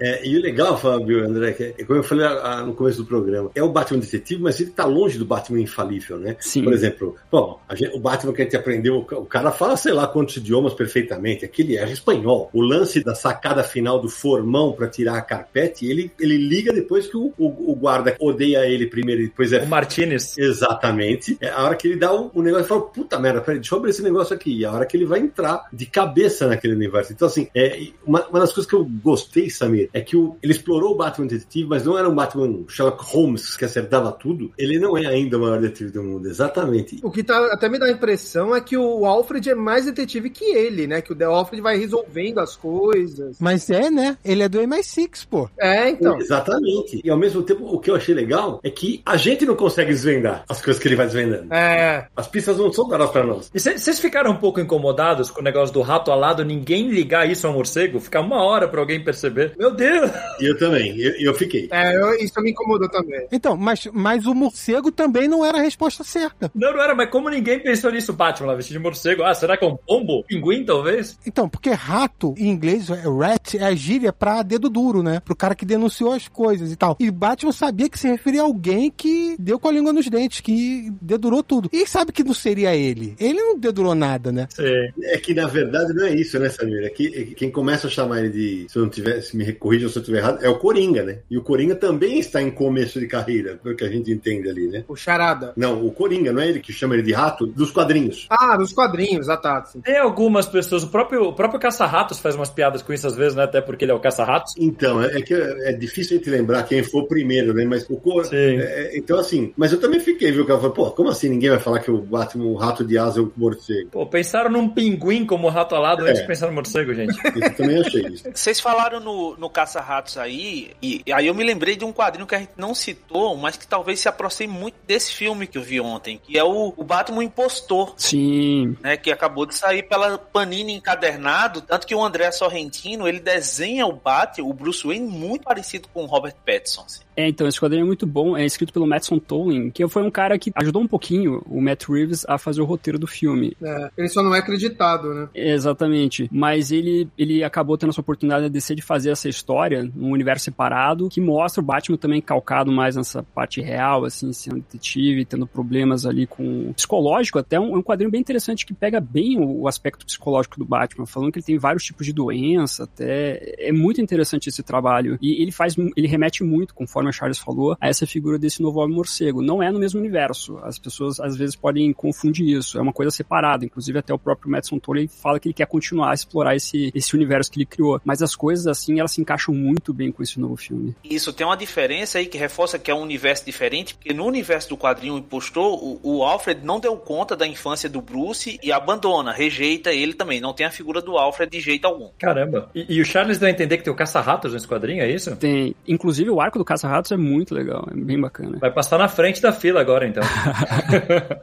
[0.00, 2.26] É, e o legal, Fábio, André, que é, como eu falei
[2.64, 6.07] no começo do programa, é o Batman detetive, mas ele tá longe do Batman infalível
[6.16, 6.36] né?
[6.40, 6.64] Sim.
[6.64, 10.06] Por exemplo, bom, gente, o Batman que a gente aprendeu, o cara fala sei lá
[10.06, 12.48] quantos idiomas perfeitamente, aquele é espanhol.
[12.52, 17.06] O lance da sacada final do formão para tirar a carpete, ele, ele liga depois
[17.06, 19.62] que o, o, o, guarda odeia ele primeiro e depois é.
[19.62, 20.36] O Martinez.
[20.38, 21.36] Exatamente.
[21.40, 23.74] É a hora que ele dá o, o negócio e fala, puta merda, peraí, deixa
[23.74, 24.58] eu abrir esse negócio aqui.
[24.58, 27.12] E a hora que ele vai entrar de cabeça naquele universo.
[27.12, 30.52] Então, assim, é, uma, uma das coisas que eu gostei, Samir, é que o, ele
[30.52, 34.52] explorou o Batman detetive, mas não era um Batman Sherlock Holmes que acertava tudo.
[34.56, 36.98] Ele não é ainda o maior detetive do mundo, exatamente.
[37.02, 40.30] O que tá, até me dá a impressão é que o Alfred é mais detetive
[40.30, 41.00] que ele, né?
[41.02, 43.36] Que o The Alfred vai resolvendo as coisas.
[43.40, 44.16] Mas é, né?
[44.24, 45.48] Ele é do MI6, pô.
[45.58, 46.18] É, então.
[46.18, 47.00] Exatamente.
[47.04, 49.90] E ao mesmo tempo, o que eu achei legal é que a gente não consegue
[49.92, 51.52] desvendar as coisas que ele vai desvendando.
[51.52, 52.06] É.
[52.16, 53.50] As pistas não são dadas pra nós.
[53.54, 57.46] E vocês ficaram um pouco incomodados com o negócio do rato alado, ninguém ligar isso
[57.46, 58.00] ao morcego?
[58.00, 59.54] Ficar uma hora pra alguém perceber.
[59.58, 60.10] Meu Deus!
[60.40, 61.68] E eu também, eu, eu fiquei.
[61.70, 63.26] É, eu- isso me incomodou também.
[63.32, 66.50] Então, mas, mas o morcego também não era a resposta certa.
[66.54, 68.12] Não, não era, mas como ninguém pensou nisso?
[68.12, 69.22] Batman lá vestido de morcego.
[69.22, 70.24] Ah, será que é um pombo?
[70.24, 71.18] Pinguim, talvez?
[71.24, 75.20] Então, porque rato, em inglês, é rat, é a gíria pra dedo duro, né?
[75.20, 76.96] Pro cara que denunciou as coisas e tal.
[76.98, 80.40] E Batman sabia que se referia a alguém que deu com a língua nos dentes,
[80.40, 81.70] que dedurou tudo.
[81.72, 83.14] E sabe que não seria ele.
[83.20, 84.48] Ele não dedurou nada, né?
[84.50, 84.64] Sim.
[85.04, 86.84] É que na verdade não é isso, né, Samir?
[86.84, 89.36] É que, é que quem começa a chamar ele de, se eu não tiver, se
[89.36, 91.18] me corrija se eu estiver errado, é o Coringa, né?
[91.30, 94.66] E o Coringa também está em começo de carreira, pelo que a gente entende ali,
[94.66, 94.84] né?
[94.88, 95.52] O Charada.
[95.56, 97.46] Não, o Coringa, não é ele que chama ele de rato?
[97.46, 98.26] Dos quadrinhos.
[98.30, 99.64] Ah, nos quadrinhos, ah tá.
[99.64, 99.80] sim.
[99.80, 103.34] Tem algumas pessoas, o próprio, o próprio Caça-Ratos faz umas piadas com isso às vezes,
[103.34, 103.44] né?
[103.44, 104.54] Até porque ele é o Caça-Ratos.
[104.58, 107.64] Então, é, é que é difícil a gente lembrar quem foi o primeiro, né?
[107.64, 108.36] Mas o co- Sim.
[108.36, 110.44] é, é, Então, assim, mas eu também fiquei, viu?
[110.44, 112.96] Que ela falou, pô, como assim ninguém vai falar que o Batman, o rato de
[112.98, 113.90] asa é o morcego?
[113.90, 116.22] Pô, pensaram num pinguim como rato alado antes É.
[116.22, 117.16] de pensar no morcego, gente.
[117.40, 118.24] Eu também achei isso.
[118.32, 122.26] Vocês falaram no, no Caça-Ratos aí, e, e aí eu me lembrei de um quadrinho
[122.26, 125.62] que a gente não citou, mas que talvez se aproxime muito desse filme que eu
[125.62, 128.76] vi ontem, que é o, o Batman Impostor, Sim.
[128.80, 128.96] né?
[128.96, 133.92] Que acabou de sair pela Panini encadernado, tanto que o André Sorrentino, ele desenha o
[133.92, 136.82] Batman, o Bruce Wayne, muito parecido com o Robert Pattinson.
[136.86, 137.07] assim.
[137.18, 138.36] É, então, esse quadrinho é muito bom.
[138.36, 141.88] É escrito pelo Mattson Tolling, que foi um cara que ajudou um pouquinho o Matt
[141.88, 143.56] Reeves a fazer o roteiro do filme.
[143.60, 145.28] É, ele só não é acreditado, né?
[145.34, 146.28] Exatamente.
[146.30, 150.44] Mas ele, ele acabou tendo essa oportunidade de descer de fazer essa história num universo
[150.44, 155.44] separado, que mostra o Batman também calcado mais nessa parte real, assim, sendo detetive, tendo
[155.44, 157.40] problemas ali com psicológico.
[157.40, 160.64] Até um, é um quadrinho bem interessante que pega bem o, o aspecto psicológico do
[160.64, 163.56] Batman, falando que ele tem vários tipos de doença, até.
[163.58, 165.18] É muito interessante esse trabalho.
[165.20, 168.80] E ele faz, ele remete muito, conforme a Charles falou, a essa figura desse novo
[168.80, 169.42] homem morcego.
[169.42, 170.58] Não é no mesmo universo.
[170.62, 172.78] As pessoas às vezes podem confundir isso.
[172.78, 173.64] É uma coisa separada.
[173.64, 177.14] Inclusive, até o próprio Madison Tolley fala que ele quer continuar a explorar esse, esse
[177.14, 178.00] universo que ele criou.
[178.04, 180.94] Mas as coisas, assim, elas se encaixam muito bem com esse novo filme.
[181.04, 184.70] Isso tem uma diferença aí que reforça que é um universo diferente, porque no universo
[184.70, 189.32] do quadrinho Impostor, o, o Alfred não deu conta da infância do Bruce e abandona,
[189.32, 190.40] rejeita ele também.
[190.40, 192.08] Não tem a figura do Alfred de jeito algum.
[192.18, 192.70] Caramba.
[192.74, 195.34] E, e o Charles deu a entender que tem o Caça-Ratos nesse quadrinho, é isso?
[195.36, 198.58] Tem, inclusive, o arco do Caça-Ratos é muito legal, é bem bacana.
[198.58, 200.22] Vai passar na frente da fila agora, então.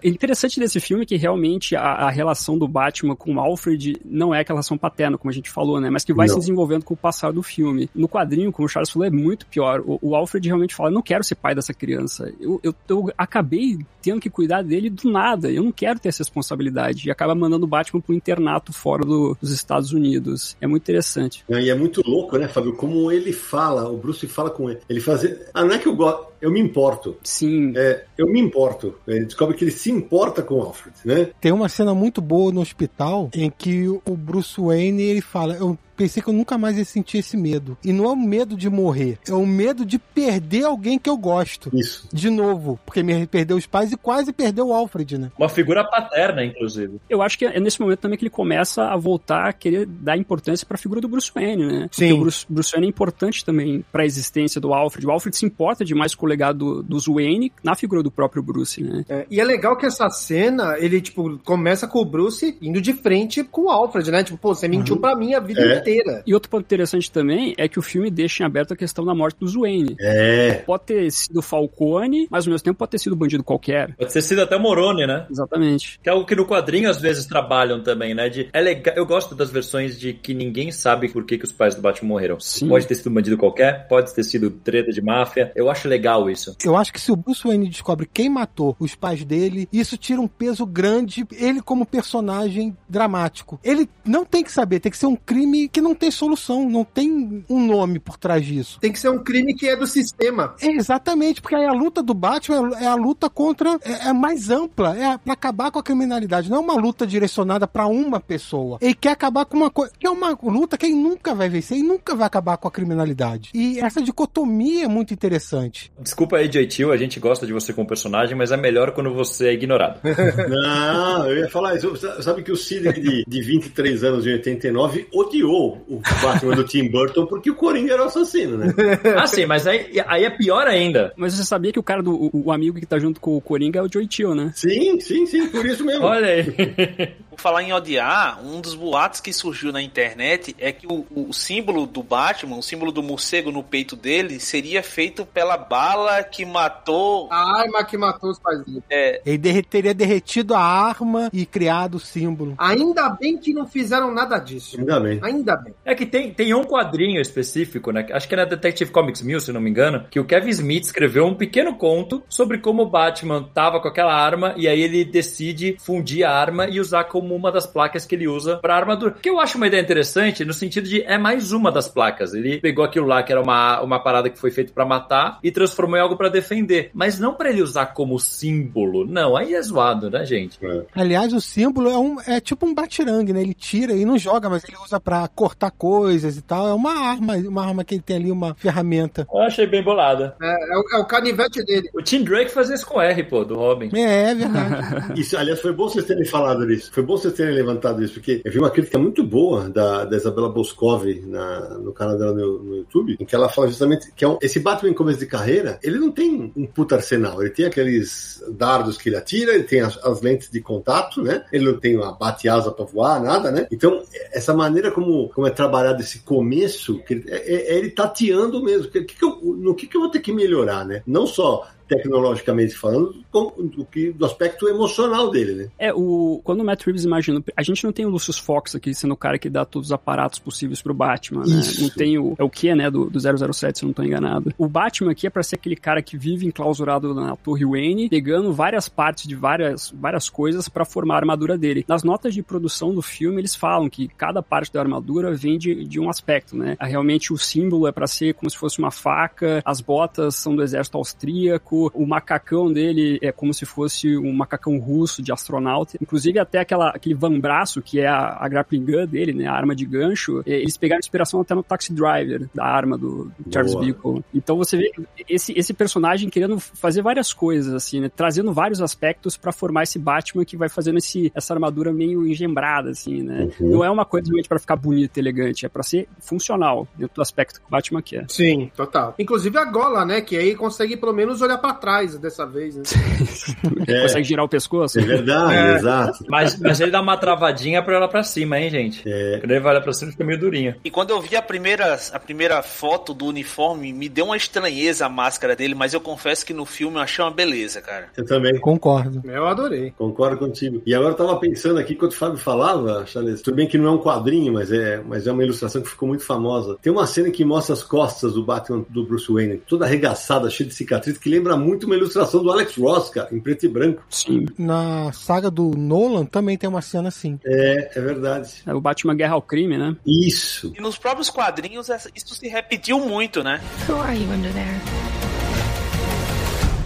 [0.04, 3.98] O interessante desse filme é que realmente a, a relação do Batman com o Alfred
[4.04, 5.90] não é aquela relação paterna, como a gente falou, né?
[5.90, 6.34] Mas que vai Não.
[6.36, 7.90] se desenvolvendo com o passar do filme.
[7.94, 9.82] No quadrinho, como o Charles falou, é muito pior.
[9.86, 12.32] O, o Alfred realmente fala: não quero ser pai dessa criança.
[12.40, 15.52] Eu, eu, eu acabei tendo que cuidar dele do nada.
[15.52, 17.08] Eu não quero ter essa responsabilidade.
[17.08, 20.56] E acaba mandando o Batman pro internato fora do- dos Estados Unidos.
[20.62, 21.44] É muito interessante.
[21.50, 22.74] E é muito louco, né, Fábio?
[22.74, 24.80] Como ele fala, o Bruce fala com ele.
[24.90, 25.24] Ele faz.
[25.54, 27.18] Ah, não é que eu gosto, eu me importo.
[27.24, 27.74] Sim.
[27.76, 28.96] É, eu me importo.
[29.08, 31.30] Ele descobre que ele se importa com o Alfred, né?
[31.42, 35.76] Tem uma cena muito boa no hospital em que o Bruce Wayne ele fala: Eu
[35.96, 37.78] pensei que eu nunca mais ia sentir esse medo.
[37.84, 41.18] E não é o medo de morrer, é o medo de perder alguém que eu
[41.18, 41.70] gosto.
[41.74, 42.08] Isso.
[42.12, 45.32] De novo, porque me perdeu os pais e quase perdeu o Alfred, né?
[45.38, 47.00] Uma figura paterna, inclusive.
[47.10, 50.18] Eu acho que é nesse momento também que ele começa a voltar a querer dar
[50.18, 51.80] importância pra figura do Bruce Wayne, né?
[51.88, 52.14] Porque Sim.
[52.14, 55.08] o Bruce, Bruce Wayne é importante também pra existência do Alfred.
[55.08, 58.44] O Alfred se importa demais com o legado do- dos Wayne na figura do próprio
[58.44, 59.04] Bruce, né?
[59.10, 62.94] É, e é legal que essa cena, ele, tipo, começa com o Bruce indo de
[62.94, 64.24] frente com o Alfred, né?
[64.24, 65.78] Tipo, pô, você mentiu pra mim a vida É.
[65.80, 66.24] inteira.
[66.26, 69.14] E outro ponto interessante também é que o filme deixa em aberto a questão da
[69.16, 69.96] morte dos Wayne.
[70.00, 70.64] É.
[70.66, 73.96] Pode ter sido Falcone, mas ao mesmo tempo pode ter sido bandido qualquer.
[73.96, 75.26] Pode ter sido até Moroni, né?
[75.30, 76.00] Exatamente.
[76.02, 78.30] Que é algo que no quadrinho às vezes trabalham também, né?
[78.30, 81.52] De, é legal, eu gosto das versões de que ninguém sabe por que, que os
[81.52, 82.40] pais do Batman morreram.
[82.40, 82.68] Sim.
[82.68, 85.52] Pode ter sido um bandido qualquer, pode ter sido treta de máfia.
[85.56, 86.56] Eu acho legal isso.
[86.64, 90.22] Eu acho que se o Bruce Wayne descobre quem matou os pais dele, isso tira
[90.22, 93.60] um peso grande, ele como personagem dramático.
[93.64, 96.84] Ele não tem que saber, tem que ser um crime que não tem solução, não
[96.84, 98.80] tem um nome por trás disso.
[98.80, 100.56] Tem que ser um crime que é do sistema.
[100.62, 103.78] É exatamente, porque aí a luta do Batman é a luta contra.
[103.84, 106.50] É, é mais ampla, é pra acabar com a criminalidade.
[106.50, 108.78] Não é uma luta direcionada pra uma pessoa.
[108.82, 109.92] Ele quer acabar com uma coisa.
[109.98, 112.72] Que é uma luta que ele nunca vai vencer e nunca vai acabar com a
[112.72, 113.52] criminalidade.
[113.54, 115.92] E essa dicotomia é muito interessante.
[116.06, 119.48] Desculpa aí, JT, a gente gosta de você como personagem, mas é melhor quando você
[119.48, 120.00] é ignorado.
[120.48, 121.96] Não, eu ia falar isso.
[122.22, 126.88] Sabe que o Sidney de, de 23 anos de 89 odiou o Batman do Tim
[126.92, 128.72] Burton porque o Coringa era o assassino, né?
[129.18, 131.12] ah, sim, mas aí, aí é pior ainda.
[131.18, 133.42] Mas você sabia que o cara do o, o amigo que tá junto com o
[133.42, 134.52] Coringa é o Chill, né?
[134.54, 136.06] Sim, sim, sim, por isso mesmo.
[136.06, 136.46] Olha aí.
[137.36, 141.34] Por falar em odiar, um dos boatos que surgiu na internet é que o, o
[141.34, 146.46] símbolo do Batman, o símbolo do morcego no peito dele, seria feito pela bala que
[146.46, 147.28] matou.
[147.32, 148.82] A arma que matou os pais dele.
[148.90, 152.56] É, Ele derre- teria derretido a arma e criado o símbolo.
[152.58, 154.80] Ainda bem que não fizeram nada disso.
[154.80, 155.20] Ainda bem.
[155.22, 155.74] Ainda bem.
[155.84, 158.08] É que tem, tem um quadrinho específico, né?
[158.12, 160.86] Acho que é na Detective Comics 1000, se não me engano, que o Kevin Smith
[160.86, 165.04] escreveu um pequeno conto sobre como o Batman tava com aquela arma e aí ele
[165.04, 169.16] decide fundir a arma e usar como uma das placas que ele usa pra armadura.
[169.22, 172.34] Que eu acho uma ideia interessante no sentido de é mais uma das placas.
[172.34, 175.52] Ele pegou aquilo lá que era uma, uma parada que foi feita pra matar e
[175.52, 176.92] transformou em algo pra defender.
[176.94, 179.06] Mas não pra ele usar como símbolo.
[179.06, 180.60] Não, aí é zoado, né, gente?
[180.94, 183.42] Aliás, o símbolo é, um, é tipo um batirangue, né?
[183.42, 186.68] Ele tira e não joga, mas ele usa pra cortar coisas e tal.
[186.68, 189.28] É uma arma, uma arma que ele tem ali, uma ferramenta.
[189.32, 190.36] Eu achei bem bolada.
[190.42, 191.90] É, é o, é o canivete dele.
[191.94, 193.90] O Tim Drake fazia isso com R, pô, do Robin.
[193.96, 195.14] É, é verdade.
[195.20, 196.92] Isso, aliás, foi bom vocês terem falado disso.
[196.92, 200.18] Foi bom vocês terem levantado isso, porque eu vi uma crítica muito boa da, da
[200.18, 204.24] Isabela Boscov na, no canal dela no, no YouTube, em que ela fala justamente que
[204.24, 207.42] é um- esse Batman em começo de carreira, ele não tem um puta arsenal.
[207.42, 211.44] Ele tem aqueles dardos que ele atira, ele tem as, as lentes de contato, né?
[211.52, 213.68] Ele não tem uma bate-asa pra voar, nada, né?
[213.72, 214.02] Então,
[214.32, 218.92] essa maneira como, como é trabalhado esse começo, que ele- é, é ele tateando mesmo.
[218.92, 221.02] Que, que que eu- no que, que eu vou ter que melhorar, né?
[221.08, 225.70] Não só tecnologicamente falando, do, que, do aspecto emocional dele, né?
[225.78, 227.44] É, o, quando o Matt Reeves imagina.
[227.56, 229.94] A gente não tem o Lucius Fox aqui sendo o cara que dá todos os
[229.94, 231.60] aparatos possíveis pro Batman, né?
[231.60, 231.82] Isso.
[231.82, 232.36] Não tem o.
[232.38, 232.90] É o que, né?
[232.90, 234.54] Do, do 007, se eu não tô enganado.
[234.58, 238.54] O Batman aqui é pra ser aquele cara que vive enclausurado na Torre Wayne, pegando
[238.54, 241.86] várias partes de várias, várias coisas pra formar a armadura dele.
[241.88, 245.86] Nas notas de produção do filme, eles falam que cada parte da armadura vem de,
[245.86, 246.78] de um aspecto, né?
[246.80, 250.64] Realmente o símbolo é pra ser como se fosse uma faca, as botas são do
[250.64, 255.98] exército austríaco, o macacão dele é como se fosse um macacão russo de astronauta.
[256.02, 259.48] Inclusive até aquela, aquele vambraço, que é a, a grappling gun dele, né?
[259.48, 263.32] A arma de gancho, eh, eles pegaram inspiração até no Taxi Driver, da arma do,
[263.38, 263.86] do Charles Boa.
[263.86, 264.24] Bickle.
[264.34, 264.92] Então você vê
[265.28, 268.10] esse, esse personagem querendo fazer várias coisas, assim, né?
[268.14, 272.92] Trazendo vários aspectos pra formar esse Batman que vai fazendo esse, essa armadura meio engembrada,
[272.92, 273.50] assim, né?
[273.60, 273.72] Uhum.
[273.72, 277.22] Não é uma coisa realmente pra ficar bonita, elegante, é pra ser funcional dentro do
[277.22, 278.26] aspecto que o Batman quer.
[278.30, 279.16] Sim, total.
[279.18, 280.22] Inclusive a gola, né?
[280.22, 282.84] Que aí consegue pelo menos olhar pra trás dessa vez, né?
[283.88, 285.00] É, Consegue girar o pescoço?
[285.00, 285.76] é verdade, É.
[285.76, 286.26] exato.
[286.28, 289.04] Mas, mas ele dá uma travadinha pra ela pra cima, hein, gente?
[289.06, 289.40] É.
[289.40, 290.76] Quando ele vai lá pra cima, fica meio durinho.
[290.84, 295.06] E quando eu vi a primeira, a primeira foto do uniforme, me deu uma estranheza
[295.06, 298.08] a máscara dele, mas eu confesso que no filme eu achei uma beleza, cara.
[298.18, 298.60] Eu também.
[298.60, 299.22] Concordo.
[299.30, 299.92] Eu adorei.
[299.98, 300.82] Concordo contigo.
[300.86, 303.88] E agora eu tava pensando aqui, enquanto o Fábio falava, Charles, tudo bem que não
[303.88, 306.78] é um quadrinho, mas é, mas é uma ilustração que ficou muito famosa.
[306.82, 310.68] Tem uma cena que mostra as costas do Batman do Bruce Wayne, toda arregaçada, cheia
[310.68, 314.04] de cicatriz, que lembra muito uma ilustração do Alex Ross, cara, em preto e branco.
[314.10, 314.46] Sim.
[314.58, 317.40] Na saga do Nolan também tem uma cena assim.
[317.46, 318.64] É, é verdade.
[318.66, 319.96] É o Batman Guerra ao Crime, né?
[320.06, 320.74] Isso.
[320.78, 323.62] E nos próprios quadrinhos isso se repetiu muito, né?
[323.88, 324.82] Who are you under there?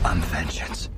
[0.06, 0.90] I'm vengeance.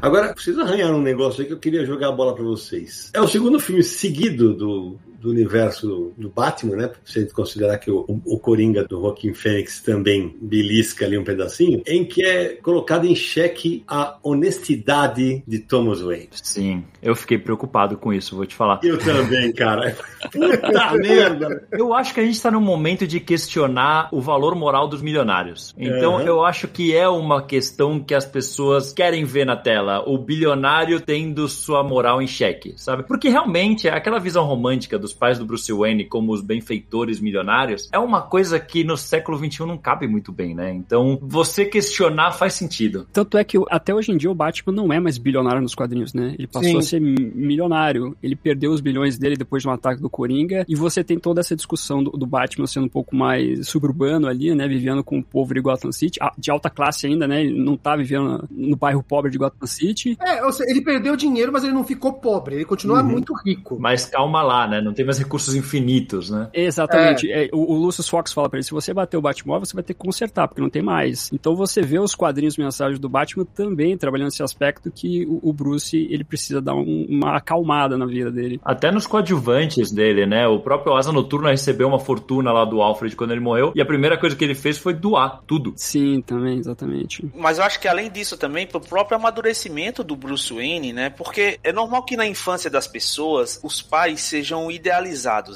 [0.00, 3.10] Agora, vocês arranharam um negócio aí que eu queria jogar a bola pra vocês.
[3.12, 6.90] É o segundo filme seguido do, do universo do Batman, né?
[7.04, 11.24] Se a gente considerar que o, o Coringa do Joaquim Fênix também belisca ali um
[11.24, 16.28] pedacinho, em que é colocado em xeque a honestidade de Thomas Wayne.
[16.32, 18.80] Sim, eu fiquei preocupado com isso, vou te falar.
[18.82, 19.96] Eu também, cara.
[20.32, 21.66] Puta merda.
[21.72, 25.74] Eu acho que a gente tá num momento de questionar o valor moral dos milionários.
[25.78, 26.20] Então Uhum.
[26.20, 30.02] eu acho que é uma questão que as pessoas querem ver na tela.
[30.06, 33.02] O bilionário tendo sua moral em xeque, sabe?
[33.04, 37.98] Porque realmente aquela visão romântica dos pais do Bruce Wayne como os benfeitores milionários é
[37.98, 40.72] uma coisa que no século XXI não cabe muito bem, né?
[40.72, 43.06] Então você questionar faz sentido.
[43.12, 46.12] Tanto é que até hoje em dia o Batman não é mais bilionário nos quadrinhos,
[46.12, 46.34] né?
[46.38, 46.78] Ele passou Sim.
[46.78, 48.16] a ser mi- milionário.
[48.22, 50.64] Ele perdeu os bilhões dele depois de um ataque do Coringa.
[50.68, 54.54] E você tem toda essa discussão do, do Batman sendo um pouco mais suburbano ali,
[54.54, 54.68] né?
[54.68, 57.42] Vivendo com o povo de Gotham City, a- de alta classe ainda, né?
[57.44, 60.16] Ele não tá vivendo no bairro pobre de Gotham City.
[60.20, 62.56] É, ou seja, ele perdeu dinheiro, mas ele não ficou pobre.
[62.56, 63.78] Ele continua muito rico.
[63.80, 64.80] Mas calma lá, né?
[64.80, 66.48] Não tem mais recursos infinitos, né?
[66.52, 67.30] Exatamente.
[67.30, 69.84] É, o, o Lucius Fox fala pra ele: se você bater o Batmóvel, você vai
[69.84, 71.30] ter que consertar, porque não tem mais.
[71.32, 75.52] Então você vê os quadrinhos mensagens do Batman também trabalhando nesse aspecto que o, o
[75.52, 78.60] Bruce ele precisa dar um- uma acalmada na vida dele.
[78.64, 80.48] Até nos coadjuvantes dele, né?
[80.48, 83.72] O próprio Asa Noturna recebeu uma fortuna lá do Alfred quando ele morreu.
[83.76, 85.74] E a primeira coisa que ele fez foi doar tudo.
[85.76, 87.24] Sim, também, exatamente.
[87.36, 91.08] Mas eu acho que além disso também, pro próprio amadurecimento do Bruce Wayne, né?
[91.10, 94.87] Porque é normal que na infância das pessoas os pais sejam idealizados,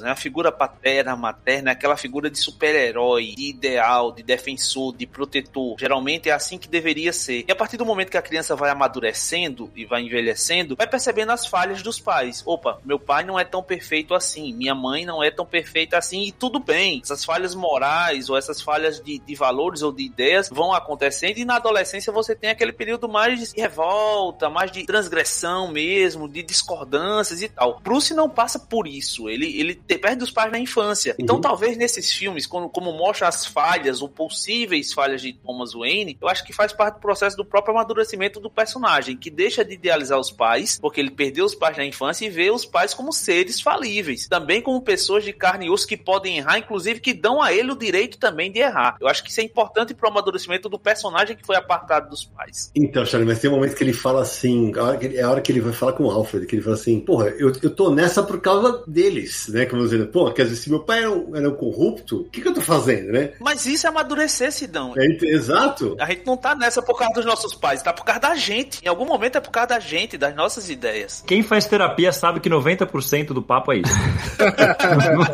[0.00, 0.10] né?
[0.10, 5.76] A figura paterna, materna, é aquela figura de super-herói, de ideal, de defensor, de protetor.
[5.78, 7.44] Geralmente é assim que deveria ser.
[7.48, 11.32] E a partir do momento que a criança vai amadurecendo e vai envelhecendo, vai percebendo
[11.32, 12.42] as falhas dos pais.
[12.46, 16.24] Opa, meu pai não é tão perfeito assim, minha mãe não é tão perfeita assim,
[16.24, 17.00] e tudo bem.
[17.02, 21.44] Essas falhas morais ou essas falhas de, de valores ou de ideias vão acontecendo, e
[21.44, 27.42] na adolescência você tem aquele período mais de revolta, mais de transgressão mesmo, de discordâncias
[27.42, 27.80] e tal.
[27.80, 31.14] Bruce não passa por isso, ele, ele perde os pais na infância.
[31.18, 31.40] Então, Uhum.
[31.42, 36.28] talvez nesses filmes, como, como mostra as falhas ou possíveis falhas de Thomas Wayne, eu
[36.28, 40.18] acho que faz parte do processo do próprio amadurecimento do personagem, que deixa de idealizar
[40.18, 43.60] os pais, porque ele perdeu os pais na infância e vê os pais como seres
[43.60, 47.52] falíveis, também como pessoas de carne e osso que podem errar, inclusive que dão a
[47.52, 48.96] ele o direito também de errar.
[49.00, 52.24] Eu acho que isso é importante para o amadurecimento do personagem que foi apartado dos
[52.24, 52.70] pais.
[52.74, 55.22] Então, Charlie, mas tem um momento que ele fala assim, a hora que ele- é
[55.22, 57.52] a hora que ele vai falar com o Alfred, que ele fala assim, porra, eu,
[57.62, 58.82] eu tô nessa por causa
[59.12, 59.66] deles, né?
[59.66, 62.40] Como dizendo, pô, quer dizer, se meu pai era um, era um corrupto, o que,
[62.40, 63.32] que eu tô fazendo, né?
[63.40, 64.94] Mas isso é amadurecer, Sidão.
[64.97, 65.97] É, exato.
[65.98, 68.84] A gente não tá nessa por causa dos nossos pais, tá por causa da gente.
[68.84, 71.22] Em algum momento é por causa da gente, das nossas ideias.
[71.26, 73.93] Quem faz terapia sabe que 90% do papo é isso.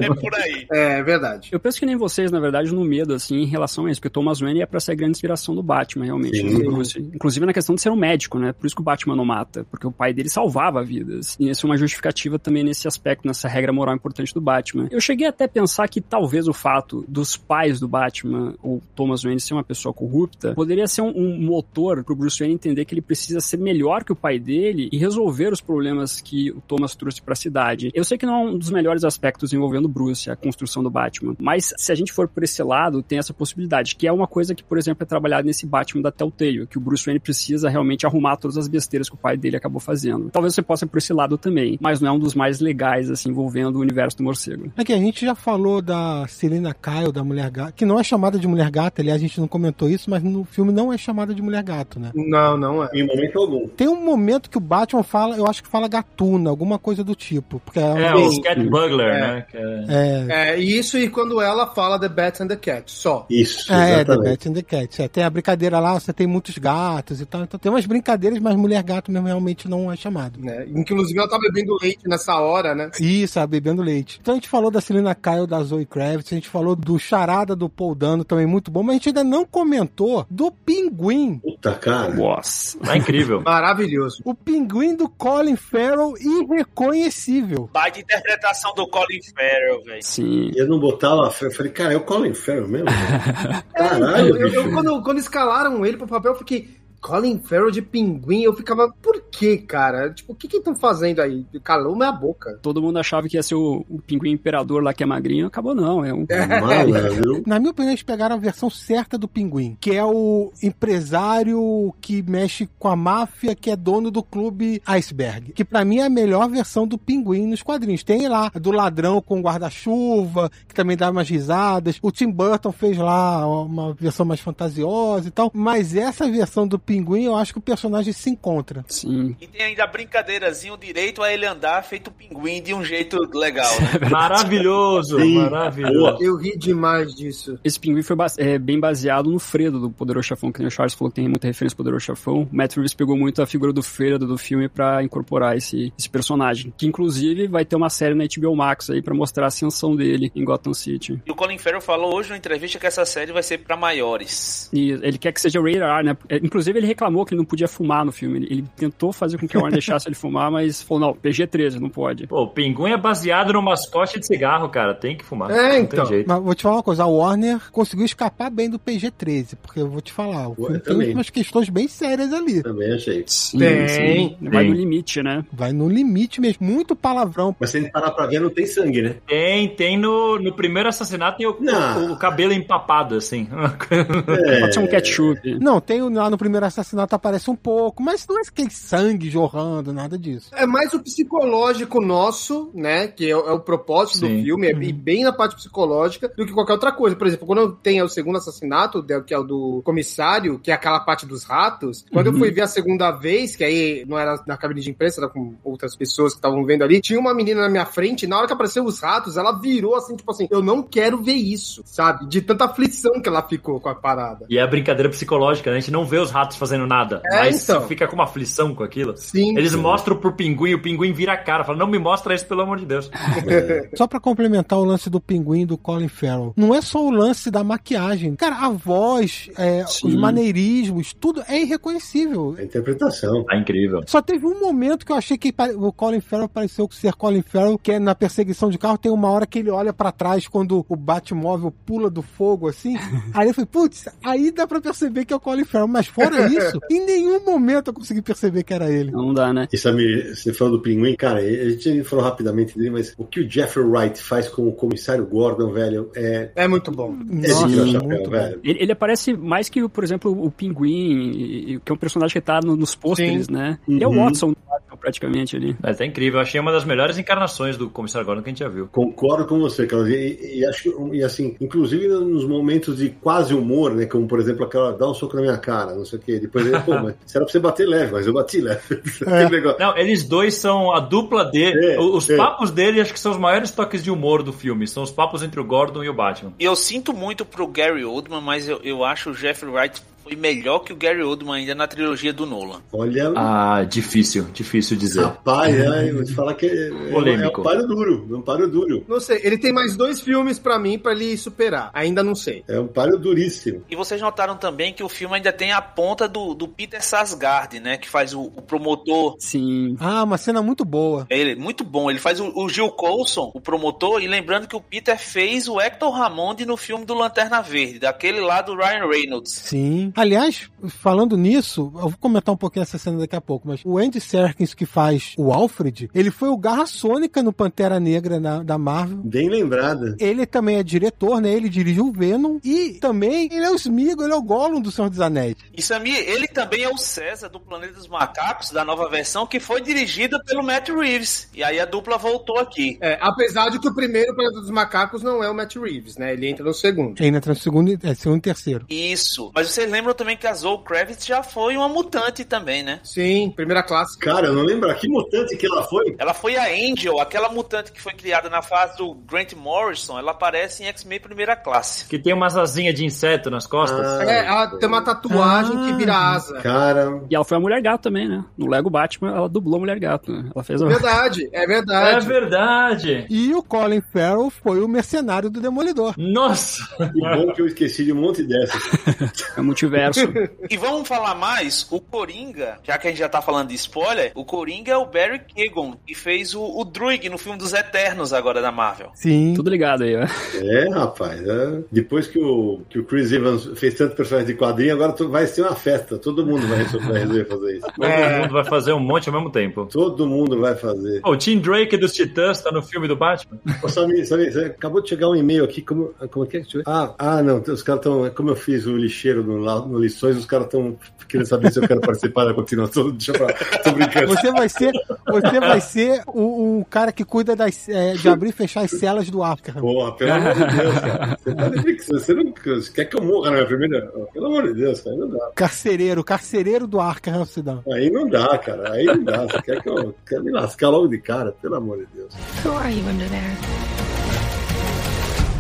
[0.00, 0.66] É por aí.
[0.70, 1.48] É verdade.
[1.50, 4.12] Eu penso que nem vocês, na verdade, no medo, assim, em relação a isso, porque
[4.12, 6.36] Thomas Wayne é pra ser a grande inspiração do Batman, realmente.
[6.36, 6.62] Sim.
[6.62, 6.98] Bruce.
[6.98, 8.52] Inclusive na questão de ser um médico, né?
[8.52, 11.36] Por isso que o Batman não mata, porque o pai dele salvava vidas.
[11.38, 14.88] E isso é uma justificativa também nesse aspecto, nessa regra moral importante do Batman.
[14.90, 19.22] Eu cheguei até a pensar que talvez o fato dos pais do Batman, ou Thomas
[19.22, 22.94] Wayne, ser uma pessoa corrupta, poderia ser um, um motor pro Bruce Wayne entender que
[22.94, 26.94] ele precisa ser melhor que o pai dele e resolver os problemas que o Thomas
[26.94, 27.90] trouxe pra cidade.
[27.94, 31.34] Eu sei que não é um dos melhores aspectos envolvendo Bruce, a construção do Batman,
[31.38, 34.54] mas se a gente for por esse lado, tem essa possibilidade, que é uma coisa
[34.54, 38.06] que, por exemplo, é trabalhada nesse Batman da Telltale, que o Bruce Wayne precisa realmente
[38.06, 40.30] arrumar todas as besteiras que o pai dele acabou fazendo.
[40.30, 43.30] Talvez você possa por esse lado também, mas não é um dos mais legais, assim,
[43.30, 44.72] envolvendo o universo do morcego.
[44.76, 48.38] Aqui, a gente já falou da Selena Kyle, da Mulher Gato, que não é chamada
[48.38, 51.34] de Mulher Gato, aliás, a gente não comentou isso, mas no filme não é chamada
[51.34, 52.10] de Mulher Gato, né?
[52.14, 52.88] Não, não é.
[52.94, 53.68] Em momento algum.
[53.68, 57.14] Tem um momento que o Batman fala, eu acho que fala gatuna, alguma coisa do
[57.14, 57.60] tipo.
[57.64, 59.20] Porque é, É, um- o Cat Bugler, É.
[59.20, 59.46] né?
[59.50, 62.90] que é- é, É, e isso e quando ela fala The Bat and the Cat,
[62.90, 63.26] só.
[63.30, 64.30] Isso, é, The exatamente.
[64.30, 65.02] Bat and the Cat.
[65.02, 67.42] É, tem a brincadeira lá, você tem muitos gatos e tal.
[67.42, 70.38] Então tem umas brincadeiras, mas mulher gato mesmo realmente não é chamado.
[70.40, 70.66] Né?
[70.68, 72.90] Inclusive ela tá bebendo leite nessa hora, né?
[73.00, 74.18] Isso, a bebendo leite.
[74.20, 77.56] Então a gente falou da Selena Kyle, da Zoe Kravitz, a gente falou do Charada
[77.56, 81.38] do Paul Dano, também muito bom, mas a gente ainda não comentou do Pinguim.
[81.38, 82.14] Puta, cara.
[82.14, 82.78] Nossa.
[82.78, 83.40] Tá incrível.
[83.44, 84.22] Maravilhoso.
[84.24, 87.68] O Pinguim do Colin Farrell irreconhecível.
[87.72, 90.02] Baita interpretação do Colin Farrell, velho.
[90.02, 90.50] Sim.
[90.54, 92.88] E eu não botava, eu falei, cara, é o Colin Farrell mesmo?
[92.88, 94.72] Eu, Caralho, eu- eu- bicho.
[94.74, 96.77] quando, quando escalaram ele pro papel, eu fiquei.
[97.00, 100.10] Colin Farrell de pinguim, eu ficava, por que, cara?
[100.12, 101.46] Tipo, o que que estão fazendo aí?
[101.62, 102.58] Calou minha boca.
[102.62, 105.74] Todo mundo achava que ia ser o, o pinguim imperador lá que é magrinho, acabou
[105.74, 106.04] não.
[106.04, 106.26] É um,
[106.60, 107.42] Malandro.
[107.46, 112.22] Na minha opinião, eles pegaram a versão certa do Pinguim, que é o empresário que
[112.22, 115.52] mexe com a máfia, que é dono do clube Iceberg.
[115.52, 118.02] Que pra mim é a melhor versão do Pinguim nos quadrinhos.
[118.02, 121.98] Tem lá do ladrão com guarda-chuva, que também dá umas risadas.
[122.02, 125.50] O Tim Burton fez lá uma versão mais fantasiosa e tal.
[125.54, 128.84] Mas essa versão do Pinguim, eu acho que o personagem se encontra.
[128.88, 129.36] sim.
[129.40, 133.16] E tem ainda a brincadeirazinha, o direito a ele andar feito pinguim de um jeito
[133.36, 133.70] legal.
[134.00, 134.08] né?
[134.10, 135.34] Maravilhoso, Sim.
[135.34, 136.18] maravilhoso.
[136.22, 137.58] Eu ri demais disso.
[137.64, 140.70] Esse pinguim foi base- é, bem baseado no Fredo do Poderoso Chefão, que nem o
[140.70, 142.48] Charles falou que tem muita referência ao Poderoso Chefão.
[142.50, 146.08] O Matt Reeves pegou muito a figura do Fredo do filme pra incorporar esse, esse
[146.08, 149.94] personagem, que inclusive vai ter uma série na HBO Max aí pra mostrar a ascensão
[149.94, 151.20] dele em Gotham City.
[151.26, 154.70] E o Colin Farrell falou hoje numa entrevista que essa série vai ser pra maiores.
[154.72, 156.16] E ele quer que seja rated R, né?
[156.28, 158.38] É, Inclusive ele reclamou que ele não podia fumar no filme.
[158.38, 161.74] Ele, ele tentou fazer com que a Warner deixasse ele fumar, mas falou, não, PG-13,
[161.80, 162.26] não pode.
[162.26, 164.94] Pô, o Pinguim é baseado no mascote de cigarro, cara.
[164.94, 165.50] Tem que fumar.
[165.50, 166.04] É, não então.
[166.04, 166.28] tem jeito.
[166.28, 169.88] Mas vou te falar uma coisa, a Warner conseguiu escapar bem do PG-13, porque eu
[169.88, 172.62] vou te falar, o filme tem umas questões bem sérias ali.
[172.62, 173.24] Também achei.
[173.26, 174.36] Sim, Tem, sim.
[174.40, 174.70] Vai tem.
[174.70, 175.44] no limite, né?
[175.52, 177.54] Vai no limite mesmo, muito palavrão.
[177.58, 179.16] Mas se gente parar pra ver, não tem sangue, né?
[179.26, 183.48] Tem, tem no, no primeiro assassinato tem o, o- o cabelo empapado, assim.
[183.90, 184.60] É.
[184.60, 185.58] Pode ser um ketchup.
[185.60, 189.28] Não, tem o- lá no primeiro assassinato aparece um pouco, mas não é aquele sangue
[189.30, 190.50] jorrando, nada disso.
[190.54, 193.08] É mais o psicológico nosso, né?
[193.08, 194.36] Que é, o- é o propósito Sim.
[194.38, 197.16] do filme, é ir bem na parte psicológica do que qualquer outra coisa.
[197.16, 200.74] Por exemplo, quando tem o segundo assassinato, de- que é o do comissário, que é
[200.74, 204.42] aquela parte dos ratos, quando eu fui ver a segunda vez, que aí não era
[204.46, 207.62] na cabine de imprensa, era com outras pessoas que estavam vendo ali, tinha uma menina
[207.62, 210.46] na minha frente, e na hora que apareceu os ratos, ela virou assim, tipo assim,
[210.50, 212.26] eu não quero ver isso, sabe?
[212.28, 214.46] De tanta aflição que ela ficou com a parada.
[214.48, 215.76] E é a brincadeira psicológica, né?
[215.78, 217.86] A gente não vê os ratos fazendo nada, É, mas então.
[217.86, 219.16] fica com uma aflição com aquilo.
[219.16, 219.56] Sim.
[219.56, 222.62] Eles mostram pro pinguim, o pinguim vira a cara, fala, não me mostra isso, pelo
[222.62, 223.10] amor de Deus.
[223.96, 227.50] Só pra complementar o lance do pinguim do Colin Farrell, não é só o lance
[227.50, 228.34] da maquiagem.
[228.36, 230.16] Cara, a voz, é, os Sim.
[230.18, 232.54] maneirismos, tudo é irreconhecível.
[232.58, 233.44] A interpretação.
[233.44, 234.02] Tá incrível.
[234.06, 237.78] Só teve um momento que eu achei que o Colin Farrell pareceu ser Colin Farrell,
[237.78, 240.84] que é na perseguição de carro, tem uma hora que ele olha pra trás quando
[240.88, 242.96] o Batmóvel pula do fogo, assim.
[243.34, 245.88] aí eu falei, putz, aí dá pra perceber que é o Colin Farrell.
[245.88, 249.10] Mas fora isso, em nenhum momento eu consegui perceber que era ele.
[249.10, 249.68] Não dá, né?
[249.72, 253.40] E sabe, você falou do pinguim, cara, a gente falou rapidamente dele, mas o que
[253.40, 256.50] o Jeffrey Wright faz com o comissário Gordon, velho, é.
[256.56, 257.16] É muito bom.
[257.42, 258.60] É Nossa, de chapéu, muito velho.
[258.64, 262.60] Ele, ele aparece mais que, por exemplo, o Pinguim, que é um personagem que tá
[262.64, 263.52] no- nos pôsteres, Sim.
[263.52, 263.78] né?
[263.88, 264.24] Ele é o Uhum.
[264.24, 264.54] Watson,
[265.00, 265.76] praticamente, ali.
[265.80, 266.38] Mas tá incrível.
[266.38, 268.88] Eu achei uma das melhores encarnações do Comissário Gordon que a gente já viu.
[268.88, 270.08] Concordo com você, Carlos.
[270.10, 274.06] E, e acho que, e assim, inclusive nos momentos de quase humor, né?
[274.06, 276.78] Como, por exemplo, aquela dá um soco na minha cara, não sei o Depois ele,
[276.80, 279.02] pô, mas será pra você bater leve, mas eu bati leve.
[279.50, 279.78] Negócio.
[279.78, 281.94] Não, eles dois são a dupla dele.
[281.94, 282.36] É, os é.
[282.36, 284.86] papos dele acho que são os maiores toques de humor do filme.
[284.86, 286.52] São os papos entre o Gordon e o Batman.
[286.58, 290.36] E eu sinto muito pro Gary Oldman, mas eu, eu acho o Jeffrey Wright foi
[290.36, 292.80] melhor que o Gary Oldman ainda na trilogia do Nolan.
[292.92, 295.22] Olha, Ah, difícil, difícil dizer.
[295.24, 297.60] rapaz, é, eu vou te falar que é, é, Polêmico.
[297.60, 299.04] é um paro duro, é um paro duro.
[299.08, 301.90] Não sei, ele tem mais dois filmes pra mim pra ele superar.
[301.94, 302.62] Ainda não sei.
[302.68, 303.82] É um paro duríssimo.
[303.88, 307.80] E vocês notaram também que o filme ainda tem a ponta do, do Peter Sasgard,
[307.80, 307.96] né?
[307.96, 309.36] Que faz o, o promotor.
[309.38, 309.96] Sim.
[309.98, 311.26] Ah, uma cena muito boa.
[311.30, 312.10] Ele, muito bom.
[312.10, 315.80] Ele faz o, o Gil Coulson, o promotor, e lembrando que o Peter fez o
[315.80, 319.52] Hector Ramondi no filme do Lanterna Verde, daquele lá do Ryan Reynolds.
[319.52, 320.12] Sim.
[320.18, 323.98] Aliás, falando nisso, eu vou comentar um pouquinho essa cena daqui a pouco, mas o
[323.98, 328.62] Andy Serkins que faz o Alfred, ele foi o Garra Sônica no Pantera Negra na-
[328.62, 329.18] da Marvel.
[329.18, 330.16] Bem lembrada.
[330.18, 331.52] Ele também é diretor, né?
[331.52, 334.90] Ele dirigiu o Venom e também ele é o Smeagol, ele é o Gollum do
[334.90, 335.54] Senhor dos Anéis.
[335.76, 339.60] E Samir, ele também é o César do Planeta dos Macacos, da nova versão, que
[339.60, 341.48] foi dirigida pelo Matt Reeves.
[341.54, 342.98] E aí a dupla voltou aqui.
[343.00, 346.32] É, apesar de que o primeiro Planeta dos Macacos não é o Matt Reeves, né?
[346.32, 347.20] Ele entra no segundo.
[347.22, 348.86] Ele entra no segundo, e- é, segundo e terceiro.
[348.90, 349.52] Isso.
[349.54, 353.00] Mas vocês lembram também que a Zoe Kravitz já foi uma mutante também, né?
[353.02, 354.18] Sim, primeira classe.
[354.18, 356.14] Cara, eu não lembro que mutante que ela foi.
[356.18, 360.18] Ela foi a Angel, aquela mutante que foi criada na fase do Grant Morrison.
[360.18, 362.06] Ela aparece em X-Men Primeira Classe.
[362.08, 364.06] Que tem umas asinhas de inseto nas costas.
[364.06, 364.24] Ah.
[364.24, 365.86] É, ela tem uma tatuagem Ah.
[365.86, 366.60] que vira asa.
[366.60, 368.44] Cara, E ela foi a Mulher Gato também, né?
[368.56, 370.50] No Lego Batman, ela dublou a Mulher Gato, né?
[370.54, 370.86] Ela fez a...
[370.86, 372.26] Verdade, é É verdade.
[372.26, 373.26] verdade.
[373.30, 376.14] E o Colin Farrell foi o mercenário do Demolidor.
[376.16, 376.82] Nossa!
[376.96, 378.82] que bom que eu esqueci de um monte dessas.
[379.56, 379.97] É multiverso.
[380.70, 384.32] E vamos falar mais, o Coringa, já que a gente já tá falando de spoiler,
[384.34, 388.32] o Coringa é o Barry Keoghan, que fez o, o Druig no filme dos Eternos
[388.32, 389.10] agora da Marvel.
[389.14, 389.54] Sim.
[389.56, 390.26] Tudo ligado aí, ó.
[390.56, 391.40] É, rapaz.
[391.46, 391.80] é.
[391.90, 395.46] Depois que o, que o Chris Evans fez tanto personagem de quadrinho, agora tu- vai
[395.46, 396.18] ser uma festa.
[396.18, 397.86] Todo mundo vai resolver fazer isso.
[397.96, 399.86] Todo mundo vai fazer um monte ao mesmo tempo.
[399.86, 401.20] Todo mundo vai fazer.
[401.22, 403.58] Pô, o Tim Drake dos Titãs tá no filme do Batman?
[403.82, 405.80] Ô, Samir, Samir, você acabou de chegar um e-mail aqui.
[405.82, 406.62] Como, como é que é?
[406.86, 407.58] Ah, ah, não.
[407.60, 408.28] Os caras estão.
[408.30, 410.96] Como eu fiz o lixeiro no, no Lições, os caras estão
[411.28, 413.10] querendo saber se eu quero participar da continuação.
[413.12, 413.54] Deixa eu falar.
[413.82, 414.26] Tô brincando.
[414.28, 414.92] Você vai ser,
[415.28, 418.90] você vai ser o, o cara que cuida das, é, de abrir e fechar as
[418.90, 419.74] celas do Arkham.
[419.74, 421.38] Porra, pelo amor de Deus, cara.
[421.38, 421.98] Você tá de.
[422.08, 424.06] Você não você quer que eu morra na minha primeira.
[424.32, 425.16] Pelo amor de Deus, cara.
[425.16, 425.50] Não dá.
[425.54, 427.82] Carcereiro, carcereiro do Arkham Cidão.
[427.92, 428.92] Aí não dá, cara.
[428.92, 429.46] Aí não dá.
[429.46, 431.52] Você quer que eu quer me lascar logo de cara?
[431.52, 432.34] Pelo amor de Deus.
[432.64, 433.56] Who are you under there?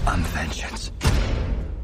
[0.06, 0.90] I'm vengeance.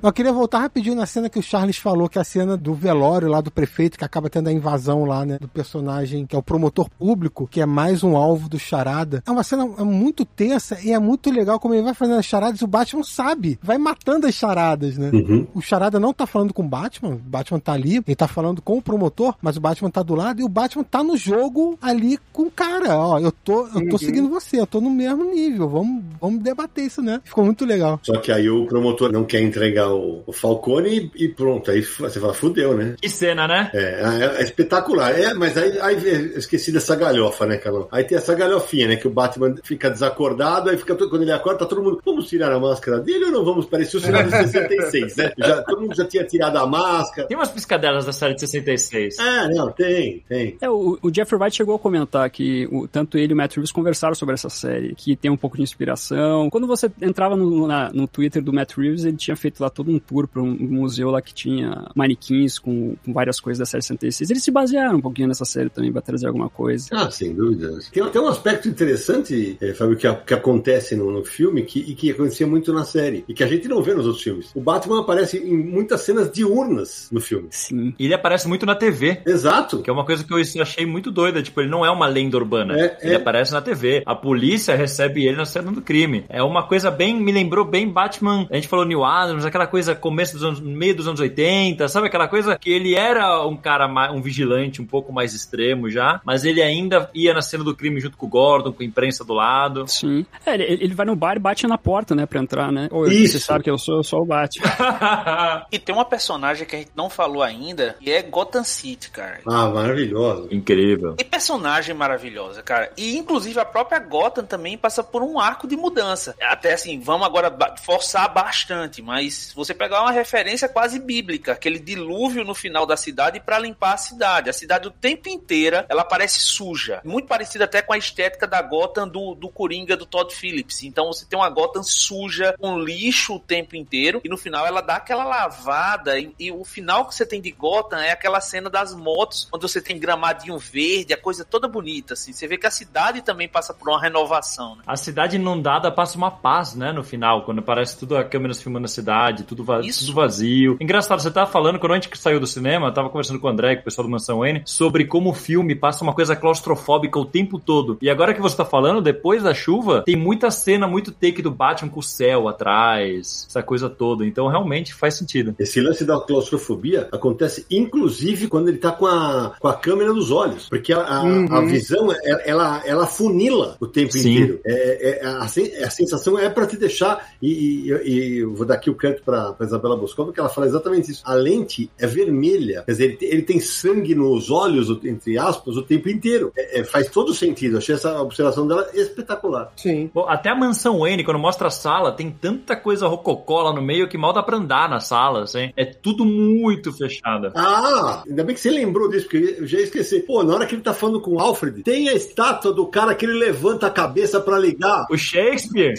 [0.05, 2.74] Eu queria voltar rapidinho na cena que o Charles falou, que é a cena do
[2.74, 6.39] velório lá do prefeito, que acaba tendo a invasão lá, né, do personagem que é
[6.39, 9.22] o promotor público, que é mais um alvo do Charada.
[9.26, 12.60] É uma cena muito tensa e é muito legal como ele vai fazendo as charadas
[12.60, 15.10] e o Batman sabe, vai matando as charadas, né?
[15.10, 15.47] Uhum.
[15.55, 18.60] O Charada não tá falando com o Batman, o Batman tá ali, ele tá falando
[18.60, 21.78] com o promotor, mas o Batman tá do lado e o Batman tá no jogo
[21.81, 25.24] ali com o cara, ó, eu tô, eu tô seguindo você, eu tô no mesmo
[25.24, 27.22] nível, vamos, vamos debater isso, né?
[27.24, 27.98] Ficou muito legal.
[28.02, 31.70] Só que aí o promotor não quer entregar o, o Falcone e, e pronto.
[31.70, 32.94] Aí você fala, fudeu, né?
[33.00, 33.70] Que cena, né?
[33.72, 34.02] É,
[34.36, 35.18] é, é espetacular.
[35.18, 35.96] É, mas aí, aí
[36.32, 37.88] eu esqueci dessa galhofa, né, Carlão?
[37.90, 38.96] Aí tem essa galhofinha, né?
[38.96, 42.00] Que o Batman fica desacordado, aí fica todo- quando ele acorda, tá todo mundo.
[42.04, 43.66] Vamos tirar a máscara dele ou não vamos?
[43.66, 45.32] Parecia o sinal de 66, né?
[45.38, 47.26] Já, todo mundo já tinha tirado a máscara.
[47.28, 49.18] Tem umas piscadelas da série de 66.
[49.18, 50.56] É, não, tem, tem.
[50.60, 53.54] É, o, o Jeffrey Wright chegou a comentar que o- tanto ele e o Matt
[53.56, 56.48] Reeves conversaram sobre essa série, que tem um pouco de inspiração.
[56.50, 59.84] Quando você entrava no, na- no Twitter do Matt Reeves, ele tinha feito lá todo
[59.85, 63.66] todo um tour para um museu lá que tinha manequins com, com, várias coisas da
[63.66, 64.31] série 66.
[64.31, 66.89] Eles se basearam um pouquinho nessa série também para trazer alguma coisa.
[66.93, 67.78] Ah, sem dúvida.
[67.93, 71.94] Tem até um aspecto interessante, é, Fábio, que, que acontece no, no filme que, e
[71.94, 74.51] que acontecia muito na série e que a gente não vê nos outros filmes.
[74.55, 77.48] O Batman aparece em muitas cenas diurnas no filme.
[77.51, 77.94] Sim.
[77.98, 79.20] Ele aparece muito na TV.
[79.27, 79.82] Exato.
[79.82, 81.43] Que é uma coisa que eu achei muito doida.
[81.43, 82.78] Tipo, ele não é uma lenda urbana.
[82.78, 83.16] É, ele é...
[83.16, 84.02] aparece na TV.
[84.06, 86.24] A polícia recebe ele na cena do crime.
[86.28, 87.20] É uma coisa bem.
[87.20, 88.47] Me lembrou bem Batman.
[88.51, 90.60] A gente falou New Adams, aquela coisa começo dos anos.
[90.60, 92.06] meio dos anos 80, sabe?
[92.06, 96.44] Aquela coisa que ele era um cara, um vigilante um pouco mais extremo já, mas
[96.44, 99.34] ele ainda ia na cena do crime junto com o Gordon, com a imprensa do
[99.34, 99.84] lado.
[99.88, 100.24] Sim.
[100.46, 102.86] É, ele, ele vai no bar e bate na porta, né, pra entrar, né?
[102.92, 103.32] Ou Isso.
[103.32, 104.64] você sabe que eu sou, eu sou o Batman.
[105.72, 109.40] e tem uma personagem que a gente não falou ainda, e é Gotham City, cara.
[109.44, 110.46] Ah, maravilhoso.
[110.52, 111.16] Incrível.
[111.16, 112.92] Que personagem maravilhosa, cara.
[112.96, 116.36] E inclusive a própria Gotham também passa por um arco de mudança.
[116.40, 117.52] Até assim, vamos agora
[117.82, 123.40] forçar bastante, mas você pegar uma referência quase bíblica, aquele dilúvio no final da cidade
[123.40, 124.51] para limpar a cidade.
[124.51, 127.01] A cidade o tempo inteira, ela parece suja.
[127.05, 130.82] Muito parecida até com a estética da Gotham do, do Coringa do Todd Phillips.
[130.82, 134.81] Então você tem uma Gotham suja, com lixo o tempo inteiro, e no final ela
[134.81, 138.68] dá aquela lavada, e, e o final que você tem de Gotham é aquela cena
[138.68, 142.32] das motos, onde você tem gramadinho verde, a coisa toda bonita, assim.
[142.32, 144.82] Você vê que a cidade também passa por uma renovação, né?
[144.86, 148.86] A cidade inundada passa uma paz, né, no final, quando aparece tudo a câmeras filmando
[148.86, 150.76] a cidade, tudo, va tudo vazio.
[150.80, 153.50] Engraçado, você tava falando, quando a gente saiu do cinema, eu tava conversando com o
[153.50, 157.18] André, com o pessoal do Mansão N, sobre como o filme passa uma coisa claustrofóbica
[157.18, 157.98] o tempo todo.
[158.00, 161.50] E agora que você tá falando, depois da chuva, tem muita cena, muito take do
[161.50, 164.26] Batman com o céu atrás, essa coisa toda.
[164.26, 165.54] Então realmente faz sentido.
[165.58, 170.30] Esse lance da claustrofobia acontece inclusive quando ele tá com a, com a câmera nos
[170.30, 171.46] olhos, porque a, a, uhum.
[171.50, 172.08] a visão
[172.44, 174.30] ela, ela funila o tempo Sim.
[174.30, 174.60] inteiro.
[174.64, 178.74] É, é, a, a sensação é para te deixar, e, e, e, eu vou dar
[178.74, 181.23] aqui o crédito para Isabela Boscova, que ela fala exatamente isso.
[181.24, 185.82] A lente é vermelha, quer dizer, ele, ele tem sangue nos olhos, entre aspas, o
[185.82, 186.52] tempo inteiro.
[186.56, 187.78] É, é, faz todo sentido.
[187.78, 189.73] Achei essa observação dela espetacular.
[189.77, 190.11] Sim.
[190.12, 193.82] Bom, até a mansão Wayne, quando mostra a sala, tem tanta coisa rococó lá no
[193.82, 195.73] meio que mal dá pra andar nas salas, hein?
[195.77, 197.52] É tudo muito fechado.
[197.55, 200.20] Ah, ainda bem que você lembrou disso, porque eu já esqueci.
[200.20, 203.15] Pô, na hora que ele tá falando com o Alfred, tem a estátua do cara
[203.15, 205.06] que ele levanta a cabeça pra ligar.
[205.11, 205.97] O Shakespeare?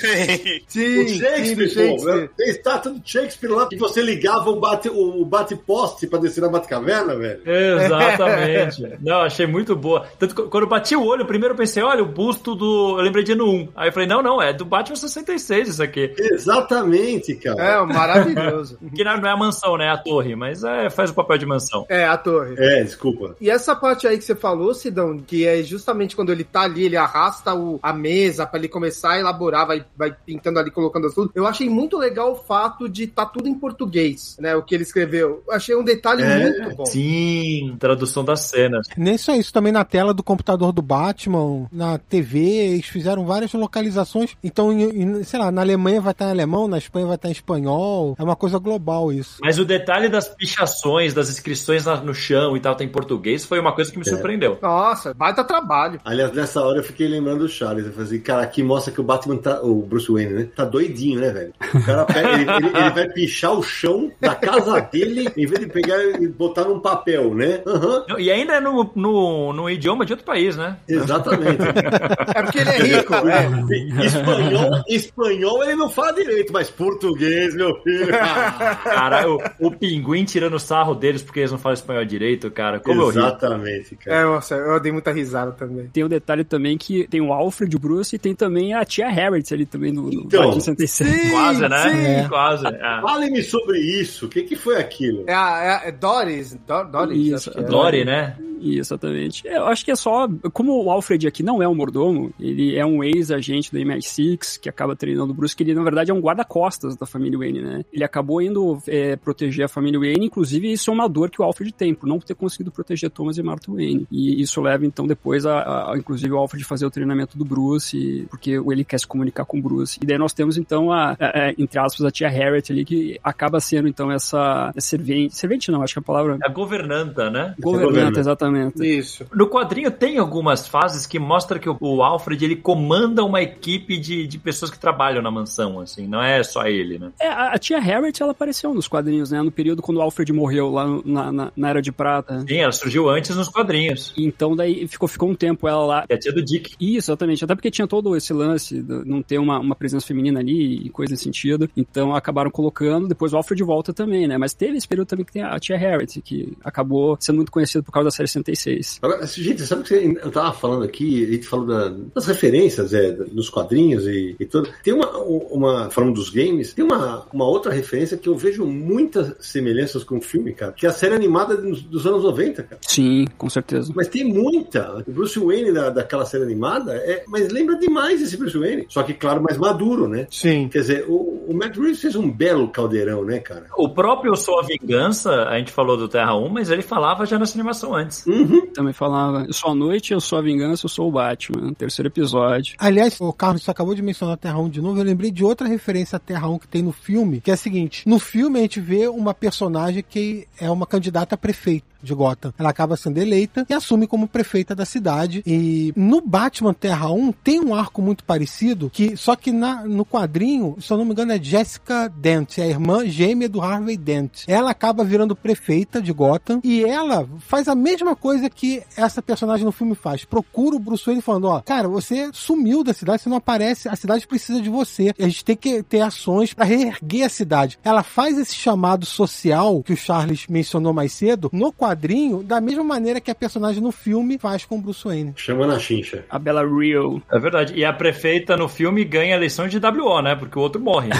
[0.68, 2.00] sim, o Shakespeare, sim, pô.
[2.00, 2.30] Shakespeare.
[2.38, 6.42] Tem a estátua do Shakespeare lá que você ligava o bate, o bate-poste pra descer
[6.42, 7.42] na Batcaverna, velho.
[7.46, 8.98] Exatamente.
[9.02, 10.06] Não, achei muito boa.
[10.18, 12.98] Tanto que quando eu bati o olho, primeiro eu pensei, olha, o busto do.
[12.98, 13.70] Eu lembrei de ano 1.
[13.76, 16.14] Aí eu falei, não, não, é do Batman 66 isso aqui.
[16.18, 17.62] Exatamente, cara.
[17.62, 18.78] É, maravilhoso.
[18.96, 19.86] que não é a mansão, né?
[19.86, 21.86] É a torre, mas é, faz o papel de mansão.
[21.90, 22.56] É, a torre.
[22.58, 23.36] É, desculpa.
[23.40, 26.86] E essa parte aí que você falou, Sidão, que é justamente quando ele tá ali,
[26.86, 31.12] ele arrasta o, a mesa para ele começar a elaborar, vai, vai pintando ali, colocando
[31.14, 31.32] tudo.
[31.36, 34.56] Eu achei muito legal o fato de tá tudo em português, né?
[34.56, 35.44] O que ele escreveu.
[35.48, 36.86] Eu achei um detalhe é, muito bom.
[36.86, 38.88] Sim, tradução das cenas.
[38.98, 43.54] Nem só isso, também na tela do computador do Batman, na TV, eles fizeram várias
[43.54, 44.36] localizações.
[44.44, 47.32] Então, em, sei lá, na Alemanha vai estar em alemão, na Espanha vai estar em
[47.32, 48.16] espanhol.
[48.20, 49.38] É uma coisa global isso.
[49.42, 53.60] Mas o detalhe das pichações, das inscrições no chão e tal, tem em português, foi
[53.60, 54.10] uma coisa que me é.
[54.10, 54.58] surpreendeu.
[54.62, 56.00] Nossa, baita trabalho.
[56.04, 57.86] Aliás, nessa hora eu fiquei lembrando do Charles.
[57.86, 59.62] Eu falei assim, cara, aqui mostra que o Batman tá.
[59.62, 60.48] O Bruce Wayne, né?
[60.56, 61.54] Tá doidinho, né, velho?
[61.74, 65.60] O cara pega, ele, ele, ele, vai pichar o chão da casa dele em vez
[65.60, 67.62] de pegar e botar num papel, né?
[67.66, 68.20] Uhum.
[68.20, 70.78] E ainda é no, no, no idioma de outro país, né?
[70.88, 71.62] Exatamente.
[72.36, 74.06] é porque ele é rico, é.
[74.06, 78.08] Espanhol, espanhol ele não fala direito, mas português, meu filho.
[78.84, 82.80] cara, o, o pinguim tirando sarro deles porque eles não falam espanhol direito, cara.
[82.80, 84.18] Como Exatamente, cara.
[84.18, 85.88] É, nossa, eu dei muita risada também.
[85.88, 89.54] Tem um detalhe também que tem o Alfred, Bruce, e tem também a tia Harriet
[89.54, 91.10] ali também no, no então, 66.
[91.10, 91.90] Sim, quase, né?
[91.90, 92.06] Sim.
[92.06, 92.28] É.
[92.28, 92.66] Quase.
[92.98, 93.02] É.
[93.02, 94.26] Fale-me sobre isso.
[94.26, 95.24] O que, que foi aquilo?
[95.28, 96.54] É, a, é, é Doris.
[96.54, 97.18] Do, Doris.
[97.18, 97.64] Isso, é.
[97.64, 98.38] Dory, né?
[98.62, 99.44] Exatamente.
[99.46, 100.28] Eu acho que é só.
[100.54, 104.70] Como o Alfred aqui não é um mordomo, ele é um ex-agente do MI6 que
[104.70, 107.86] acaba treinando o Bruce, que ele na verdade é um guarda-costas da família Wayne, né?
[107.92, 111.44] Ele acabou indo é, proteger a família Wayne, inclusive isso é uma dor que o
[111.46, 114.08] Alfred tem, por não ter conseguido proteger Thomas e Martha Wayne.
[114.12, 118.26] E isso leva então depois a, a inclusive o Alfred fazer o treinamento do Bruce,
[118.30, 120.00] porque ele quer se comunicar com o Bruce.
[120.02, 123.20] E daí nós temos então a, a, a entre aspas, a tia Harriet ali, que
[123.24, 125.36] acaba sendo então essa servente.
[125.36, 126.38] Servente não, acho que a palavra.
[126.44, 127.56] A governanta, né?
[127.60, 128.86] Governanta, exatamente.
[128.86, 129.26] Isso.
[129.34, 134.28] No quadrinho tem algumas fases que mostra que o, Alfred ele comanda uma equipe de,
[134.28, 137.12] de pessoas que trabalham na mansão, assim, não é só ele, né?
[137.20, 139.42] É, a, a tia Harriet, ela apareceu nos quadrinhos, né?
[139.42, 142.42] No período quando o Alfred morreu lá na, na, na Era de Prata.
[142.48, 144.14] Sim, ela surgiu antes nos quadrinhos.
[144.18, 146.06] Então daí ficou, ficou um tempo ela lá.
[146.08, 146.76] É a tia do Dick.
[146.80, 147.44] Isso, exatamente.
[147.44, 150.90] Até porque tinha todo esse lance de não ter uma, uma presença feminina ali e
[150.90, 151.70] coisa nesse sentido.
[151.76, 152.65] Então acabaram colocando.
[153.08, 154.38] Depois o Alfred volta também, né?
[154.38, 157.84] Mas teve esse período também que tem a tia Harriet, que acabou sendo muito conhecida
[157.84, 159.00] por causa da série 66.
[159.02, 162.94] Agora, gente, sabe que você- eu tava falando aqui, a gente falou da- das referências
[162.94, 164.70] é, dos quadrinhos e, e tudo.
[164.84, 169.34] Tem uma, uma, falando dos games, tem uma, uma outra referência que eu vejo muitas
[169.40, 172.82] semelhanças com o filme, cara, que é a série animada dos, dos anos 90, cara.
[172.88, 173.92] Sim, com certeza.
[173.96, 175.04] Mas tem muita.
[175.08, 178.86] O Bruce Wayne da, daquela série animada, é, mas lembra demais esse Bruce Wayne.
[178.90, 180.28] Só que, claro, mais maduro, né?
[180.30, 180.68] Sim.
[180.70, 183.66] Quer dizer, o, o Matt Reeves fez um belo caldeirão, né, cara?
[183.78, 187.26] O próprio Eu Sou a Vingança, a gente falou do Terra 1, mas ele falava
[187.26, 188.26] já nessa animação antes.
[188.26, 188.68] Uhum.
[188.74, 191.74] Também falava, eu sou a noite, eu sou a vingança, eu sou o Batman.
[191.74, 192.76] Terceiro episódio.
[192.78, 195.00] Aliás, o Carlos você acabou de mencionar a Terra 1 de novo.
[195.00, 197.58] Eu lembrei de outra referência à Terra 1 que tem no filme, que é a
[197.58, 202.14] seguinte: no filme a gente vê uma personagem que é uma candidata a prefeito de
[202.14, 202.54] Gotham.
[202.58, 205.44] Ela acaba sendo eleita e assume como prefeita da cidade.
[205.46, 210.06] E no Batman Terra 1 tem um arco muito parecido, que só que na, no
[210.06, 213.98] quadrinho, se eu não me engano, é Jessica Dent, é a irmã gêmea do Harvey
[213.98, 214.44] Dent.
[214.48, 219.66] Ela acaba virando prefeita de Gotham e ela faz a mesma coisa que essa personagem
[219.66, 220.24] no filme faz.
[220.24, 223.96] Procura o Bruce Wayne falando, ó, cara, você sumiu da cidade, você não aparece, a
[223.96, 225.14] cidade precisa de você.
[225.20, 227.80] A gente tem que ter ações para reerguer a cidade.
[227.84, 231.95] Ela faz esse chamado social que o Charles mencionou mais cedo no quadrinho
[232.44, 235.34] da mesma maneira que a personagem no filme faz com o Bruce Wayne.
[235.36, 236.26] Chama na chincha.
[236.30, 237.22] A Bella Rio.
[237.32, 237.74] É verdade.
[237.76, 240.36] E a prefeita no filme ganha a eleição de WO, né?
[240.36, 241.10] Porque o outro morre.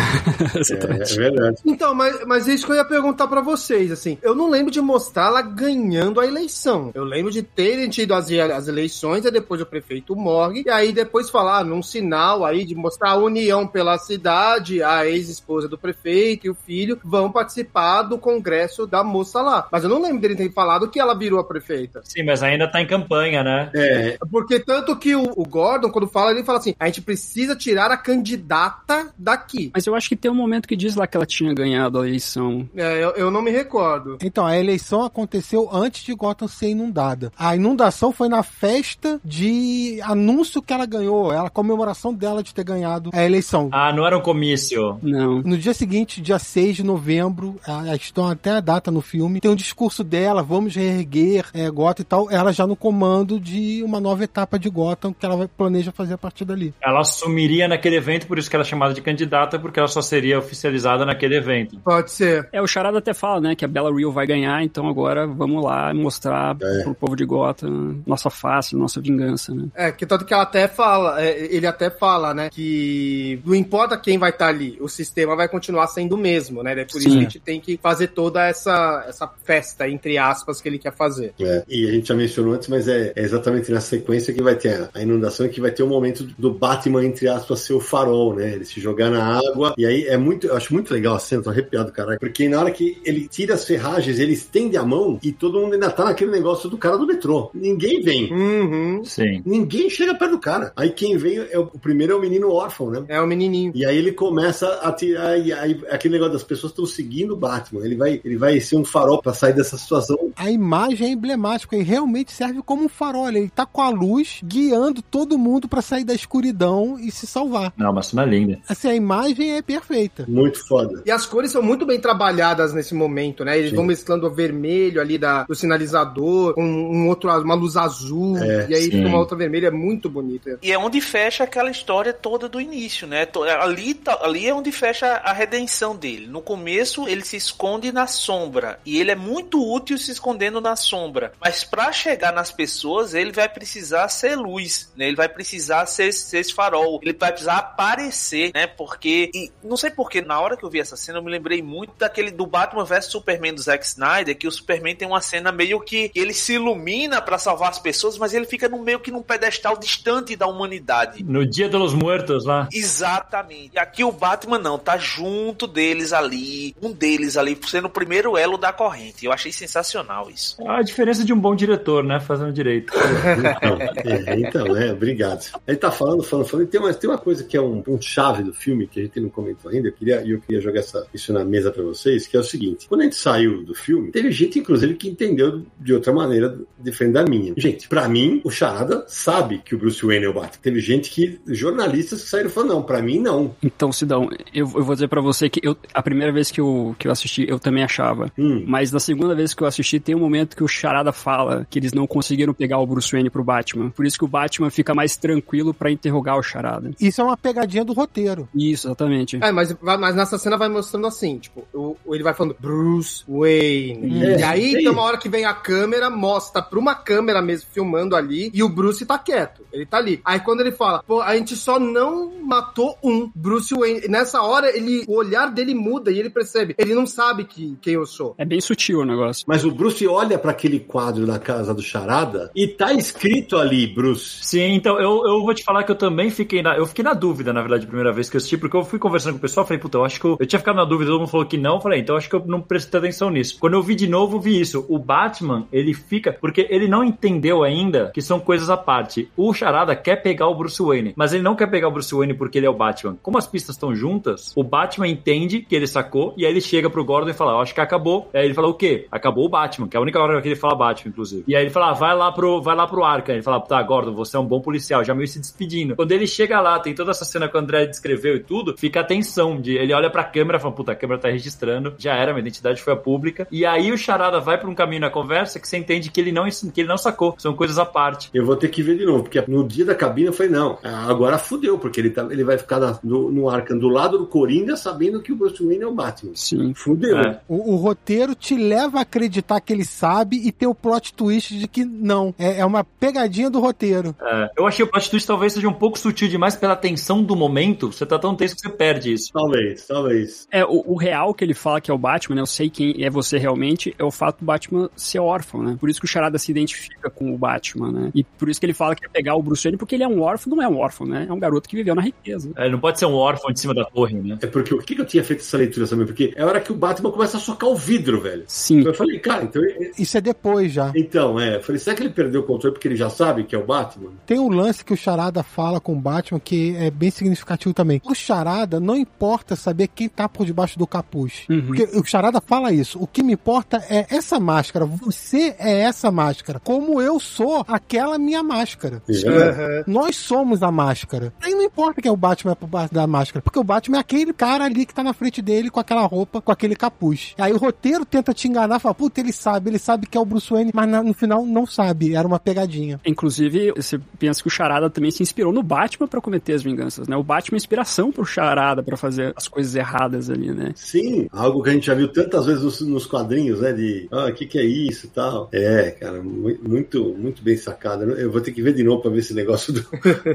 [0.66, 1.58] É, é verdade.
[1.66, 4.18] Então, mas, mas isso que eu ia perguntar pra vocês, assim.
[4.22, 6.92] Eu não lembro de mostrar ela ganhando a eleição.
[6.94, 10.64] Eu lembro de terem tido as, as eleições e depois o prefeito morre.
[10.66, 15.68] E aí depois falar num sinal aí de mostrar a união pela cidade, a ex-esposa
[15.68, 19.68] do prefeito e o filho vão participar do congresso da moça lá.
[19.72, 22.02] Mas eu não lembro dele ter falado que ela virou a prefeita.
[22.04, 23.70] Sim, mas ainda tá em campanha, né?
[23.74, 27.56] É, Porque tanto que o, o Gordon, quando fala, ele fala assim: a gente precisa
[27.56, 29.72] tirar a candidata daqui.
[29.74, 32.08] Mas eu acho que tem um momento que diz lá que ela tinha ganhado a
[32.08, 32.68] eleição.
[32.76, 34.18] É, eu, eu não me recordo.
[34.22, 37.32] Então, a eleição aconteceu antes de Gotham ser inundada.
[37.38, 42.64] A inundação foi na festa de anúncio que ela ganhou, a comemoração dela de ter
[42.64, 43.70] ganhado a eleição.
[43.72, 45.00] Ah, não era um comício.
[45.02, 45.42] Não.
[45.42, 49.52] No dia seguinte, dia 6 de novembro, a- estão até a data no filme, tem
[49.52, 54.00] um discurso dela, vamos reerguer é, Gotham e tal, ela já no comando de uma
[54.00, 56.74] nova etapa de Gotham que ela vai- planeja fazer a partir dali.
[56.84, 60.02] Ela assumiria naquele evento, por isso que ela é chamada de candidata, porque ela só
[60.02, 61.78] seria oficializada naquele evento.
[61.84, 62.48] Pode ser.
[62.52, 65.64] É, o Charada até fala, né, que a Bella Rio vai ganhar, então agora vamos
[65.64, 69.68] lá mostrar pro povo de Gotham nossa face, nossa vingança, né?
[69.76, 73.98] É, que tanto que ela até fala, é, ele até fala, né, que não importa
[73.98, 76.76] quem vai estar ali, o sistema vai continuar sendo o mesmo, né?
[76.76, 77.12] Daí por isso Sim.
[77.12, 80.96] que a gente tem que fazer toda essa, essa festa, entre aspas, que ele quer
[80.96, 81.34] fazer.
[81.40, 84.56] É, e a gente já mencionou antes, mas é, é exatamente na sequência que vai
[84.56, 87.80] ter a, inundação e que vai ter o momento do Batman, entre aspas, ser o
[87.80, 88.54] farol, né?
[88.54, 89.74] Ele se jogar na água.
[89.78, 92.20] E aí é muito, eu acho muito legal a cena, tô arrepiado, caralho.
[92.20, 95.74] Porque na hora que ele tira as ferragens, ele estende a mão e todo mundo
[95.74, 97.50] ainda tá naquele negócio do cara do metrô.
[97.54, 98.32] Ninguém vem.
[98.32, 99.04] Uhum.
[99.04, 99.42] Sim.
[99.46, 100.72] Ninguém chega perto do cara.
[100.76, 103.04] Aí quem vem, é o, o primeiro é o menino órfão, né?
[103.08, 103.72] É o menininho.
[103.76, 107.38] E aí ele começa a tirar, e aí aquele negócio das pessoas estão seguindo o
[107.38, 107.86] Batman.
[107.86, 110.25] Ele vai, ele vai ser um farol pra sair dessa situação.
[110.36, 113.28] A imagem é emblemática e realmente serve como um farol.
[113.30, 117.74] Ele tá com a luz guiando todo mundo pra sair da escuridão e se salvar.
[117.78, 118.60] Não, uma cena linda.
[118.68, 120.26] Assim, a imagem é perfeita.
[120.28, 121.02] Muito foda.
[121.06, 123.58] E as cores são muito bem trabalhadas nesse momento, né?
[123.58, 123.76] Eles Sim.
[123.78, 128.68] vão mesclando o vermelho ali da, do sinalizador com um outro, uma luz azul, É,
[128.70, 128.92] e aí sim.
[128.92, 130.60] fica uma outra vermelha, é muito bonita.
[130.62, 133.28] E é onde fecha aquela história toda do início, né?
[133.62, 136.28] Ali, tá- ali é onde fecha a redenção dele.
[136.28, 138.80] No começo, ele se esconde na sombra.
[138.86, 141.34] E ele é muito útil se escondendo na sombra.
[141.40, 145.08] Mas pra chegar nas pessoas, ele vai precisar ser luz, né?
[145.08, 147.00] Ele vai precisar ser, ser esse farol.
[147.02, 148.68] Ele vai precisar aparecer, né?
[148.68, 149.32] Porque.
[149.34, 151.94] E não sei porquê, na hora que eu vi essa cena, eu me lembrei muito
[151.98, 155.80] daquele do Batman vs Superman do Zack Snyder, que o Superman tem uma cena meio
[155.80, 159.22] que ele se ilumina pra salvar as pessoas, mas ele fica no meio que num
[159.22, 161.24] pedestal distante da humanidade.
[161.24, 162.68] No Dia dos Muertos lá.
[162.72, 163.72] Exatamente.
[163.76, 168.38] E aqui o Batman não, tá junto deles ali, um deles ali, sendo o primeiro
[168.38, 169.26] elo da corrente.
[169.26, 170.05] Eu achei sensacional.
[170.06, 170.56] Sensacional isso.
[170.68, 172.20] A diferença de um bom diretor, né?
[172.20, 172.94] Fazendo direito.
[172.94, 175.52] Então, é, então, é, obrigado.
[175.68, 176.68] Ele tá falando, falando, falando.
[176.68, 179.04] E tem uma, tem uma coisa que é um ponto chave do filme que a
[179.04, 179.88] gente não comentou ainda.
[179.88, 182.88] Eu queria, eu queria jogar essa, isso na mesa pra vocês, que é o seguinte:
[182.88, 187.14] quando a gente saiu do filme, teve gente, inclusive, que entendeu de outra maneira, diferente
[187.14, 187.54] da minha.
[187.58, 190.62] Gente, pra mim, o Charada sabe que o Bruce Wayne é o Batman.
[190.62, 193.56] Teve gente que, jornalistas que saíram falando, não, pra mim não.
[193.64, 196.96] Então, Sidão, eu, eu vou dizer pra você que eu, a primeira vez que eu,
[196.98, 198.32] que eu assisti, eu também achava.
[198.38, 198.64] Hum.
[198.68, 201.80] Mas na segunda vez que eu assisti, tem um momento que o Charada fala que
[201.80, 203.90] eles não conseguiram pegar o Bruce Wayne pro Batman.
[203.90, 206.92] Por isso que o Batman fica mais tranquilo pra interrogar o Charada.
[207.00, 208.48] Isso é uma pegadinha do roteiro.
[208.54, 209.38] Isso, exatamente.
[209.42, 214.24] É, mas, mas nessa cena vai mostrando assim, tipo, o, ele vai falando Bruce Wayne.
[214.24, 217.42] É, e aí é tem uma hora que vem a câmera, mostra pra uma câmera
[217.42, 219.64] mesmo filmando ali, e o Bruce tá quieto.
[219.72, 220.22] Ele tá ali.
[220.24, 224.08] Aí quando ele fala, pô, a gente só não matou um Bruce Wayne.
[224.08, 226.76] Nessa hora, ele, o olhar dele muda e ele percebe.
[226.78, 228.36] Ele não sabe que, quem eu sou.
[228.38, 229.46] É bem sutil o negócio.
[229.48, 233.88] Mas o Bruce olha pra aquele quadro na casa do Charada e tá escrito ali,
[233.88, 234.40] Bruce.
[234.42, 236.76] Sim, então eu, eu vou te falar que eu também fiquei na.
[236.76, 239.00] Eu fiquei na dúvida, na verdade, a primeira vez que eu assisti, porque eu fui
[239.00, 241.12] conversando com o pessoal, falei, puta, eu acho que eu, eu tinha ficado na dúvida,
[241.12, 243.30] todo mundo falou que não, eu falei, então eu acho que eu não prestei atenção
[243.30, 243.58] nisso.
[243.60, 244.86] Quando eu vi de novo, vi isso.
[244.90, 246.34] O Batman, ele fica.
[246.34, 249.30] Porque ele não entendeu ainda que são coisas à parte.
[249.36, 252.34] O Charada quer pegar o Bruce Wayne, mas ele não quer pegar o Bruce Wayne
[252.34, 253.18] porque ele é o Batman.
[253.22, 256.90] Como as pistas estão juntas, o Batman entende que ele sacou, e aí ele chega
[256.90, 258.30] pro Gordon e fala, eu acho que acabou.
[258.34, 259.08] Aí ele fala, o quê?
[259.12, 261.44] Acabou o Batman, que é a única hora que ele fala Batman, inclusive.
[261.48, 263.34] E aí ele fala, ah, vai lá pro, vai lá pro Arkham.
[263.36, 265.96] Ele fala, tá, Gordon, você é um bom policial, já meio se despedindo.
[265.96, 269.02] Quando ele chega lá, tem toda essa cena que o André descreveu e tudo, fica
[269.02, 272.14] a tensão de ele olha pra câmera e fala, puta, a câmera tá registrando, já
[272.14, 273.48] era, minha identidade foi a pública.
[273.52, 276.32] E aí o Charada vai pra um caminho na conversa que você entende que ele
[276.32, 278.30] não, que ele não sacou, são coisas à parte.
[278.34, 280.78] Eu vou ter que ver de novo, porque no dia da cabine eu falei, não,
[280.84, 284.26] agora fudeu, porque ele, tá, ele vai ficar na- no, no Arkham do lado do
[284.28, 286.32] Coringa sabendo que o Bruce Wayne é o Batman.
[286.36, 286.74] Sim.
[286.74, 287.18] Fudeu.
[287.20, 287.40] É.
[287.48, 291.58] O, o roteiro te leva a acreditar que ele sabe e ter o plot twist
[291.58, 292.34] de que não.
[292.38, 294.16] É, é uma pegadinha do roteiro.
[294.22, 297.36] É, eu achei o plot twist talvez seja um pouco sutil demais pela tensão do
[297.36, 297.92] momento.
[297.92, 299.32] Você tá tão tenso que você perde isso.
[299.34, 300.48] Talvez, talvez.
[300.52, 302.42] É, o, o real que ele fala que é o Batman, né?
[302.42, 305.78] Eu sei quem é você realmente, é o fato do Batman ser órfão, né?
[305.80, 308.12] Por isso que o Charada se identifica com o Batman, né?
[308.14, 310.08] E por isso que ele fala que é pegar o Bruce Wayne, porque ele é
[310.08, 311.26] um órfão, não é um órfão, né?
[311.28, 312.52] É um garoto que viveu na riqueza.
[312.56, 314.38] É, não pode ser um órfão de cima da torre, né?
[314.42, 316.06] É porque o que, que eu tinha feito essa leitura também?
[316.06, 318.44] Porque é a hora que o Batman começa a socar o vidro, velho.
[318.48, 318.80] Sim.
[318.80, 319.62] Então eu falei, cara, então.
[319.98, 320.92] Isso é depois já.
[320.96, 321.60] Então, é.
[321.62, 324.12] Falei, será que ele perdeu o controle porque ele já sabe que é o Batman?
[324.26, 328.02] Tem um lance que o Charada fala com o Batman que é bem significativo também.
[328.06, 331.46] O Charada não importa saber quem tá por debaixo do capuz.
[331.50, 331.68] Uhum.
[331.68, 333.02] Porque o Charada fala isso.
[333.02, 334.86] O que me importa é essa máscara.
[334.86, 336.60] Você é essa máscara.
[336.60, 339.02] Como eu sou aquela minha máscara.
[339.10, 339.84] É.
[339.88, 341.34] Nós somos a máscara.
[341.42, 343.42] Aí não importa quem é o Batman é por baixo da máscara.
[343.42, 346.42] Porque o Batman é aquele cara ali que tá na frente dele com aquela roupa,
[346.42, 347.34] com aquele capuz.
[347.38, 350.26] Aí o roteiro tenta te enganar, fala, puta, ele sabe, ele sabe que é o
[350.26, 352.16] Bruce Wayne, mas na- no final não sabe.
[352.16, 353.00] Era uma pegadinha.
[353.06, 357.08] Inclusive, você pensa que o Charada também se inspirou no Batman pra cometer as vinganças,
[357.08, 357.16] né?
[357.16, 360.72] O Batman é inspiração pro Charada pra fazer as coisas erradas ali, né?
[360.76, 363.74] Sim, algo que a gente já viu tantas vezes nos, nos quadrinhos, né?
[363.74, 365.50] De, ah, o que, que é isso e tal.
[365.52, 368.04] É, cara, mu- muito, muito bem sacado.
[368.12, 369.86] Eu vou ter que ver de novo pra ver esse negócio do,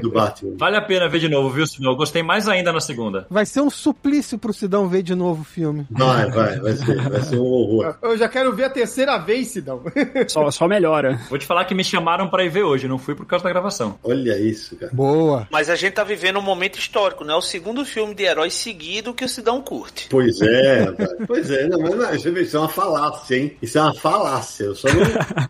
[0.01, 0.53] do Batman.
[0.57, 1.91] Vale a pena ver de novo, viu, Silvio?
[1.91, 3.25] Eu gostei mais ainda na segunda.
[3.29, 5.85] Vai ser um suplício pro Sidão ver de novo o filme.
[5.91, 7.95] Vai, vai, vai ser, vai ser um horror.
[8.01, 8.90] Eu já quero ver a terceira
[9.25, 9.81] vez, Sidão.
[10.27, 11.19] Só, só melhora.
[11.29, 13.49] Vou te falar que me chamaram pra ir ver hoje, não fui por causa da
[13.49, 13.97] gravação.
[14.03, 14.91] Olha isso, cara.
[14.93, 15.47] Boa.
[15.51, 17.33] Mas a gente tá vivendo um momento histórico, né?
[17.33, 20.07] O segundo filme de herói seguido que o Sidão curte.
[20.09, 20.85] Pois é,
[21.27, 23.57] pois é, não, mas não, vê, isso é uma falácia, hein?
[23.61, 24.65] Isso é uma falácia.
[24.65, 25.01] Eu só não,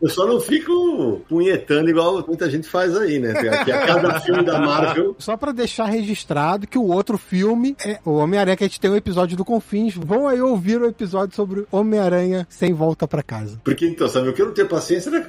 [0.02, 3.34] eu só não fico punhetando igual muita gente faz aí, né?
[3.64, 5.16] Que a cada filme da Marvel.
[5.20, 8.92] Só pra deixar registrado que o outro filme é o Homem-Aranha, que a gente tem
[8.92, 9.96] um episódio do Confins.
[9.96, 13.62] Vão aí ouvir o episódio sobre Homem-Aranha sem volta pra casa.
[13.64, 15.26] Porque então, sabe, o que eu não tenho paciência era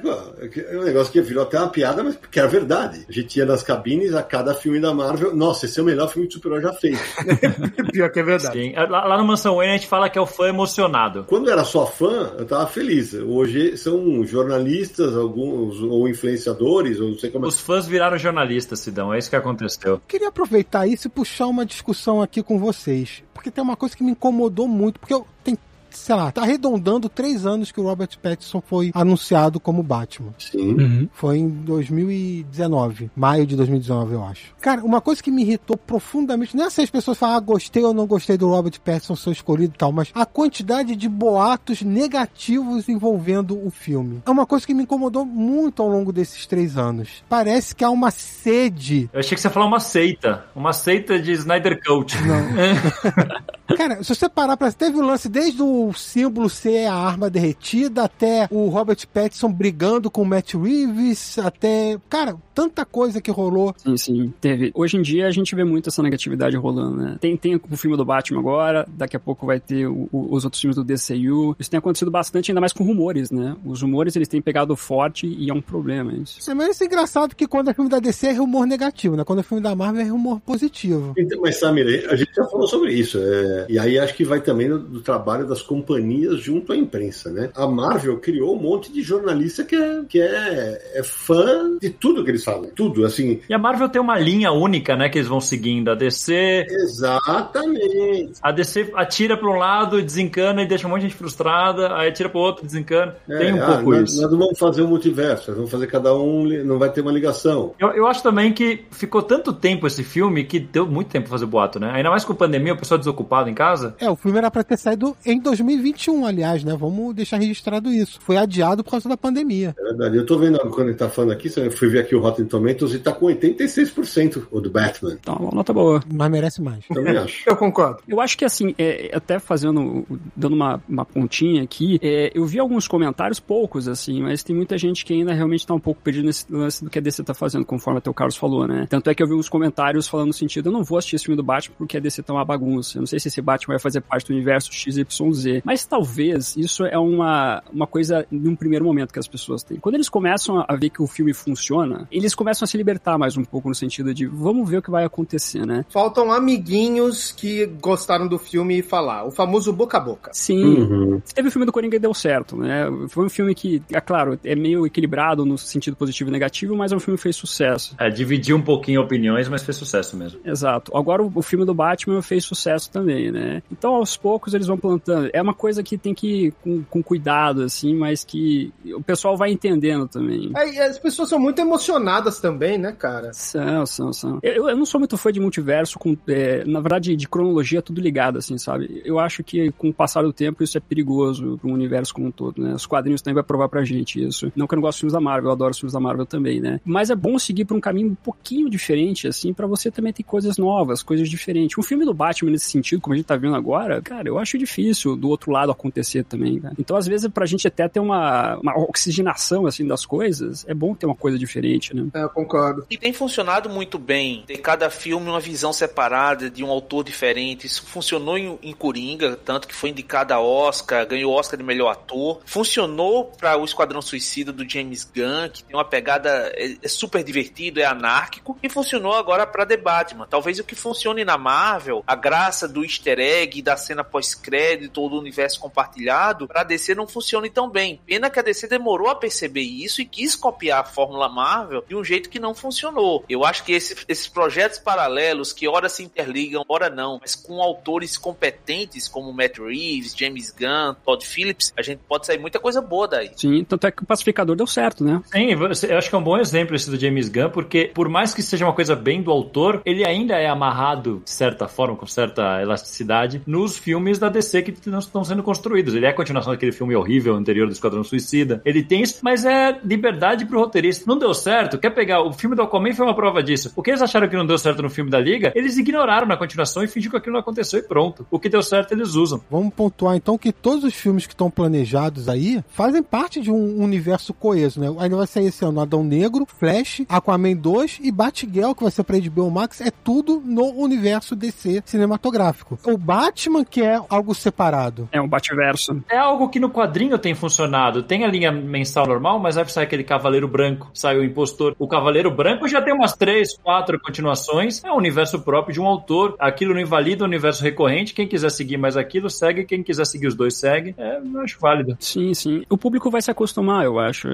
[0.69, 3.05] é um negócio que virou até uma piada, mas que era verdade.
[3.07, 5.33] A gente ia nas cabines a cada filme da Marvel.
[5.33, 6.99] Nossa, esse é o melhor filme de super-herói já feito.
[7.93, 8.59] Pior que é verdade.
[8.59, 8.73] Sim.
[8.73, 11.23] Lá, lá no Mansão Wayne a gente fala que é o fã emocionado.
[11.29, 13.13] Quando eu era só fã, eu tava feliz.
[13.13, 17.47] Hoje são jornalistas, alguns, ou influenciadores, ou não sei como é.
[17.47, 19.13] Os fãs viraram jornalistas, Sidão.
[19.13, 20.01] É isso que aconteceu.
[20.07, 23.23] Queria aproveitar isso e puxar uma discussão aqui com vocês.
[23.33, 25.57] Porque tem uma coisa que me incomodou muito, porque eu tenho.
[25.93, 30.33] Sei lá, tá arredondando três anos que o Robert Pattinson foi anunciado como Batman.
[30.37, 31.09] Sim.
[31.13, 34.55] Foi em 2019, maio de 2019, eu acho.
[34.59, 37.83] Cara, uma coisa que me irritou profundamente, não é se as pessoas falam, ah, gostei
[37.83, 41.81] ou não gostei do Robert Pattinson ser escolhido e tal, mas a quantidade de boatos
[41.81, 44.21] negativos envolvendo o filme.
[44.25, 47.23] É uma coisa que me incomodou muito ao longo desses três anos.
[47.29, 49.09] Parece que há uma sede.
[49.13, 50.45] Eu achei que você ia falar uma seita.
[50.55, 52.15] Uma seita de Snyder Coach.
[53.75, 54.71] Cara, se você parar pra.
[54.71, 59.51] Teve o lance desde o o símbolo ser a arma derretida, até o Robert Pattinson
[59.51, 61.97] brigando com o Matt Reeves, até.
[62.09, 63.73] Cara, tanta coisa que rolou.
[63.77, 64.71] Sim, sim, teve.
[64.75, 67.17] Hoje em dia a gente vê muito essa negatividade rolando, né?
[67.19, 70.43] Tem, tem o filme do Batman agora, daqui a pouco vai ter o, o, os
[70.43, 71.55] outros filmes do DCU.
[71.59, 73.55] Isso tem acontecido bastante, ainda mais com rumores, né?
[73.65, 76.49] Os rumores eles têm pegado forte e é um problema isso.
[76.49, 79.23] É, mas isso é engraçado que quando é filme da DC é rumor negativo, né?
[79.23, 81.13] Quando é filme da Marvel é rumor positivo.
[81.17, 83.17] Então, mas Samir, a gente já falou sobre isso.
[83.19, 83.65] É...
[83.69, 87.49] E aí acho que vai também do, do, trabalho das companhias junto à imprensa, né?
[87.55, 92.23] A Marvel criou um monte de jornalista que é, que é, é fã de tudo
[92.23, 92.69] que eles falam.
[92.75, 93.39] Tudo, assim.
[93.49, 95.09] E a Marvel tem uma linha única, né?
[95.09, 95.89] Que eles vão seguindo.
[95.89, 96.67] A DC.
[96.69, 98.33] Exatamente.
[98.39, 102.09] A DC atira para um lado, desencana e deixa um monte de gente frustrada, aí
[102.09, 103.15] atira para o outro, desencana.
[103.27, 104.21] É, tem um ah, pouco nós, isso.
[104.21, 107.11] Nós não vamos fazer um multiverso, nós vamos fazer cada um, não vai ter uma
[107.11, 107.73] ligação.
[107.79, 111.31] Eu, eu acho também que ficou tanto tempo esse filme que deu muito tempo pra
[111.31, 111.91] fazer boato, né?
[111.93, 113.95] Ainda mais com pandemia, o pessoal desocupado em casa.
[113.99, 116.75] É, o filme era pra ter saído em 2021, aliás, né?
[116.77, 118.19] Vamos deixar registrado isso.
[118.21, 119.75] Foi adiado por causa da pandemia.
[119.77, 120.17] É verdade.
[120.17, 122.93] Eu tô vendo quando ele tá falando aqui, eu fui ver aqui o Rotten Tomatoes
[122.93, 125.17] e tá com 86% o do Batman.
[125.19, 126.01] Então, uma nota boa.
[126.11, 126.85] Mas merece mais.
[126.87, 127.43] Também acho.
[127.49, 128.01] eu concordo.
[128.07, 132.59] Eu acho que assim, é, até fazendo, dando uma, uma pontinha aqui, é, eu vi
[132.59, 136.25] alguns comentários, poucos assim, mas tem muita gente que ainda realmente tá um pouco perdido
[136.25, 138.85] nesse lance do que a DC tá fazendo, conforme até o Carlos falou, né?
[138.89, 141.25] Tanto é que eu vi uns comentários falando no sentido, eu não vou assistir esse
[141.25, 142.97] filme do Batman porque a DC tá uma bagunça.
[142.97, 145.52] Eu não sei se esse Batman vai fazer parte do universo XYZ.
[145.63, 149.77] Mas talvez isso é uma, uma coisa num primeiro momento que as pessoas têm.
[149.77, 153.37] Quando eles começam a ver que o filme funciona, eles começam a se libertar mais
[153.37, 155.85] um pouco no sentido de vamos ver o que vai acontecer, né?
[155.89, 159.25] Faltam amiguinhos que gostaram do filme e falar.
[159.25, 160.31] O famoso boca a boca.
[160.33, 160.63] Sim.
[160.63, 161.21] Uhum.
[161.33, 162.85] Teve o filme do Coringa e deu certo, né?
[163.09, 166.91] Foi um filme que, é claro, é meio equilibrado no sentido positivo e negativo, mas
[166.91, 167.95] é um filme que fez sucesso.
[167.99, 170.39] É, dividiu um pouquinho opiniões, mas fez sucesso mesmo.
[170.45, 170.95] Exato.
[170.95, 173.61] Agora o, o filme do Batman fez sucesso também, né?
[173.71, 175.29] Então aos poucos eles vão plantando.
[175.33, 179.37] É uma coisa que tem que ir com, com cuidado, assim, mas que o pessoal
[179.37, 180.51] vai entendendo também.
[180.55, 183.31] É, as pessoas são muito emocionadas também, né, cara?
[183.33, 184.39] São, são, são.
[184.41, 188.01] Eu, eu não sou muito fã de multiverso, com, é, na verdade, de cronologia tudo
[188.01, 189.01] ligado, assim, sabe?
[189.05, 192.31] Eu acho que com o passar do tempo isso é perigoso pro universo como um
[192.31, 192.73] todo, né?
[192.73, 194.51] Os quadrinhos também vai provar pra gente isso.
[194.55, 196.25] Não que eu não gosto de filmes da Marvel, eu adoro os filmes da Marvel
[196.25, 196.79] também, né?
[196.85, 200.23] Mas é bom seguir por um caminho um pouquinho diferente, assim, para você também ter
[200.23, 201.77] coisas novas, coisas diferentes.
[201.77, 204.57] Um filme do Batman nesse sentido, como a gente tá vendo agora, cara, eu acho
[204.57, 206.75] difícil do outro lado acontecer também, cara.
[206.77, 210.93] Então, às vezes, pra gente até ter uma, uma oxigenação, assim, das coisas, é bom
[210.93, 212.07] ter uma coisa diferente, né?
[212.13, 212.85] É, eu concordo.
[212.89, 214.43] E tem funcionado muito bem.
[214.45, 217.65] Ter cada filme uma visão separada, de um autor diferente.
[217.65, 221.89] Isso funcionou em, em Coringa, tanto que foi indicado a Oscar, ganhou Oscar de melhor
[221.89, 222.41] ator.
[222.45, 227.23] Funcionou para o Esquadrão Suicida do James Gunn, que tem uma pegada é, é super
[227.23, 228.57] divertido, é anárquico.
[228.61, 230.27] E funcionou agora para The Batman.
[230.29, 235.19] Talvez o que funcione na Marvel, a graça do easter egg, da cena pós-crédito, do
[235.19, 237.99] universo compartilhado, pra DC não funcione tão bem.
[238.05, 241.95] Pena que a DC demorou a perceber isso e quis copiar a fórmula Marvel de
[241.95, 243.23] um jeito que não funcionou.
[243.29, 247.61] Eu acho que esse, esses projetos paralelos, que ora se interligam, ora não, mas com
[247.61, 252.81] autores competentes como Matt Reeves, James Gunn, Todd Phillips, a gente pode sair muita coisa
[252.81, 253.31] boa daí.
[253.35, 255.21] Sim, tanto é que o Pacificador deu certo, né?
[255.31, 258.33] Sim, eu acho que é um bom exemplo esse do James Gunn, porque por mais
[258.33, 262.07] que seja uma coisa bem do autor, ele ainda é amarrado, de certa forma, com
[262.07, 265.93] certa elasticidade, nos filmes da DC que não estão sendo construídos.
[265.93, 268.61] Ele é a continuação daquele filme horrível anterior do Esquadrão Suicida.
[268.65, 271.05] Ele tem isso, mas é liberdade pro roteirista.
[271.07, 272.21] Não deu certo, quer pegar.
[272.21, 273.71] O filme do Aquaman foi uma prova disso.
[273.75, 276.37] O que eles acharam que não deu certo no filme da Liga, eles ignoraram na
[276.37, 278.25] continuação e fingiram que aquilo não aconteceu e pronto.
[278.29, 279.41] O que deu certo, eles usam.
[279.49, 283.81] Vamos pontuar então que todos os filmes que estão planejados aí fazem parte de um
[283.81, 284.87] universo coeso, né?
[284.99, 289.03] Ainda vai sair esse ano Adão Negro, Flash, Aquaman 2 e Batgirl, que vai ser
[289.03, 292.79] pra HBO Max, é tudo no universo DC cinematográfico.
[292.83, 294.92] O Batman, que é algo separado.
[295.11, 296.03] É um Batverso.
[296.09, 298.03] É algo que no quadrinho tem funcionado.
[298.03, 301.75] Tem a linha mensal normal, mas vai sair aquele Cavaleiro Branco, sai o Impostor.
[301.79, 304.83] O Cavaleiro Branco já tem umas três, quatro continuações.
[304.83, 306.35] É um universo próprio de um autor.
[306.39, 308.13] Aquilo não invalida o universo recorrente.
[308.13, 309.65] Quem quiser seguir mais aquilo, segue.
[309.65, 310.93] Quem quiser seguir os dois, segue.
[310.97, 311.95] É, eu acho válido.
[311.99, 312.63] Sim, sim.
[312.69, 314.27] O público vai se acostumar, eu acho.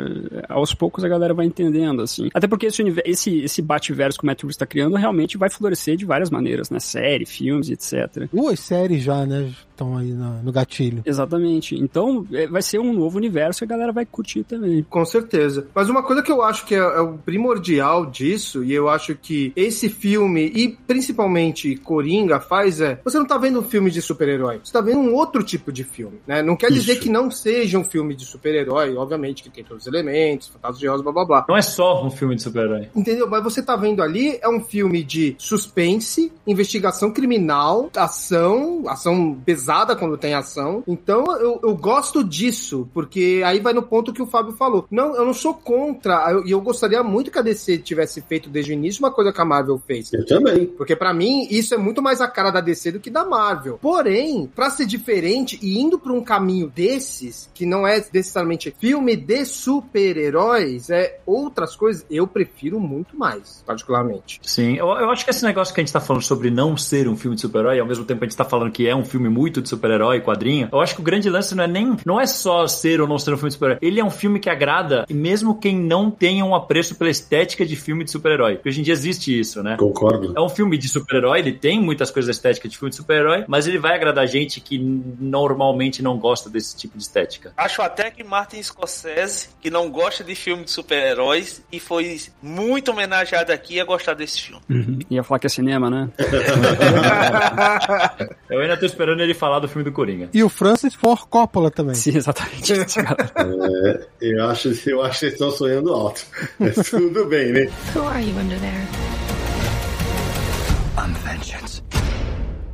[0.48, 2.30] Aos poucos a galera vai entendendo, assim.
[2.34, 5.95] Até porque esse, esse, esse Batverso que o Matt Reeves está criando realmente vai florescer
[5.95, 6.80] de várias maneiras, né?
[6.80, 8.27] Série, filmes, etc.
[8.31, 9.52] Duas séries já, né?
[9.80, 11.03] Estão aí no, no gatilho.
[11.06, 11.73] Exatamente.
[11.76, 14.84] Então, é, vai ser um novo universo e a galera vai curtir também.
[14.89, 15.68] Com certeza.
[15.73, 19.15] Mas uma coisa que eu acho que é, é o primordial disso, e eu acho
[19.15, 22.99] que esse filme, e principalmente Coringa, faz é.
[23.06, 25.85] Você não tá vendo um filme de super-herói, você tá vendo um outro tipo de
[25.85, 26.41] filme, né?
[26.43, 27.01] Não quer dizer Isso.
[27.03, 30.88] que não seja um filme de super-herói, obviamente que tem todos os elementos, fantasmas de
[30.88, 31.45] rosa, blá blá blá.
[31.47, 32.89] Não é só um filme de super-herói.
[32.93, 33.30] Entendeu?
[33.30, 39.69] Mas você tá vendo ali, é um filme de suspense, investigação criminal, ação, ação pesada
[39.96, 40.84] quando tem ação.
[40.88, 44.88] Então eu, eu gosto disso, porque aí vai no ponto que o Fábio falou.
[44.91, 48.50] Não, eu não sou contra, e eu, eu gostaria muito que a DC tivesse feito
[48.50, 50.12] desde o início uma coisa que a Marvel fez.
[50.14, 50.66] Eu também.
[50.66, 53.80] Porque para mim isso é muito mais a cara da DC do que da Marvel.
[53.82, 59.16] Porém, para ser diferente e indo por um caminho desses, que não é necessariamente filme
[59.16, 64.40] de super-heróis, é outras coisas, eu prefiro muito mais, particularmente.
[64.44, 67.08] Sim, eu, eu acho que esse negócio que a gente tá falando sobre não ser
[67.08, 69.06] um filme de super-herói, e ao mesmo tempo a gente tá falando que é um
[69.06, 72.19] filme muito de super-herói, quadrinho, eu acho que o grande lance não é nem não
[72.19, 73.80] é só ser ou não ser um filme de super-herói.
[73.81, 77.65] Ele é um filme que agrada, e mesmo quem não tenha um apreço pela estética
[77.65, 78.56] de filme de super-herói.
[78.56, 79.77] Porque hoje em dia existe isso, né?
[79.77, 80.34] Concordo.
[80.36, 83.68] É um filme de super-herói, ele tem muitas coisas estéticas de filme de super-herói, mas
[83.68, 87.53] ele vai agradar gente que normalmente não gosta desse tipo de estética.
[87.57, 92.91] Acho até que Martin Scorsese, que não gosta de filme de super-heróis, e foi muito
[92.91, 94.61] homenageado aqui, ia gostar desse filme.
[94.69, 94.99] Uhum.
[95.10, 96.10] Ia falar que é cinema, né?
[98.49, 100.30] Eu ainda tô esperando ele falar do filme do Coringa.
[100.34, 101.96] E o Francis Ford Coppola também.
[101.96, 102.74] Sim, exatamente.
[102.74, 106.24] É, eu, acho, eu acho que vocês estão sonhando alto.
[106.60, 107.70] Mas tudo bem, né?
[107.96, 109.19] Who are you under there?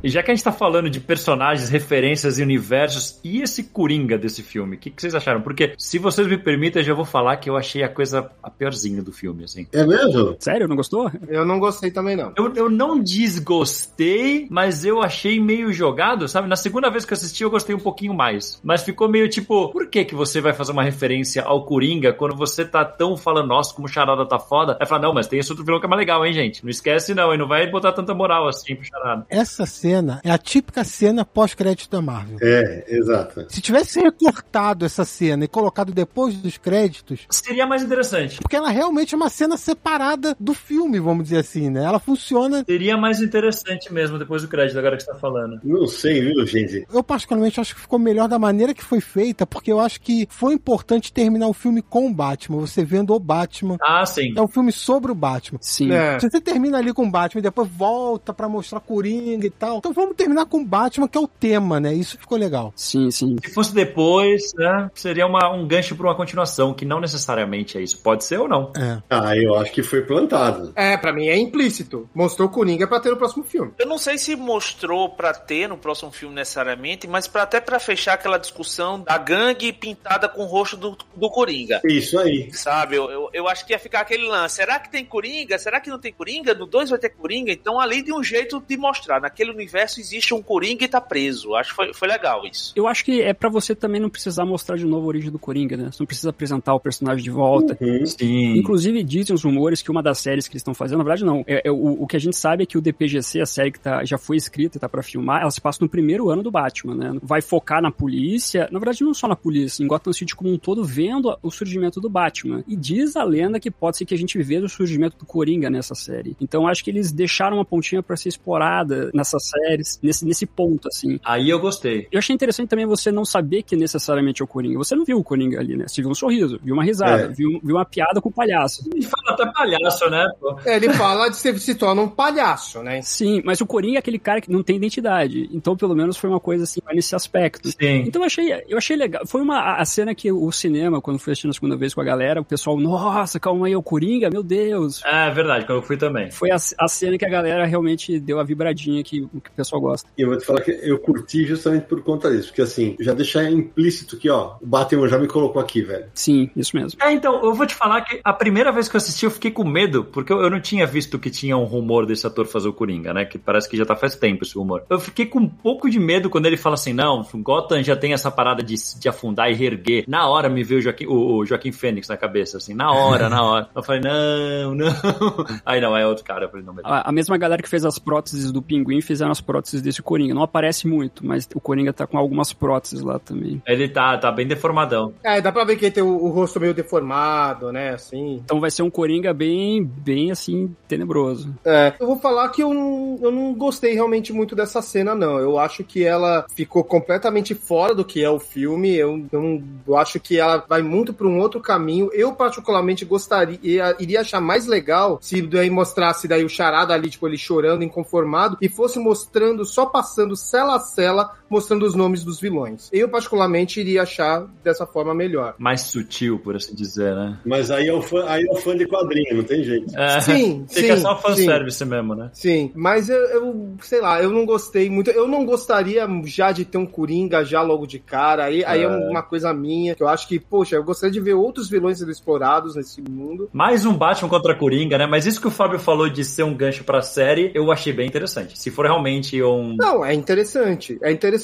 [0.06, 4.16] E já que a gente tá falando de personagens, referências e universos, e esse Coringa
[4.16, 4.76] desse filme?
[4.76, 5.40] O que, que, vocês acharam?
[5.40, 8.48] Porque, se vocês me permitem, eu já vou falar que eu achei a coisa a
[8.48, 9.66] piorzinha do filme, assim.
[9.72, 10.36] É mesmo?
[10.38, 10.68] Sério?
[10.68, 11.10] Não gostou?
[11.26, 12.32] Eu não gostei também, não.
[12.36, 16.46] Eu, eu não desgostei, mas eu achei meio jogado, sabe?
[16.46, 18.60] Na segunda vez que eu assisti, eu gostei um pouquinho mais.
[18.62, 22.36] Mas ficou meio tipo, por que que você vai fazer uma referência ao Coringa quando
[22.36, 24.78] você tá tão falando, nossa, como o Charada tá foda?
[24.80, 26.62] Aí fala, não, mas tem esse outro vilão que é mais legal, hein, gente?
[26.62, 29.26] Não esquece não, e não vai botar tanta moral assim pro Charada.
[29.28, 32.38] Essa cena é a típica cena pós-crédito da Marvel.
[32.40, 33.46] É, exato.
[33.48, 37.26] Se tivesse recortado essa cena e colocado depois dos créditos.
[37.30, 38.38] Seria mais interessante.
[38.38, 41.84] Porque ela realmente é uma cena separada do filme, vamos dizer assim, né?
[41.84, 42.64] Ela funciona.
[42.64, 45.60] Seria mais interessante mesmo depois do crédito, agora que você tá falando.
[45.62, 46.86] Não sei, viu, gente?
[46.92, 50.26] Eu, particularmente, acho que ficou melhor da maneira que foi feita, porque eu acho que
[50.30, 52.58] foi importante terminar o filme com o Batman.
[52.58, 53.76] Você vendo o Batman.
[53.80, 54.34] Ah, sim.
[54.36, 55.58] É um filme sobre o Batman.
[55.62, 55.92] Sim.
[55.92, 56.18] É.
[56.18, 59.75] Se você termina ali com o Batman e depois volta para mostrar Coringa e tal.
[59.78, 61.92] Então vamos terminar com o Batman, que é o tema, né?
[61.94, 62.72] Isso ficou legal.
[62.76, 63.36] Sim, sim.
[63.44, 67.82] Se fosse depois, né, seria uma, um gancho para uma continuação, que não necessariamente é
[67.82, 67.98] isso.
[67.98, 68.72] Pode ser ou não.
[68.76, 69.02] É.
[69.10, 70.72] Ah, eu acho que foi plantado.
[70.74, 72.08] É, pra mim é implícito.
[72.14, 73.72] Mostrou o Coringa pra ter no próximo filme.
[73.78, 77.78] Eu não sei se mostrou pra ter no próximo filme necessariamente, mas pra, até pra
[77.78, 81.80] fechar aquela discussão da gangue pintada com o rosto do, do Coringa.
[81.84, 82.50] Isso aí.
[82.52, 84.56] Sabe, eu, eu, eu acho que ia ficar aquele lance.
[84.56, 85.58] Será que tem Coringa?
[85.58, 86.54] Será que não tem Coringa?
[86.54, 87.52] No 2 vai ter Coringa?
[87.52, 89.20] Então, ali de um jeito de mostrar.
[89.20, 91.54] Naquele universo existe um Coringa e tá preso.
[91.54, 92.72] Acho que foi, foi legal isso.
[92.76, 95.38] Eu acho que é pra você também não precisar mostrar de novo a origem do
[95.38, 95.90] Coringa, né?
[95.90, 97.76] Você não precisa apresentar o personagem de volta.
[97.80, 98.06] Uhum.
[98.06, 98.56] Sim.
[98.56, 101.44] Inclusive, dizem os rumores que uma das séries que eles estão fazendo, na verdade, não.
[101.46, 103.80] É, é o, o que a gente sabe é que o DPGC, a série que
[103.80, 106.50] tá, já foi escrita e tá pra filmar, ela se passa no primeiro ano do
[106.50, 107.18] Batman, né?
[107.22, 110.58] Vai focar na polícia, na verdade, não só na polícia, em Gotham City como um
[110.58, 112.62] todo, vendo o surgimento do Batman.
[112.66, 115.70] E diz a lenda que pode ser que a gente veja o surgimento do Coringa
[115.70, 116.36] nessa série.
[116.40, 120.88] Então, acho que eles deixaram uma pontinha pra ser explorada nessas séries, nesse, nesse ponto,
[120.88, 121.18] assim.
[121.24, 122.06] Aí eu gostei.
[122.10, 124.78] Eu achei interessante também você não saber que necessariamente é o Coringa.
[124.78, 125.86] Você não viu o Coringa ali, né?
[125.88, 127.28] Você viu um sorriso, viu uma risada, É.
[127.28, 128.88] viu, viu uma piada com o palhaço.
[128.92, 130.26] Ele fala até palhaço, né?
[130.40, 130.58] pô?
[130.64, 133.00] É, ele fala de se, se torna um palhaço, né?
[133.02, 135.48] Sim, mas o Coringa é aquele cara que não tem identidade.
[135.52, 137.68] Então, pelo menos, foi uma coisa assim, nesse aspecto.
[137.68, 138.04] Sim.
[138.06, 139.26] Então eu achei, eu achei legal.
[139.26, 142.04] Foi uma a cena que o cinema, quando fui assistir a segunda vez com a
[142.04, 145.02] galera, o pessoal, nossa, calma aí, é o Coringa, meu Deus.
[145.04, 146.30] É verdade, quando eu fui também.
[146.30, 149.80] Foi a, a cena que a galera realmente deu a vibradinha que, que o pessoal
[149.80, 150.08] gosta.
[150.16, 152.48] E eu vou te falar que eu curti justamente por conta disso.
[152.48, 156.06] Porque assim, já deixar implícito que, ó, o Batman já me colocou aqui, velho.
[156.14, 156.98] Sim, isso mesmo.
[157.02, 159.50] É, então, eu vou te falar que a primeira vez que eu assisti eu fiquei
[159.50, 162.68] com medo, porque eu, eu não tinha visto que tinha um rumor desse ator fazer
[162.68, 163.24] o Coringa, né?
[163.24, 164.84] Que parece que já tá faz tempo esse rumor.
[164.88, 168.12] Eu fiquei com um pouco de medo quando ele fala assim: não, Gotham já tem
[168.12, 170.04] essa parada de, de afundar e reerguer.
[170.08, 173.28] Na hora me veio o Joaquim, o, o Joaquim Fênix na cabeça, assim, na hora,
[173.28, 173.68] na hora.
[173.74, 174.86] Eu falei, não, não.
[175.64, 176.46] Aí não, é outro cara.
[176.46, 176.74] Eu falei, não.
[176.84, 180.34] A, a mesma galera que fez as próteses do Pinguim fizeram as próteses desse Coringa.
[180.34, 183.62] Não aparece muito, mas o Coringa tá com algumas próteses lá também.
[183.66, 185.12] Ele tá, tá bem deformadão.
[185.22, 187.90] É, dá pra ver que ele tem o, o rosto meio deformado, né?
[187.90, 188.40] Assim.
[188.44, 191.54] Então vai ser um Coringa bem, bem assim, tenebroso.
[191.64, 195.38] É, eu vou falar que eu não, eu não gostei realmente muito dessa cena, não.
[195.38, 198.94] Eu acho que ela ficou completamente fora do que é o filme.
[198.94, 202.10] Eu, eu, não- eu acho que ela vai muito pra um outro caminho.
[202.12, 207.26] Eu, particularmente, gostaria, iria achar mais legal se daí mostrasse daí o charada ali, tipo,
[207.26, 212.40] ele chorando, inconformado, e fosse mostrando, só passando cela a cela mostrando os nomes dos
[212.40, 212.88] vilões.
[212.92, 215.54] Eu, particularmente, iria achar dessa forma melhor.
[215.58, 217.38] Mais sutil, por assim dizer, né?
[217.44, 219.96] Mas aí é o fã, aí é o fã de quadrinho, não tem jeito.
[219.96, 221.22] É, Sim, Fica sim, só sim.
[221.22, 222.30] fanservice mesmo, né?
[222.32, 225.10] Sim, mas eu, eu, sei lá, eu não gostei muito.
[225.10, 228.44] Eu não gostaria já de ter um Coringa já logo de cara.
[228.44, 231.34] Aí, aí é uma coisa minha, que eu acho que, poxa, eu gostaria de ver
[231.34, 233.48] outros vilões sendo explorados nesse mundo.
[233.52, 235.06] Mais um Batman contra Coringa, né?
[235.06, 238.06] Mas isso que o Fábio falou de ser um gancho pra série, eu achei bem
[238.06, 238.58] interessante.
[238.58, 241.35] Se for realmente um, Não, é interessante, é interessante.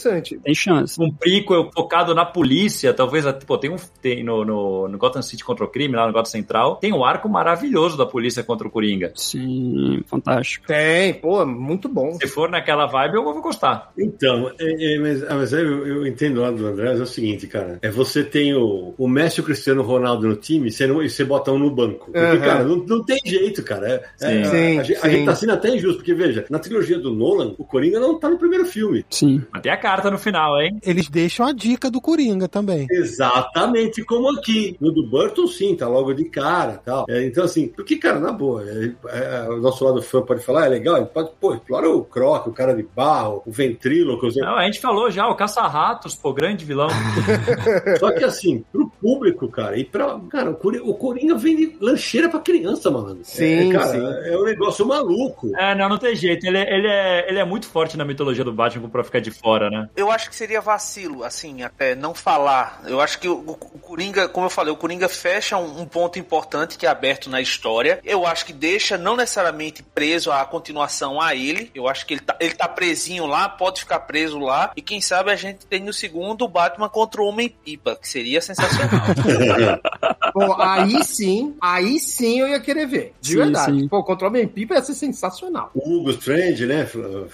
[0.43, 1.01] Tem chance.
[1.03, 5.23] um prequel focado na polícia, talvez, até- pô, tem um tem no, no, no Gotham
[5.23, 8.67] City contra o crime, lá no Gotham Central, tem um arco maravilhoso da polícia contra
[8.67, 9.13] o Coringa.
[9.15, 10.67] Sim, fantástico.
[10.67, 12.13] Tem, pô, muito bom.
[12.15, 13.93] Se for naquela vibe, eu vou gostar.
[13.99, 17.47] Então, é, é, mas, ah, mas eu, eu entendo lá do André, é o seguinte,
[17.47, 17.79] cara.
[17.83, 21.09] É você tem o, o Messi e o Cristiano Ronaldo no time você não, e
[21.11, 22.07] você bota um no banco.
[22.07, 22.39] Porque, Aham.
[22.41, 24.03] cara, não, não tem jeito, cara.
[24.21, 24.79] É, é, Sim.
[24.79, 25.11] a, a Sim, gente- a sim.
[25.11, 28.29] gente tá sendo até injusto, porque veja, na trilogia do Nolan, o Coringa não tá
[28.29, 29.05] no primeiro filme.
[29.11, 29.43] Sim.
[29.63, 30.79] Tem a carta no final, hein?
[30.87, 32.87] Eles deixam a dica do Coringa também.
[32.89, 34.77] Exatamente como aqui.
[34.81, 37.05] No do Burton, sim, tá logo de cara tal.
[37.09, 40.67] É, então, assim, porque, cara, na boa, é, é, o nosso lado fã pode falar,
[40.67, 44.37] é legal, ele pode, pô, explora o Croc, o cara de barro, o ventríloco, os-
[44.37, 46.89] Não, a gente falou já, o Caça-Ratos, pô, grande vilão.
[47.99, 50.19] Só que assim, pro público, cara, e pra.
[50.31, 53.19] Cara, o Coringa, o Coringa vende lancheira pra criança, mano.
[53.23, 54.31] Sim, é, cara, sim.
[54.31, 55.51] é um negócio maluco.
[55.57, 56.47] É, não, não tem jeito.
[56.47, 59.71] Ele, ele, é, ele é muito forte na mitologia do Batman pra ficar de fora,
[59.73, 59.89] né?
[59.97, 62.83] Eu acho que seria vacilo, assim, até não falar.
[62.87, 66.19] Eu acho que o, o Coringa, como eu falei, o Coringa fecha um, um ponto
[66.19, 68.01] importante que é aberto na história.
[68.05, 71.71] Eu acho que deixa não necessariamente preso a continuação a ele.
[71.75, 74.73] Eu acho que ele tá, ele tá presinho lá, pode ficar preso lá.
[74.77, 78.41] E quem sabe a gente tem no segundo o Batman contra o Homem-Pipa, que seria
[78.41, 79.03] sensacional.
[80.33, 83.15] Pô, aí sim, aí sim eu ia querer ver.
[83.21, 83.81] De Sim, verdade.
[83.81, 83.89] sim.
[83.89, 85.71] Pô, contra o Homem-Pipa ia ser sensacional.
[85.75, 86.89] O Hugo Strange, né?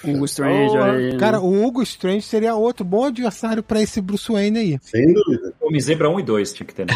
[0.05, 0.93] Hugo Strange Boa.
[0.93, 1.17] aí.
[1.17, 4.79] Cara, o Hugo Strange seria outro bom adversário pra esse Bruce Wayne aí.
[4.83, 5.53] Sem dúvida.
[5.61, 6.93] Homem Zebra 1 e 2 tinha que ter, né?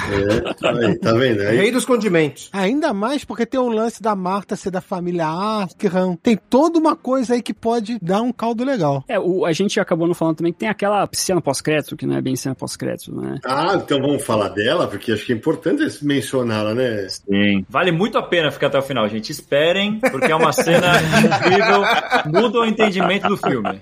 [0.63, 1.41] É, aí, tá vendo?
[1.41, 2.51] Aí, Rei dos condimentos.
[2.53, 6.17] Ainda mais porque tem o lance da Marta ser da família Arkham.
[6.23, 9.05] Tem toda uma coisa aí que pode dar um caldo legal.
[9.09, 12.17] É, o, a gente acabou não falando também que tem aquela cena pós-crédito, que não
[12.17, 13.39] é bem cena pós-crédito, né?
[13.45, 17.07] Ah, então vamos falar dela, porque acho que é importante mencioná-la, né?
[17.09, 17.65] Sim.
[17.69, 19.31] Vale muito a pena ficar até o final, gente.
[19.31, 21.83] Esperem, porque é uma cena incrível.
[22.27, 23.81] Muda o entendimento do filme.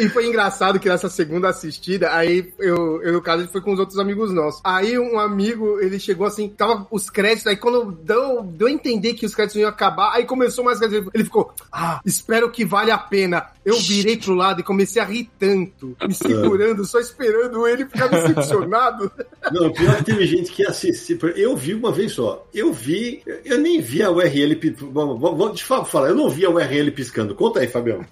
[0.00, 3.78] E foi engraçado que nessa segunda assistida, aí eu, eu no caso, foi com os
[3.78, 4.60] outros amigos nossos.
[4.64, 9.14] Aí um amigo, ele chegou assim, tava os créditos, aí quando deu, deu a entender
[9.14, 12.90] que os créditos iam acabar, aí começou mais créditos, ele ficou, ah, espero que vale
[12.90, 13.46] a pena.
[13.64, 18.06] Eu virei pro lado e comecei a rir tanto, me segurando, só esperando ele ficar
[18.06, 19.10] decepcionado.
[19.50, 21.18] Não, pior que teve gente que assistiu.
[21.34, 22.46] Eu vi uma vez só.
[22.54, 23.22] Eu vi.
[23.44, 24.56] Eu nem vi a URL.
[24.92, 26.08] vamos, vamos- deixa eu falar.
[26.08, 27.34] Eu não vi a URL piscando.
[27.34, 28.04] Conta aí, Fabião.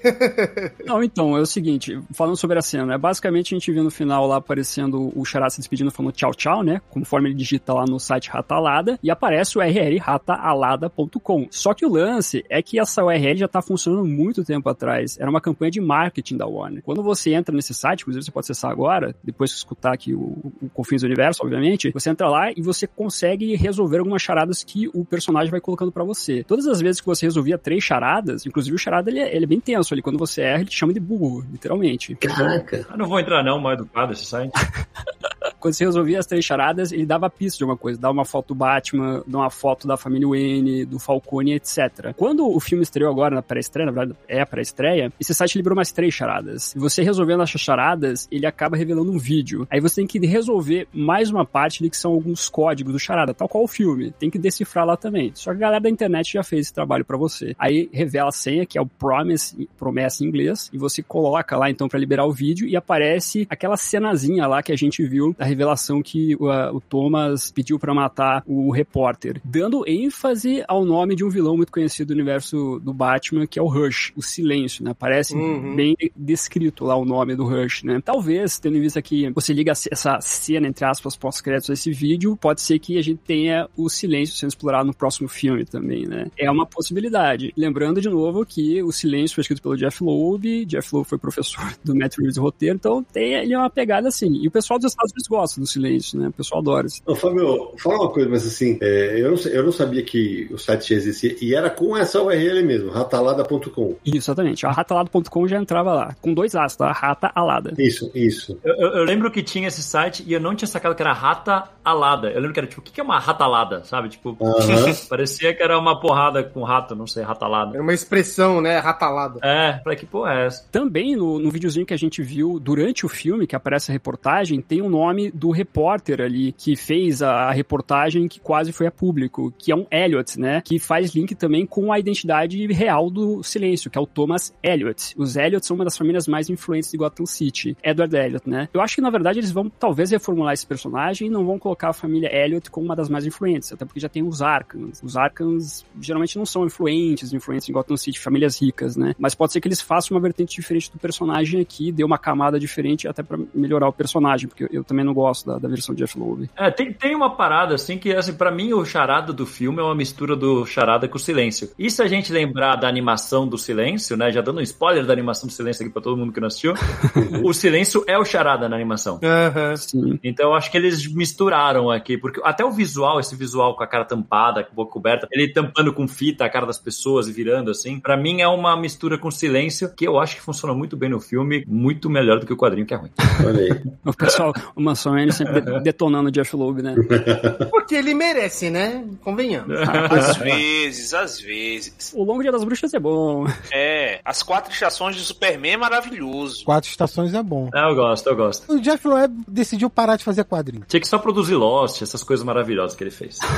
[0.84, 3.90] Não, então, é o seguinte, falando sobre a cena, é basicamente a gente vê no
[3.90, 6.80] final lá aparecendo o Chará se despedindo falando tchau tchau, né?
[6.90, 11.46] Conforme ele digita lá no site Ratalada, e aparece o URL rataalada.com.
[11.50, 15.18] Só que o lance é que essa URL já tá funcionando muito tempo atrás.
[15.18, 16.82] Era uma campanha de marketing da Warner.
[16.82, 20.52] Quando você entra nesse site, inclusive você pode acessar agora, depois que escutar aqui o,
[20.62, 24.88] o Confins do Universo, obviamente, você entra lá e você consegue resolver algumas charadas que
[24.92, 26.44] o personagem vai colocando pra você.
[26.44, 29.48] Todas as vezes que você resolvia três charadas, inclusive o charada ele é, ele é
[29.48, 30.02] bem tenso ali.
[30.02, 32.16] Quando você erra, ele te chama de burro, literalmente.
[32.28, 32.86] Caraca.
[32.90, 34.52] Eu não vou entrar, não, mal educado esse site.
[35.64, 37.98] Quando você resolvia as três charadas, ele dava pista de uma coisa.
[37.98, 42.12] Dava uma foto do Batman, dava uma foto da família Wayne, do Falcone, etc.
[42.14, 45.74] Quando o filme estreou agora na pré-estreia, na verdade é a pré-estreia, esse site liberou
[45.74, 46.74] mais três charadas.
[46.74, 49.66] E você resolvendo essas charadas, ele acaba revelando um vídeo.
[49.70, 53.32] Aí você tem que resolver mais uma parte ali que são alguns códigos do charada,
[53.32, 54.10] tal qual o filme.
[54.10, 55.32] Tem que decifrar lá também.
[55.34, 57.56] Só que a galera da internet já fez esse trabalho pra você.
[57.58, 61.70] Aí revela a senha, que é o promise, promessa em inglês, e você coloca lá
[61.70, 65.53] então pra liberar o vídeo e aparece aquela cenazinha lá que a gente viu da
[65.54, 71.14] revelação que o, a- o Thomas pediu pra matar o repórter, dando ênfase ao nome
[71.14, 74.84] de um vilão muito conhecido do universo do Batman, que é o Rush, o Silêncio,
[74.84, 74.94] né?
[74.98, 75.74] Parece Uhum.
[75.76, 78.00] bem descrito lá o nome do Rush, né?
[78.04, 82.36] Talvez, tendo em vista que você liga essa cena, entre aspas, pós-créditos a esse vídeo,
[82.36, 86.26] pode ser que a gente tenha o Silêncio sendo explorado no próximo filme também, né?
[86.38, 87.52] É uma possibilidade.
[87.56, 91.62] Lembrando de novo que o Silêncio foi escrito pelo Jeff Loeb, Jeff Loeb foi professor
[91.84, 94.32] do Matt Reeves roteiro, então tem ele é uma pegada assim.
[94.42, 95.43] E o pessoal dos Estados Unidos gosta.
[95.44, 96.28] Gosta do silêncio, né?
[96.28, 96.86] O pessoal adora.
[96.86, 97.02] isso.
[97.06, 100.48] Ô, Fábio, fala uma coisa, mas assim, é, eu, não, sei- eu não sabia que
[100.50, 101.36] o site já existia.
[101.40, 103.96] E era com essa URL mesmo, ratalada.com.
[104.04, 104.66] Isso, exatamente.
[104.66, 106.90] A ratalado.com já entrava lá, com dois As, tá?
[106.92, 107.74] Rata alada.
[107.78, 108.58] Isso, isso.
[108.64, 111.12] Eu, eu- eu lembro que tinha esse site e eu não tinha sacado que era
[111.12, 112.28] rata alada.
[112.30, 114.08] Eu lembro que era tipo, o que é uma rata alada, sabe?
[114.08, 114.94] Tipo, Aham.
[115.08, 117.72] parecia que era uma porrada com rato, não sei, rata alada.
[117.74, 118.78] Era uma expressão, né?
[118.78, 119.38] Ratalada.
[119.42, 120.64] É, falei, que porra é essa?
[120.70, 124.60] Também no, no videozinho que a gente viu durante o filme, que aparece a reportagem,
[124.60, 129.52] tem o nome do repórter ali que fez a, reportagem que quase foi a público,
[129.58, 130.62] que é um Elliot, né?
[130.64, 135.14] Que faz link também com a identidade real do silêncio, que é o Thomas Elliot.
[135.16, 137.76] Os Elliot são uma das famílias mais influentes de Gotham City.
[137.82, 138.68] Edward Elliot, né?
[138.72, 141.90] Eu acho que na verdade eles vão talvez reformular esse personagem e não vão colocar
[141.90, 145.02] a família Elliot como uma das mais influentes, até porque já tem os Arkans.
[145.02, 149.14] Os Arkans geralmente não são influentes, influentes em Gotham City, famílias ricas, né?
[149.18, 152.58] Mas pode ser que eles façam uma vertente diferente do personagem aqui, dê uma camada
[152.58, 156.02] diferente até pra melhorar o personagem, porque eu também não gosto da, da versão de
[156.02, 156.50] Jeff Loeb.
[156.56, 159.82] É, tem, tem uma parada assim que, assim, pra mim o charada do filme é
[159.82, 161.70] uma mistura do charada com o silêncio.
[161.78, 164.30] E se a gente lembrar da animação do silêncio, né?
[164.30, 166.74] Já dando um spoiler da animação do silêncio aqui pra todo mundo que não assistiu,
[167.44, 169.20] o silêncio é o charada na animação.
[169.22, 169.76] Aham.
[169.76, 170.18] Sim.
[170.22, 173.86] Então eu acho que eles misturaram aqui, porque até o visual, esse visual com a
[173.86, 177.32] cara tampada, com a boca coberta, ele tampando com fita a cara das pessoas e
[177.32, 180.96] virando assim, pra mim é uma mistura com silêncio que eu acho que funciona muito
[180.96, 183.10] bem no filme, muito melhor do que o quadrinho que é ruim.
[183.46, 184.14] Olha aí.
[184.16, 186.94] Pessoal, o Mansão N sempre de- detonando o Jeff Loeb, né?
[187.70, 189.04] Porque ele merece, né?
[189.22, 189.76] Convenhamos.
[189.78, 192.12] Às vezes, às vezes.
[192.14, 193.46] O Longo Dia das Bruxas é bom.
[193.72, 196.64] É, as quatro estações de Superman é maravilhoso.
[196.64, 197.68] Quatro estações é bom.
[197.74, 198.72] É, eu gosto, eu gosto.
[198.72, 200.84] O Jeff Loeb decidiu parar de fazer quadrinho.
[200.88, 203.38] Tinha que só produzir Lost, essas coisas maravilhosas que ele fez.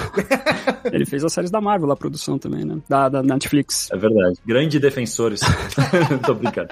[0.93, 2.78] Ele fez as séries da Marvel, a produção também, né?
[2.89, 3.90] Da, da Netflix.
[3.90, 4.36] É verdade.
[4.47, 5.40] Grande defensores.
[6.24, 6.68] Tô brincando.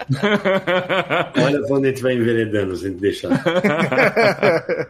[1.44, 3.30] Olha quando a gente vai enveredando, se a gente deixar.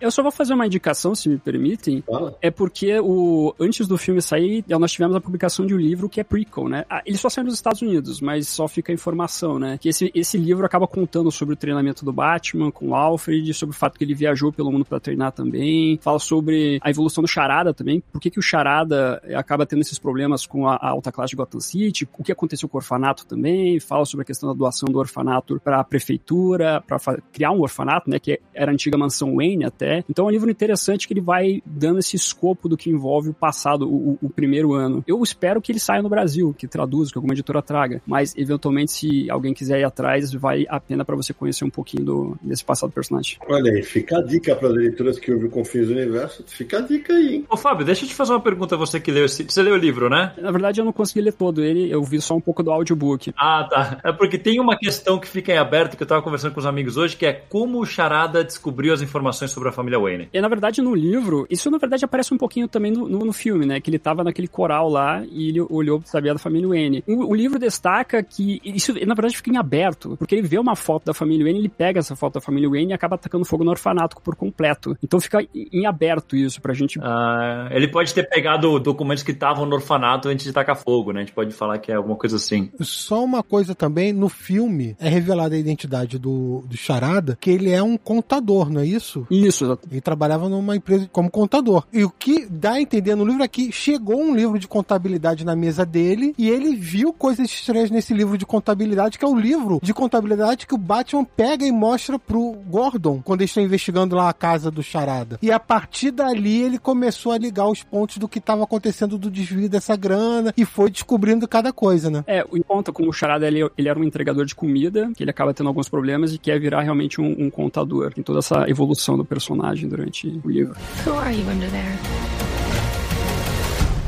[0.00, 2.02] Eu só vou fazer uma indicação, se me permitem.
[2.06, 2.36] Fala.
[2.40, 6.20] É porque o antes do filme sair, nós tivemos a publicação de um livro que
[6.20, 6.84] é prequel, né?
[6.88, 9.78] Ah, Ele só saiu nos Estados Unidos, mas só fica a informação, né?
[9.78, 13.74] Que esse, esse livro acaba contando sobre o treinamento do Batman com o Alfred, sobre
[13.74, 17.28] o fato que ele viajou pelo mundo pra treinar também, fala sobre a evolução do
[17.28, 20.88] Charada também, por que, que o Charada eh, acaba tendo esses problemas com a, a
[20.88, 24.26] alta classe de Gotham City, o que aconteceu com o orfanato também, fala sobre a
[24.26, 26.98] questão da doação do orfanato para a prefeitura, para
[27.32, 28.18] criar um orfanato, né?
[28.18, 30.04] Que era a antiga mansão Wayne até.
[30.08, 33.34] Então é um livro interessante que ele vai dando esse escopo do que envolve o
[33.34, 35.02] passado, o, o- primeiro ano.
[35.06, 38.02] Eu espero que ele saia no Brasil, que traduza, que alguma editora traga.
[38.06, 42.04] Mas, eventualmente, se alguém quiser ir atrás, vale a pena para você conhecer um pouquinho
[42.04, 43.38] do, desse passado do personagem.
[43.48, 46.44] Olha aí, fica a dica para as leituras que ouvem o Confins do Universo.
[46.46, 47.46] Fica a dica aí, hein?
[47.48, 49.44] Ô, Fábio, deixa eu te fazer uma pergunta, você que leu esse...
[49.44, 50.32] Você leu o livro, né?
[50.40, 53.32] Na verdade, eu não consegui ler todo ele, eu vi só um pouco do audiobook.
[53.36, 53.98] Ah, tá.
[54.04, 56.66] É porque tem uma questão que fica em aberto que eu tava conversando com os
[56.66, 60.28] amigos hoje, que é como o Charada descobriu as informações sobre a família Wayne.
[60.32, 63.32] E na verdade no livro, isso na verdade aparece um pouquinho também no, no, no
[63.32, 63.80] filme, né?
[63.80, 67.04] Que ele tava naquele coral lá e ele olhou pra saber da família Wayne.
[67.06, 70.76] O, o livro destaca que isso na verdade fica em aberto, porque ele vê uma
[70.76, 73.64] foto da família Wayne, ele pega essa foto da família Wayne e acaba atacando fogo
[73.64, 74.96] no orfanato por completo.
[75.02, 76.98] Então fica em aberto isso pra gente.
[77.02, 81.20] Ah, ele pode ter pegado documentos que estavam no orfanato antes de tacar fogo, né?
[81.20, 82.70] A gente pode falar que é alguma coisa assim.
[82.80, 87.70] Só uma coisa também, no filme é revelada a identidade do, do Charada, que ele
[87.70, 89.26] é um contador, não é isso?
[89.30, 89.88] Isso, exato.
[89.90, 91.84] Ele trabalhava numa empresa como contador.
[91.92, 95.44] E o que dá a entender no livro é que chegou um livro de contabilidade
[95.44, 99.36] na mesa dele e ele viu coisas estranhas nesse livro de contabilidade, que é o
[99.36, 104.16] livro de contabilidade que o Batman pega e mostra pro Gordon quando eles estão investigando
[104.16, 105.38] lá a casa do Charada.
[105.40, 109.30] E a partir dali ele começou a ligar os pontos do que estava acontecendo do
[109.30, 112.24] desvio dessa grana e foi descobrindo cada coisa, né?
[112.26, 115.30] É, o conta como o Charada ele, ele era um entregador de comida, que ele
[115.30, 118.12] acaba tendo alguns problemas e quer virar realmente um, um contador.
[118.12, 120.76] Tem toda essa evolução do personagem durante o livro.
[121.04, 121.98] Who are you under there?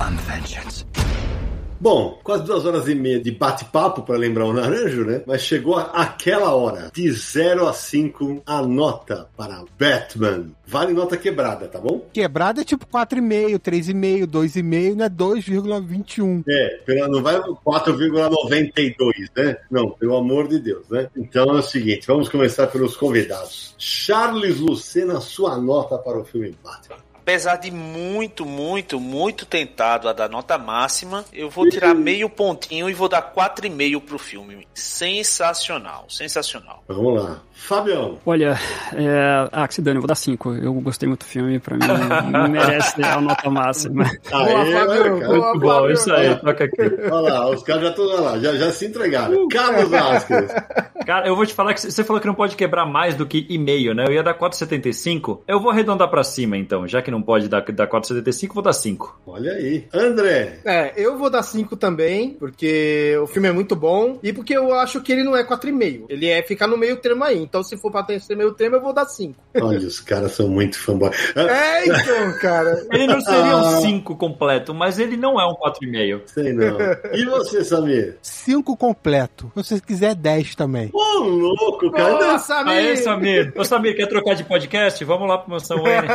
[0.00, 0.85] I'm vengeance.
[1.78, 5.22] Bom, quase duas horas e meia de bate-papo para lembrar o Naranjo, né?
[5.26, 6.90] Mas chegou aquela hora.
[6.92, 10.50] De 0 a 5, a nota para Batman.
[10.66, 12.06] Vale nota quebrada, tá bom?
[12.12, 16.44] Quebrada é tipo 4,5, 3,5, 2,5, não é 2,21.
[16.48, 19.56] É, não vai 4,92, né?
[19.70, 21.08] Não, pelo amor de Deus, né?
[21.16, 23.74] Então é o seguinte, vamos começar pelos convidados.
[23.78, 27.05] Charles Lucena, sua nota para o filme Batman.
[27.26, 32.88] Apesar de muito, muito, muito tentado a dar nota máxima, eu vou tirar meio pontinho
[32.88, 34.68] e vou dar 4,5 pro filme.
[34.72, 36.84] Sensacional, sensacional.
[36.86, 37.42] Vamos lá.
[37.52, 38.18] Fabião.
[38.24, 38.56] Olha,
[38.92, 39.48] é...
[39.50, 40.54] ah, que se dane, eu vou dar 5.
[40.54, 44.04] Eu gostei muito do filme, pra mim merece a nota máxima.
[44.04, 45.18] Aê, Fábio, cara.
[45.18, 46.82] boa, Muito bom, isso aí, toca aqui.
[47.10, 49.48] Olha lá, os caras já estão lá, já, já se entregaram.
[49.48, 50.52] Carlos Vasquez.
[51.06, 53.46] Cara, eu vou te falar que você falou que não pode quebrar mais do que
[53.48, 54.04] e-mail, né?
[54.06, 55.40] Eu ia dar 4,75.
[55.48, 56.86] Eu vou arredondar pra cima, então.
[56.86, 59.20] Já que não pode dar, dar 4,75, vou dar 5.
[59.26, 59.86] Olha aí.
[59.92, 60.58] André.
[60.64, 64.74] É, eu vou dar 5 também, porque o filme é muito bom e porque eu
[64.74, 66.06] acho que ele não é 4,5.
[66.08, 67.38] Ele é ficar no meio termo aí.
[67.42, 69.34] Então, se for pra ter esse meio termo, eu vou dar 5.
[69.60, 71.10] Olha, os caras são muito fanboy.
[71.34, 72.86] Ah, É, então, cara.
[72.92, 73.56] Ele não seria Ah.
[73.78, 76.22] um 5 completo, mas ele não é um 4,5.
[76.26, 76.76] sei não.
[77.12, 78.16] E você, Samir?
[78.22, 79.50] 5 completo.
[79.56, 80.90] Se você quiser 10 também.
[80.92, 82.12] Ô, louco, cara.
[82.12, 83.02] Nossa, Aê, amigo!
[83.04, 83.52] Samir.
[83.56, 85.02] Ô, Samir, quer trocar de podcast?
[85.04, 86.06] Vamos lá pro Mansão N.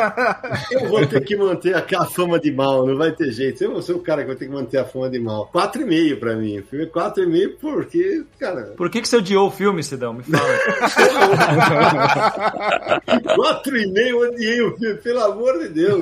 [0.71, 3.63] Eu vou ter que manter a, a fama de mal, não vai ter jeito.
[3.63, 5.49] Eu vou ser o cara que vai ter que manter a fama de mal.
[5.53, 6.59] 4,5 pra mim.
[6.59, 10.13] O filme é 4,5 porque, cara, Por que, que você odiou o filme, Sidão?
[10.13, 10.41] Me fala.
[13.01, 15.99] 4,5 eu odiei o filme, pelo amor de Deus.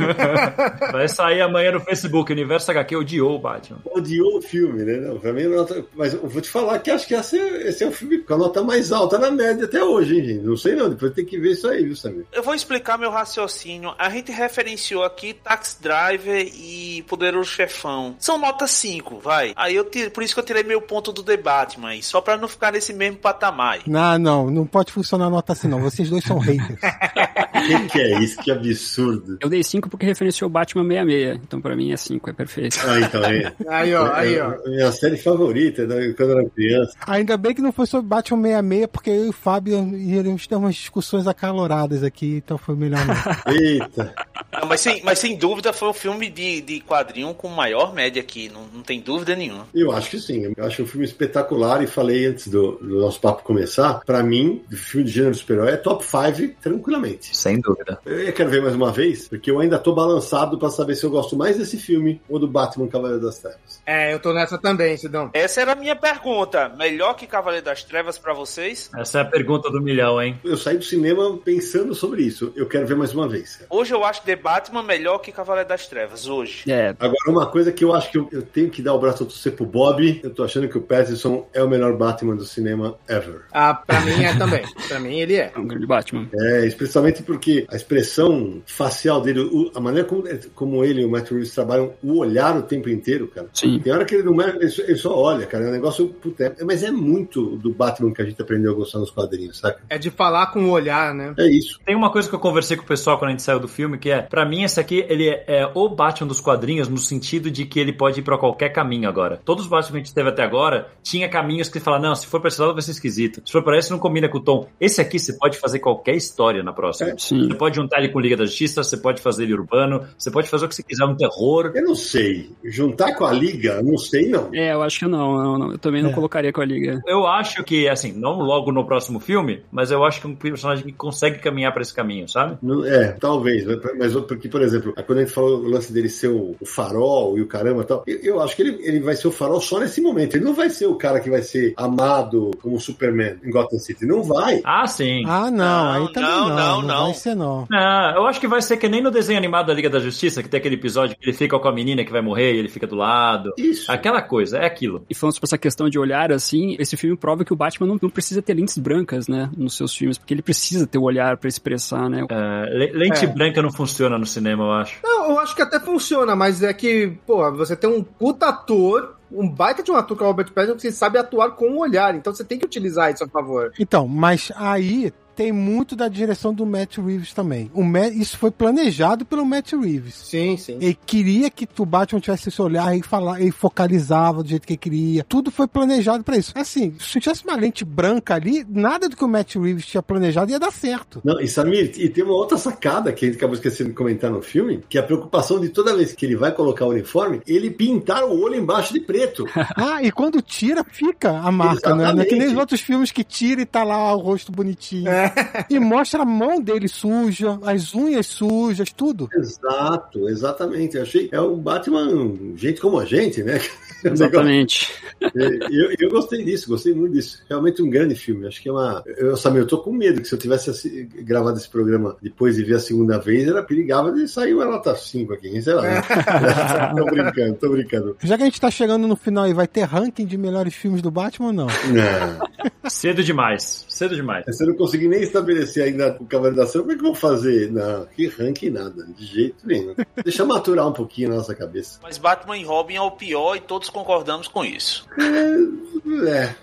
[0.92, 2.32] Vai sair amanhã no Facebook.
[2.32, 3.80] Universo HQ odiou o Batman.
[3.86, 4.98] Odiou o filme, né?
[4.98, 5.84] Não, pra mim, nota...
[5.96, 8.34] mas eu vou te falar que acho que esse é, esse é o filme com
[8.34, 10.44] a nota mais alta na média até hoje, hein, gente?
[10.44, 12.26] Não sei não, depois tem que ver isso aí, viu, Samir?
[12.32, 13.94] Eu vou explicar meu raciocínio.
[13.98, 14.32] A gente
[14.80, 18.16] referenciou aqui Taxi Driver e Poderoso Chefão.
[18.20, 19.54] São nota 5, vai.
[19.56, 22.38] Aí eu tiro, por isso que eu tirei meu ponto do debate, mas só pra
[22.38, 23.80] não ficar nesse mesmo patamar.
[23.86, 25.82] Não, não, não pode funcionar nota assim, não.
[25.82, 26.80] Vocês dois são haters.
[26.80, 28.42] O que, que é isso?
[28.42, 29.38] Que absurdo.
[29.42, 31.40] Eu dei 5 porque referenciou Batman 66.
[31.44, 32.80] Então, pra mim, é 5, é perfeito.
[32.86, 33.54] Ah, então, é.
[33.68, 34.54] Aí, ó, aí, ó.
[34.66, 36.94] É Minha série favorita, né, quando eu era criança.
[37.06, 40.56] Ainda bem que não foi sobre Batman 66, porque eu e o Fábio iríamos ter
[40.56, 43.54] umas discussões acaloradas aqui, então foi melhor não.
[43.54, 44.14] Eita.
[44.52, 48.22] Não, mas, sem, mas sem dúvida foi o filme de, de quadrinho com maior média
[48.22, 49.68] aqui, não, não tem dúvida nenhuma.
[49.74, 50.52] Eu acho que sim.
[50.56, 54.02] Eu acho um filme espetacular e falei antes do, do nosso papo começar.
[54.06, 57.36] Pra mim, o filme de gênero super-herói é top 5 tranquilamente.
[57.36, 58.00] Sem dúvida.
[58.06, 61.12] Eu quero ver mais uma vez, porque eu ainda tô balançado pra saber se eu
[61.12, 63.82] gosto mais desse filme ou do Batman Cavaleiro das Trevas.
[63.86, 65.30] É, eu tô nessa também, Sidão.
[65.34, 66.70] Essa era a minha pergunta.
[66.70, 68.90] Melhor que Cavaleiro das Trevas pra vocês?
[68.96, 70.40] Essa é a pergunta do milhão, hein?
[70.44, 72.52] Eu saí do cinema pensando sobre isso.
[72.56, 73.64] Eu quero ver mais uma vez.
[73.70, 76.70] Hoje eu acho The Batman melhor que Cavaleiro das Trevas, hoje.
[76.72, 79.24] É, Agora, uma coisa que eu acho que eu, eu tenho que dar o braço
[79.24, 82.46] a torcer pro Bob, eu tô achando que o Pattinson é o melhor Batman do
[82.46, 83.42] cinema ever.
[83.52, 84.64] Ah, pra mim é também.
[84.88, 85.52] Pra mim ele é.
[85.56, 86.28] é um grande Batman.
[86.34, 90.24] É, especialmente porque a expressão facial dele, o- a maneira como,
[90.56, 93.48] como ele e o Matt Reeves trabalham o olhar o tempo inteiro, cara.
[93.54, 93.80] Sim.
[93.80, 95.66] Tem hora que ele não ele só, ele só olha, cara.
[95.66, 96.08] É um negócio.
[96.10, 99.60] Puta, é- mas é muito do Batman que a gente aprendeu a gostar nos quadrinhos,
[99.60, 99.82] saca?
[99.90, 101.34] É de falar com o olhar, né?
[101.38, 101.80] É isso.
[101.86, 103.98] Tem uma coisa que eu conversei com o pessoal quando a gente saiu do filme,
[103.98, 107.50] que é, pra mim, esse aqui, ele é, é o Batman dos quadrinhos no sentido
[107.50, 109.40] de que ele pode ir pra qualquer caminho agora.
[109.44, 112.28] Todos os Batman que a gente teve até agora, tinha caminhos que fala, não, se
[112.28, 113.42] for pra esse lado vai ser esquisito.
[113.46, 114.68] Se for pra esse, não combina com o tom.
[114.80, 117.14] Esse aqui, você pode fazer qualquer história na próxima.
[117.18, 117.48] Sim.
[117.48, 120.48] Você pode juntar ele com Liga da Justiça, você pode fazer ele urbano, você pode
[120.50, 121.72] fazer o que você quiser, um terror.
[121.76, 122.52] Eu não sei.
[122.64, 124.50] Juntar com a Liga, não sei, não.
[124.54, 125.72] É, eu acho que não, não, não.
[125.72, 126.14] Eu também não É.
[126.14, 127.02] colocaria com a Liga.
[127.08, 130.36] Eu acho que, assim, não logo no próximo filme, mas eu acho que é um
[130.36, 132.58] personagem que consegue caminhar pra esse caminho, sabe?
[132.88, 133.66] É, talvez,
[133.98, 137.38] mas- porque, por exemplo, quando a gente falou o lance dele ser o, o farol
[137.38, 139.60] e o caramba e tal, eu, eu acho que ele, ele vai ser o farol
[139.62, 140.36] só nesse momento.
[140.36, 144.06] Ele não vai ser o cara que vai ser amado como Superman em Gotham City.
[144.06, 144.62] Não vai.
[144.64, 145.24] Ah, sim.
[145.26, 146.56] Ah, não, Não, aí também não, não.
[146.56, 147.04] não, Não, não.
[147.06, 147.68] vai ser não.
[147.70, 150.42] Não, eu acho que vai ser que nem no desenho animado da Liga da Justiça,
[150.42, 152.70] que tem aquele episódio que ele fica com a menina que vai morrer e ele
[152.70, 153.52] fica do lado.
[153.58, 153.92] Isso.
[153.92, 155.04] Aquela coisa, é aquilo.
[155.10, 158.00] E falando sobre essa questão de olhar, assim, esse filme prova que o Batman não,
[158.02, 161.38] não precisa ter lentes brancas, né, nos seus filmes, porque ele precisa ter o olhar
[161.38, 162.26] pra expressar, né.
[162.30, 163.28] É, le- lente É.
[163.28, 165.00] branca não funciona no cinema, eu acho.
[165.04, 169.16] Não, eu acho que até funciona, mas é que, pô, você tem um puta ator,
[169.32, 171.80] um baita de um ator que é o Robert Pattinson, que sabe atuar com o
[171.80, 173.72] olhar, então você tem que utilizar isso a favor.
[173.80, 177.72] Então, mas aí tem muito da direção do Matt Reeves também.
[177.74, 180.16] O Matt- isso foi planejado pelo Matt Reeves.
[180.16, 180.78] Sim, sim.
[180.82, 184.74] Ele queria que o Batman tivesse esse olhar e falar, e focalizava do jeito que
[184.74, 185.24] ele queria.
[185.24, 186.52] Tudo foi planejado pra isso.
[186.56, 190.52] Assim, se tivesse uma lente branca ali, nada do que o Matt Reeves tinha planejado
[190.52, 191.22] ia dar certo.
[191.24, 194.30] Não, e Samir, e tem uma outra sacada que a gente acabou esquecendo de comentar
[194.30, 197.40] no filme, que é a preocupação de toda vez que ele vai colocar o uniforme,
[197.48, 199.46] ele pintar o olho embaixo de preto.
[199.78, 202.12] Ah, e quando tira, fica a marca, né?
[202.12, 202.60] Não é que nem os Exatamente.
[202.60, 205.08] outros filmes que tira e tá lá o rosto bonitinho.
[205.08, 205.29] É.
[205.70, 209.30] e mostra a mão dele suja, as unhas sujas, tudo.
[209.34, 210.98] Exato, exatamente.
[210.98, 211.30] Eu achei.
[211.32, 213.60] É um Batman, gente como a gente, né?
[214.04, 214.94] Exatamente.
[215.36, 217.44] eu, eu gostei disso, gostei muito disso.
[217.50, 218.48] Realmente um grande filme.
[218.48, 219.04] Acho que é uma.
[219.06, 222.64] Eu, sabe, eu tô com medo que se eu tivesse gravado esse programa depois de
[222.64, 225.82] ver a segunda vez, era perigava de sair uma nota 5 aqui, sei lá.
[225.82, 226.02] Né?
[226.96, 228.18] tô brincando, tô brincando.
[228.24, 231.02] Já que a gente tá chegando no final e vai ter ranking de melhores filmes
[231.02, 231.68] do Batman ou não?
[231.68, 232.90] Não.
[232.90, 233.86] Cedo demais.
[234.00, 234.46] Cedo demais.
[234.50, 237.08] Se eu não conseguir nem estabelecer ainda o Cavaleiro da Selva, como é que eu
[237.08, 237.70] vou fazer?
[237.70, 239.94] Não, que ranking nada, de jeito nenhum.
[240.24, 242.00] Deixa maturar um pouquinho na nossa cabeça.
[242.02, 245.06] Mas Batman e Robin é o pior e todos concordamos com isso.
[245.20, 246.56] É, é.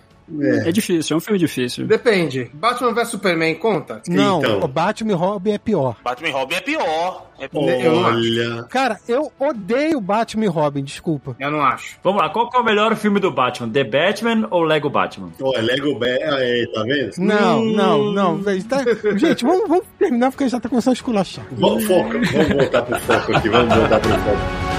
[0.66, 1.86] É difícil, é um filme difícil.
[1.86, 2.50] Depende.
[2.52, 4.02] Batman vs Superman conta?
[4.08, 4.60] Não, Então.
[4.60, 5.96] o Batman e Robin é pior.
[6.02, 7.26] Batman e Robin é pior.
[7.38, 8.12] É pior.
[8.14, 8.62] Olha.
[8.64, 11.36] Cara, eu odeio Batman e Robin, desculpa.
[11.38, 11.98] Eu não acho.
[12.02, 13.68] Vamos lá, qual que é o melhor filme do Batman?
[13.68, 15.30] The Batman ou Lego Batman?
[15.40, 17.12] Olha, Lego Bé, aí, tá vendo?
[17.18, 18.42] Não, não, não.
[18.42, 18.82] tá-
[19.16, 21.44] Gente, vamos, vamos terminar porque já tá começando a esculachar.
[21.52, 24.75] Vamos, foca, vamos voltar pro foco aqui, vamos voltar pro foco.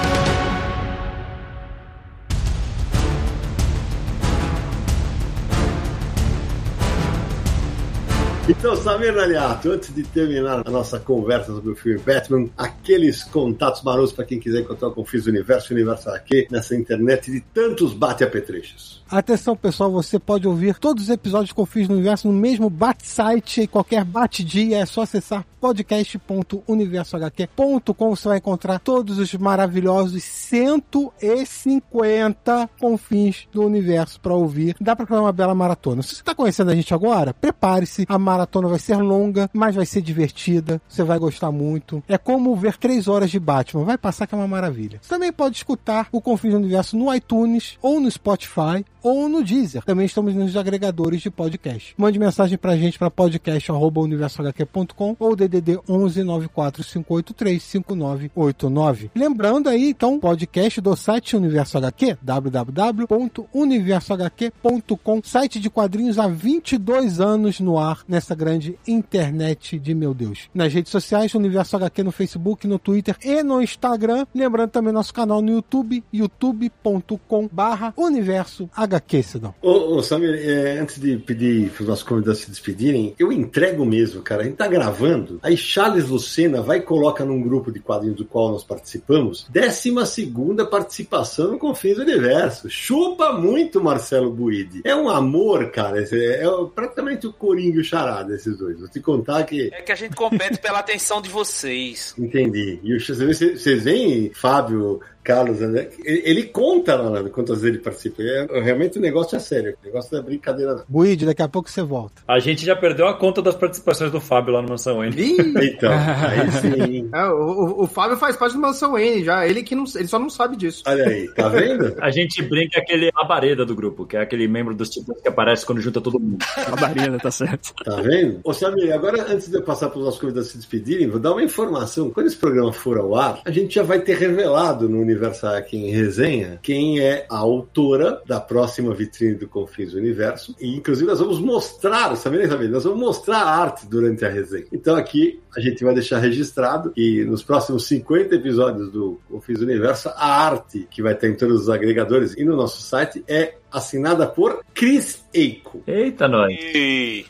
[8.49, 13.83] Então, Samir Naliato, antes de terminar a nossa conversa sobre o filme Batman, aqueles contatos
[13.83, 19.03] marotos para quem quiser encontrar o Confis Universo, Universo aqui, nessa internet de tantos bate-apetrechos.
[19.09, 24.03] Atenção, pessoal, você pode ouvir todos os episódios fiz no universo no mesmo bate-site, qualquer
[24.03, 28.15] bate-dia, é só acessar podcast.universohq.com.
[28.15, 34.75] Você vai encontrar todos os maravilhosos 150 confins do universo para ouvir.
[34.79, 36.01] Dá para fazer uma bela maratona.
[36.01, 38.05] Se você está conhecendo a gente agora, prepare-se.
[38.07, 40.81] A maratona vai ser longa, mas vai ser divertida.
[40.87, 42.01] Você vai gostar muito.
[42.07, 43.83] É como ver três horas de Batman.
[43.83, 44.99] Vai passar que é uma maravilha.
[45.01, 49.43] Você também pode escutar o Confins do Universo no iTunes ou no Spotify ou no
[49.43, 49.83] Deezer.
[49.83, 51.93] Também estamos nos agregadores de podcast.
[51.97, 59.11] Mande mensagem pra gente para podcast@universohq.com ou DDD 11 9458 5989.
[59.15, 67.59] Lembrando aí, então, podcast do site Universo HQ, www.universohq.com, site de quadrinhos há 22 anos
[67.59, 70.49] no ar nessa grande internet de meu Deus.
[70.53, 74.25] Nas redes sociais, Universo HQ no Facebook, no Twitter e no Instagram.
[74.33, 79.55] Lembrando também nosso canal no YouTube, youtube.com barra Universo HQ, Sidão.
[79.61, 83.85] Ô, ô Samir, é, antes de pedir para os nossos convidados se despedirem, eu entrego
[83.85, 84.41] mesmo, cara.
[84.41, 88.25] A gente tá gravando, aí Charles Lucena vai e coloca num grupo de quadrinhos do
[88.25, 92.69] qual nós participamos, 12 segunda participação no Confins do Universo.
[92.69, 94.81] Chupa muito Marcelo Buide.
[94.83, 96.01] É um amor, cara.
[96.01, 98.79] É, é praticamente o Coringa e o Charada, esses dois.
[98.79, 99.69] Vou te contar que.
[99.73, 102.15] É que a gente compete pela atenção de vocês.
[102.17, 102.79] Entendi.
[102.83, 108.23] E vocês veem, Fábio, Carlos, André, ele, ele conta lá quantas vezes ele participa.
[108.23, 109.75] É, realmente o negócio é sério.
[109.83, 110.83] O negócio não é brincadeira, não.
[110.87, 112.21] Buide, daqui a pouco você volta.
[112.25, 115.13] A gente já perdeu a conta das participações do Fábio lá no Mansão N.
[115.67, 117.09] Então, aí sim.
[117.13, 119.45] É, o, o- Fábio faz parte do Mansão N já.
[119.45, 120.83] Ele que não, ele só não sabe disso.
[120.87, 121.93] Olha aí, tá vendo?
[121.99, 125.65] A gente brinca aquele labareda do grupo, que é aquele membro dos tipos que aparece
[125.65, 126.37] quando junta todo mundo.
[126.71, 127.73] A barreira, tá certo.
[127.83, 128.39] Tá vendo?
[128.45, 131.33] Ô, Samir, agora antes de eu passar para os nossos convidados se despedirem, vou dar
[131.33, 132.09] uma informação.
[132.11, 135.77] Quando esse programa for ao ar, a gente já vai ter revelado no Universo aqui
[135.77, 140.55] em resenha quem é a autora da próxima vitrine do Confins do Universo.
[140.59, 144.65] E inclusive nós vamos mostrar, Samir, Samir, nós vamos mostrar a arte durante a resenha.
[144.71, 149.65] Então aqui a gente vai deixar registrado que nos próximos 50 episódios do Confins do
[149.65, 153.55] Universo, a arte que vai ter em todos os agregadores e no nosso site é
[153.77, 155.83] assinada por Chris Eiko.
[155.87, 156.55] Eita, nós.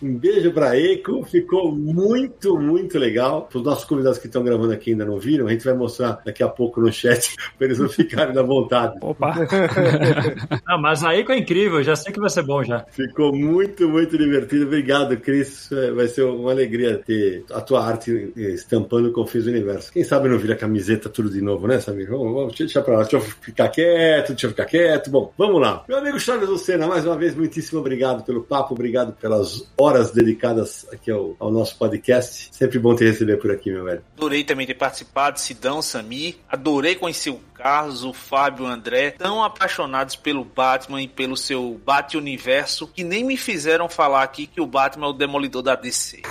[0.01, 3.43] Um beijo pra Eiko, ficou muito, muito legal.
[3.43, 6.21] Para os nossos convidados que estão gravando aqui ainda não viram, a gente vai mostrar
[6.25, 8.97] daqui a pouco no chat para eles não ficarem na vontade.
[9.01, 9.35] Opa!
[10.65, 12.85] Ah, mas aí que é incrível, já sei que vai ser bom já.
[12.89, 14.65] Ficou muito, muito divertido.
[14.65, 15.71] Obrigado, Cris.
[15.71, 19.91] É, Vai ser uma alegria ter a tua arte estampando o Confis Universo.
[19.91, 22.09] Quem sabe não vira camiseta tudo de novo, né, Samir?
[22.09, 23.01] Vamos, vamos deixa pra lá.
[23.01, 25.09] Deixa eu ficar quieto, deixa eu ficar quieto.
[25.09, 25.83] Bom, vamos lá.
[25.87, 30.85] Meu amigo Charles Lucena, mais uma vez, muitíssimo obrigado pelo papo, obrigado pelas horas dedicadas
[30.91, 32.49] aqui ao, ao nosso podcast.
[32.51, 34.01] Sempre bom te receber por aqui, meu velho.
[34.15, 36.35] adorei também ter participado, Sidão, Samir.
[36.49, 41.81] Adorei conhecer o Carlos, o Fábio, o André, tão apaixonados pelo Batman e pelo seu
[41.83, 46.21] Bat-Universo, que nem me fizeram falar aqui que o Batman é o demolidor da DC.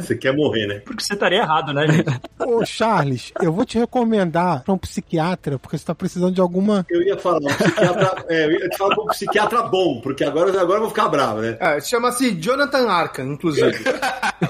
[0.00, 0.78] Você quer morrer, né?
[0.84, 2.20] Porque você estaria errado, né, gente?
[2.38, 6.86] Ô, Charles, eu vou te recomendar pra um psiquiatra, porque você tá precisando de alguma.
[6.88, 9.29] Eu ia falar, um psiquiatra, é, eu ia te falar pra um psiquiatra
[9.70, 11.56] bom, porque agora, agora eu vou ficar bravo, né?
[11.60, 13.78] É, Chama-se Jonathan Arkham, inclusive.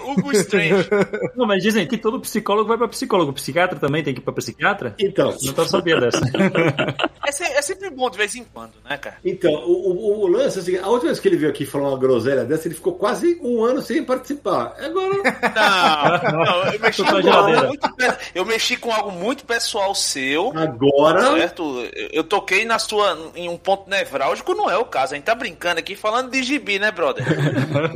[0.02, 0.88] o Hugo Strange.
[1.36, 3.32] Não, mas dizem que todo psicólogo vai pra psicólogo.
[3.32, 4.94] Psiquiatra também tem que ir pra psiquiatra?
[4.98, 6.20] Então, Não tô sabendo dessa.
[7.26, 9.16] É, se- é sempre bom de vez em quando, né, cara?
[9.24, 11.64] então o, o, o lance é o seguinte, a última vez que ele veio aqui
[11.64, 14.74] falar uma groselha dessa, ele ficou quase um ano sem participar.
[14.80, 15.14] Agora,
[16.32, 17.88] Não, não, eu mexi, com algo muito,
[18.34, 20.52] eu mexi com algo muito pessoal seu.
[20.56, 21.20] agora...
[21.38, 21.62] Certo?
[21.94, 25.14] Eu- Eu toquei na sua em um ponto nevrálgico, não é o caso.
[25.14, 27.24] A gente tá brincando aqui falando de gibi, né, brother?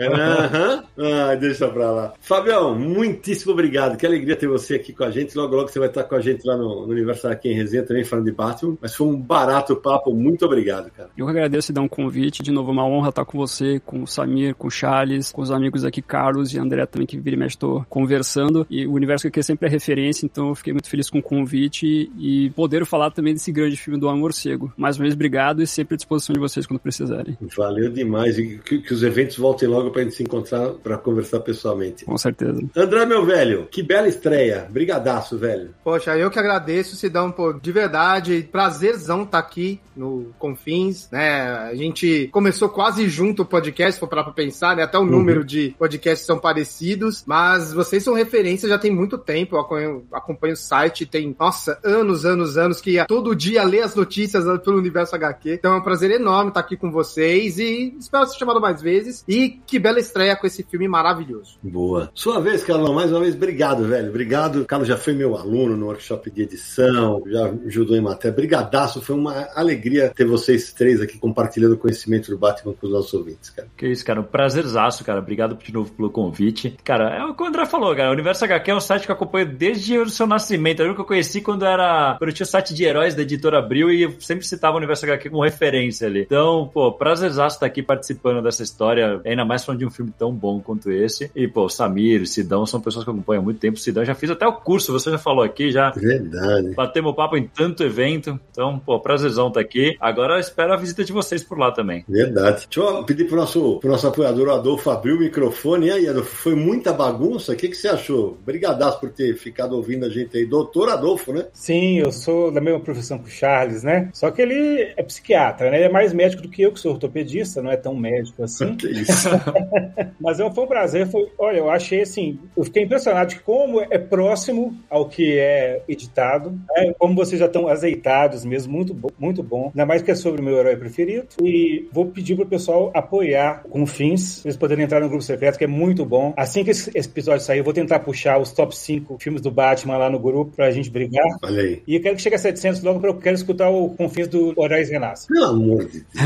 [0.01, 0.85] Aham.
[0.99, 2.15] Ah, deixa pra lá.
[2.21, 3.97] Fabião, muitíssimo obrigado.
[3.97, 5.37] Que alegria ter você aqui com a gente.
[5.37, 7.83] Logo, logo você vai estar com a gente lá no, no Universo aqui em Resenha
[7.83, 8.77] também falando de Batman.
[8.81, 10.13] Mas foi um barato papo.
[10.15, 11.11] Muito obrigado, cara.
[11.17, 12.43] Eu que agradeço e dar um convite.
[12.43, 15.43] De novo, é uma honra estar com você, com o Samir, com o Charles, com
[15.43, 18.67] os amigos aqui, Carlos e André também, que vira e mexe tô conversando.
[18.69, 22.11] E o Universo aqui sempre é referência, então eu fiquei muito feliz com o convite
[22.19, 24.73] e poder falar também desse grande filme do Amor Cego.
[24.77, 27.36] Mais uma vez, obrigado e sempre à disposição de vocês quando precisarem.
[27.57, 28.39] Valeu demais.
[28.39, 32.05] E que, que os eventos voltem logo pra gente se encontrar pra conversar pessoalmente.
[32.05, 32.61] Com certeza.
[32.77, 34.66] André, meu velho, que bela estreia.
[34.70, 35.74] Brigadaço, velho.
[35.82, 41.43] Poxa, eu que agradeço, Sidão, pô, de verdade, prazerzão estar aqui no Confins, né?
[41.49, 44.82] A gente começou quase junto o podcast, se for parar pra pensar, né?
[44.82, 49.57] Até o número de podcasts são parecidos, mas vocês são referência já tem muito tempo,
[49.57, 53.82] eu acompanho, acompanho o site, tem, nossa, anos, anos, anos, que ia todo dia ler
[53.82, 57.94] as notícias pelo Universo HQ, então é um prazer enorme estar aqui com vocês e
[57.98, 61.59] espero ser chamado mais vezes, e que bela estreia com esse filme maravilhoso.
[61.62, 62.10] Boa.
[62.14, 64.09] Sua vez, Carlão, mais uma vez, obrigado, velho.
[64.09, 64.62] Obrigado.
[64.62, 68.35] O Carlos já foi meu aluno no workshop de edição, já ajudou em matéria.
[68.35, 73.12] Brigadaço, foi uma alegria ter vocês três aqui compartilhando conhecimento do Batman com os nossos
[73.14, 73.68] ouvintes, cara.
[73.76, 74.20] Que isso, cara.
[74.20, 75.18] Um prazerzaço, cara.
[75.18, 76.76] Obrigado de novo pelo convite.
[76.85, 78.10] Cara, é o que o André falou, cara.
[78.10, 80.81] O Universo HQ é um site que eu acompanho desde o seu nascimento.
[80.81, 82.16] Eu lembro que eu conheci quando era.
[82.18, 84.78] Quando eu tinha o site de heróis da editora Abril e eu sempre citava o
[84.78, 86.22] Universo HQ como referência ali.
[86.22, 89.21] Então, pô, prazerzaço estar aqui participando dessa história.
[89.25, 91.31] Ainda mais falando de um filme tão bom quanto esse.
[91.35, 93.79] E, pô, Samir, Sidão são pessoas que eu acompanho há muito tempo.
[93.79, 96.75] Sidão já fiz até o curso, você já falou aqui, já Verdade.
[96.75, 98.39] batemos papo em tanto evento.
[98.51, 99.97] Então, pô, prazerzão estar aqui.
[100.01, 102.05] Agora eu espero a visita de vocês por lá também.
[102.09, 102.66] Verdade.
[102.71, 105.87] Deixa eu pedir pro nosso, pro nosso apoiador Adolfo abrir o microfone.
[105.87, 107.53] E aí, Adolfo, foi muita bagunça?
[107.53, 108.37] O que, que você achou?
[108.45, 110.45] Brigadaço por ter ficado ouvindo a gente aí.
[110.45, 111.47] Doutor Adolfo, né?
[111.53, 114.11] Sim, eu sou da mesma profissão que o Charles, né?
[114.12, 115.77] Só que ele é psiquiatra, né?
[115.77, 118.74] Ele é mais médico do que eu, que sou ortopedista, não é tão médico assim.
[118.77, 119.28] Que isso.
[120.20, 121.06] Mas é- foi um prazer.
[121.09, 125.82] Foi, olha, eu achei assim, eu fiquei impressionado de como é próximo ao que é
[125.89, 126.94] editado, né?
[126.98, 129.66] como vocês já estão azeitados mesmo, muito bom, muito bom.
[129.66, 131.27] Ainda mais que é sobre o meu herói preferido.
[131.43, 135.59] E vou pedir pro pessoal apoiar com fins, pra eles poderem entrar no grupo secreto,
[135.59, 136.32] que é muito bom.
[136.36, 139.97] Assim que esse episódio sair, eu vou tentar puxar os top 5 filmes do Batman
[139.97, 141.24] lá no grupo pra gente brigar.
[141.43, 141.82] Olha aí.
[141.86, 144.52] E eu quero que chegue a 700 logo, porque eu quero escutar o Confins do
[144.56, 145.27] Horários Renasce.
[145.28, 146.24] Pelo amor de Deus.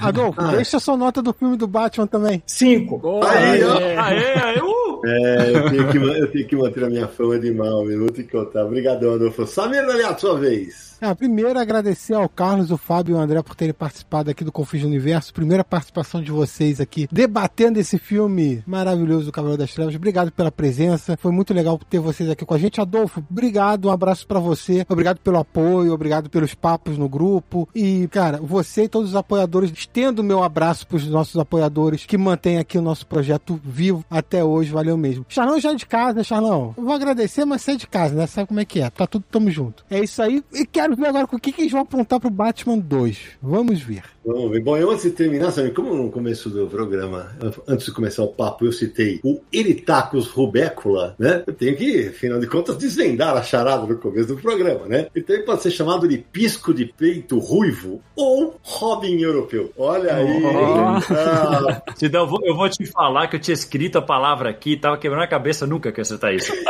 [0.00, 0.52] Adolfo, Ah.
[0.56, 2.42] deixa a sua nota do filme do Batman também.
[2.46, 3.20] 5.
[3.24, 3.78] Aí, ó.
[3.78, 3.96] É.
[3.96, 5.00] Aê, aê, uh!
[5.06, 8.00] É, eu tenho, que, eu tenho que manter a minha fama de mal, meu.
[8.00, 8.64] Vou que contar.
[8.64, 9.46] Obrigadão, Adolfo.
[9.46, 10.85] Samir Daliato, sua vez.
[11.00, 14.52] Ah, primeiro, agradecer ao Carlos, o Fábio e o André por terem participado aqui do
[14.52, 15.32] Confins do Universo.
[15.34, 19.94] Primeira participação de vocês aqui, debatendo esse filme maravilhoso do Cavaleiro das Trevas.
[19.94, 21.16] Obrigado pela presença.
[21.16, 22.80] Foi muito legal ter vocês aqui com a gente.
[22.80, 23.88] Adolfo, obrigado.
[23.88, 24.86] Um abraço pra você.
[24.88, 27.68] Obrigado pelo apoio, obrigado pelos papos no grupo.
[27.74, 32.16] E, cara, você e todos os apoiadores, estendo o meu abraço pros nossos apoiadores que
[32.16, 34.72] mantêm aqui o nosso projeto vivo até hoje.
[34.72, 35.26] Valeu mesmo.
[35.28, 36.74] Charlão já é de casa, né, Charlão?
[36.76, 38.26] Vou agradecer, mas você é de casa, né?
[38.26, 38.88] Sabe como é que é?
[38.88, 39.84] Tá tudo, tamo junto.
[39.90, 40.42] É isso aí.
[40.52, 43.18] E quero ver agora com o que, que eles vão apontar pro Batman 2.
[43.42, 44.02] Vamos ver.
[44.24, 44.60] Vamos ver.
[44.60, 47.34] Bom, eu antes de terminar, sabe, como no começo do programa,
[47.66, 51.42] antes de começar o papo, eu citei o Eritacus rubécula, né?
[51.46, 55.06] Eu tenho que, afinal de contas, desvendar a charada no começo do programa, né?
[55.16, 59.72] Então ele pode ser chamado de pisco de peito ruivo ou Robin europeu.
[59.76, 60.42] Olha aí.
[60.42, 61.14] Oh.
[61.14, 64.72] Ah, Sidão, eu vou, eu vou te falar que eu tinha escrito a palavra aqui
[64.72, 66.52] e tava quebrando a cabeça nunca que acertar isso.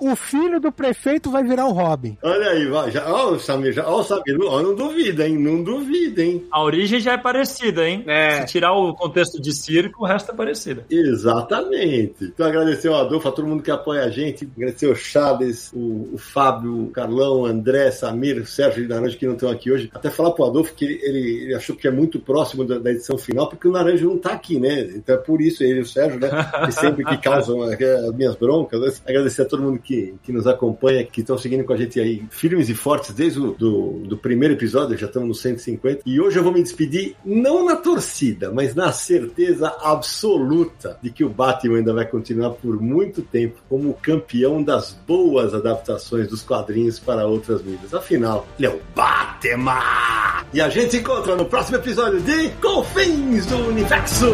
[0.00, 2.16] O filho do prefeito vai virar o Robin.
[2.22, 2.90] olha aí, vai.
[2.90, 5.36] Já, ó, o Samir, já, ó, o Samir, ó, não duvida, hein?
[5.38, 6.44] Não duvida, hein?
[6.50, 8.04] A origem já é parecida, hein?
[8.06, 8.40] É.
[8.42, 10.84] Se tirar o contexto de circo, o resto é parecido.
[10.90, 12.24] Exatamente.
[12.24, 16.10] Então agradecer ao Adolfo, a todo mundo que apoia a gente, agradecer o Chaves, o,
[16.14, 19.70] o Fábio, o Carlão, o André, Samir, o Sérgio e Naranjo que não estão aqui
[19.70, 19.90] hoje.
[19.94, 22.90] Até falar pro Adolfo que ele, ele- ele achou que é muito próximo da, da
[22.90, 24.80] edição final, porque o Naranjo não tá aqui, né?
[24.94, 26.28] Então é por isso ele e o Sérgio, né?
[26.64, 27.76] Que sempre que causam eh,
[28.08, 28.80] as minhas broncas.
[28.80, 28.92] né?
[29.06, 32.24] Agradecer a todo mundo que, que nos acompanha, que estão seguindo com a gente aí,
[32.30, 36.02] firmes e fortes desde o do, do primeiro episódio, já estamos no 150.
[36.04, 41.24] E hoje eu vou me despedir, não na torcida, mas na certeza absoluta de que
[41.24, 46.98] o Batman ainda vai continuar por muito tempo como campeão das boas adaptações dos quadrinhos
[46.98, 47.94] para outras mídias.
[47.94, 50.44] Afinal, ele é o Batman!
[50.52, 54.26] E a gente se encontra no próximo episódio de Confins do Universo!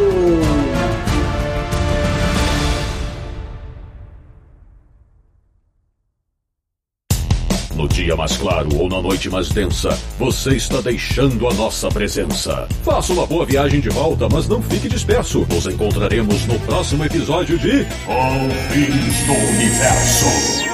[8.15, 12.67] Dia mais claro ou na noite mais densa, você está deixando a nossa presença.
[12.83, 15.47] Faça uma boa viagem de volta, mas não fique disperso.
[15.51, 20.65] Nos encontraremos no próximo episódio de Confins do Universo.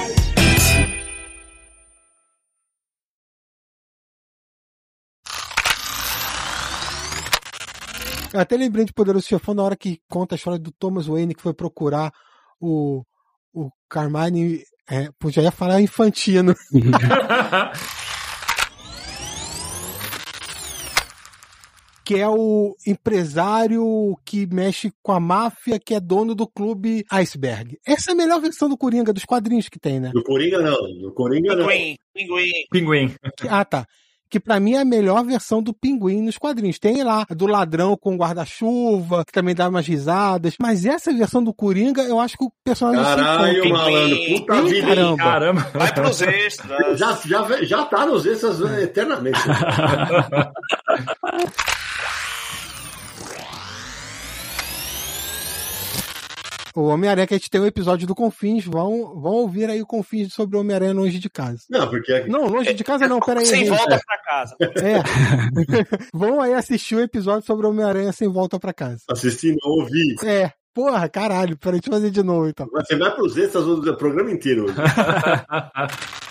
[8.33, 11.41] Até lembrei de Poderoso Chefão na hora que conta a história do Thomas Wayne que
[11.41, 12.13] foi procurar
[12.59, 13.03] o,
[13.53, 14.63] o Carmine.
[14.89, 16.55] É, pô, já ia falar infantino.
[22.11, 27.77] que é o empresário que mexe com a máfia, que é dono do clube Iceberg.
[27.87, 30.11] Essa é a melhor versão do Coringa, dos quadrinhos que tem, né?
[30.13, 31.65] Do Coringa não, do Coringa não.
[31.65, 32.51] Pinguim, pinguim.
[32.69, 33.15] Pinguim.
[33.47, 33.87] Ah, tá.
[34.31, 36.79] Que pra mim é a melhor versão do pinguim nos quadrinhos.
[36.79, 40.55] Tem lá do ladrão com guarda-chuva, que também dá umas risadas.
[40.59, 44.69] Mas essa versão do Coringa, eu acho que o personagem se Caralho, malandro, puta Ih,
[44.69, 45.17] vida, caramba.
[45.17, 45.67] Caramba.
[45.73, 46.97] Vai pros extras.
[46.97, 49.37] Já, já, já tá nos extras eternamente.
[56.75, 59.85] O Homem-Aranha, que a gente tem um episódio do Confins, vão, vão ouvir aí o
[59.85, 61.59] Confins sobre o Homem-Aranha longe de casa.
[61.69, 63.45] Não, porque Não, longe de casa não, peraí.
[63.45, 63.69] Sem gente.
[63.69, 64.55] volta pra casa.
[64.61, 65.01] É.
[66.13, 69.01] vão aí assistir o episódio sobre o Homem-Aranha sem volta pra casa.
[69.09, 70.15] assistindo, ouvir.
[70.23, 70.51] É.
[70.73, 72.65] Porra, caralho, peraí, deixa eu fazer de novo então.
[72.71, 74.67] Você vai pros extras do programa inteiro.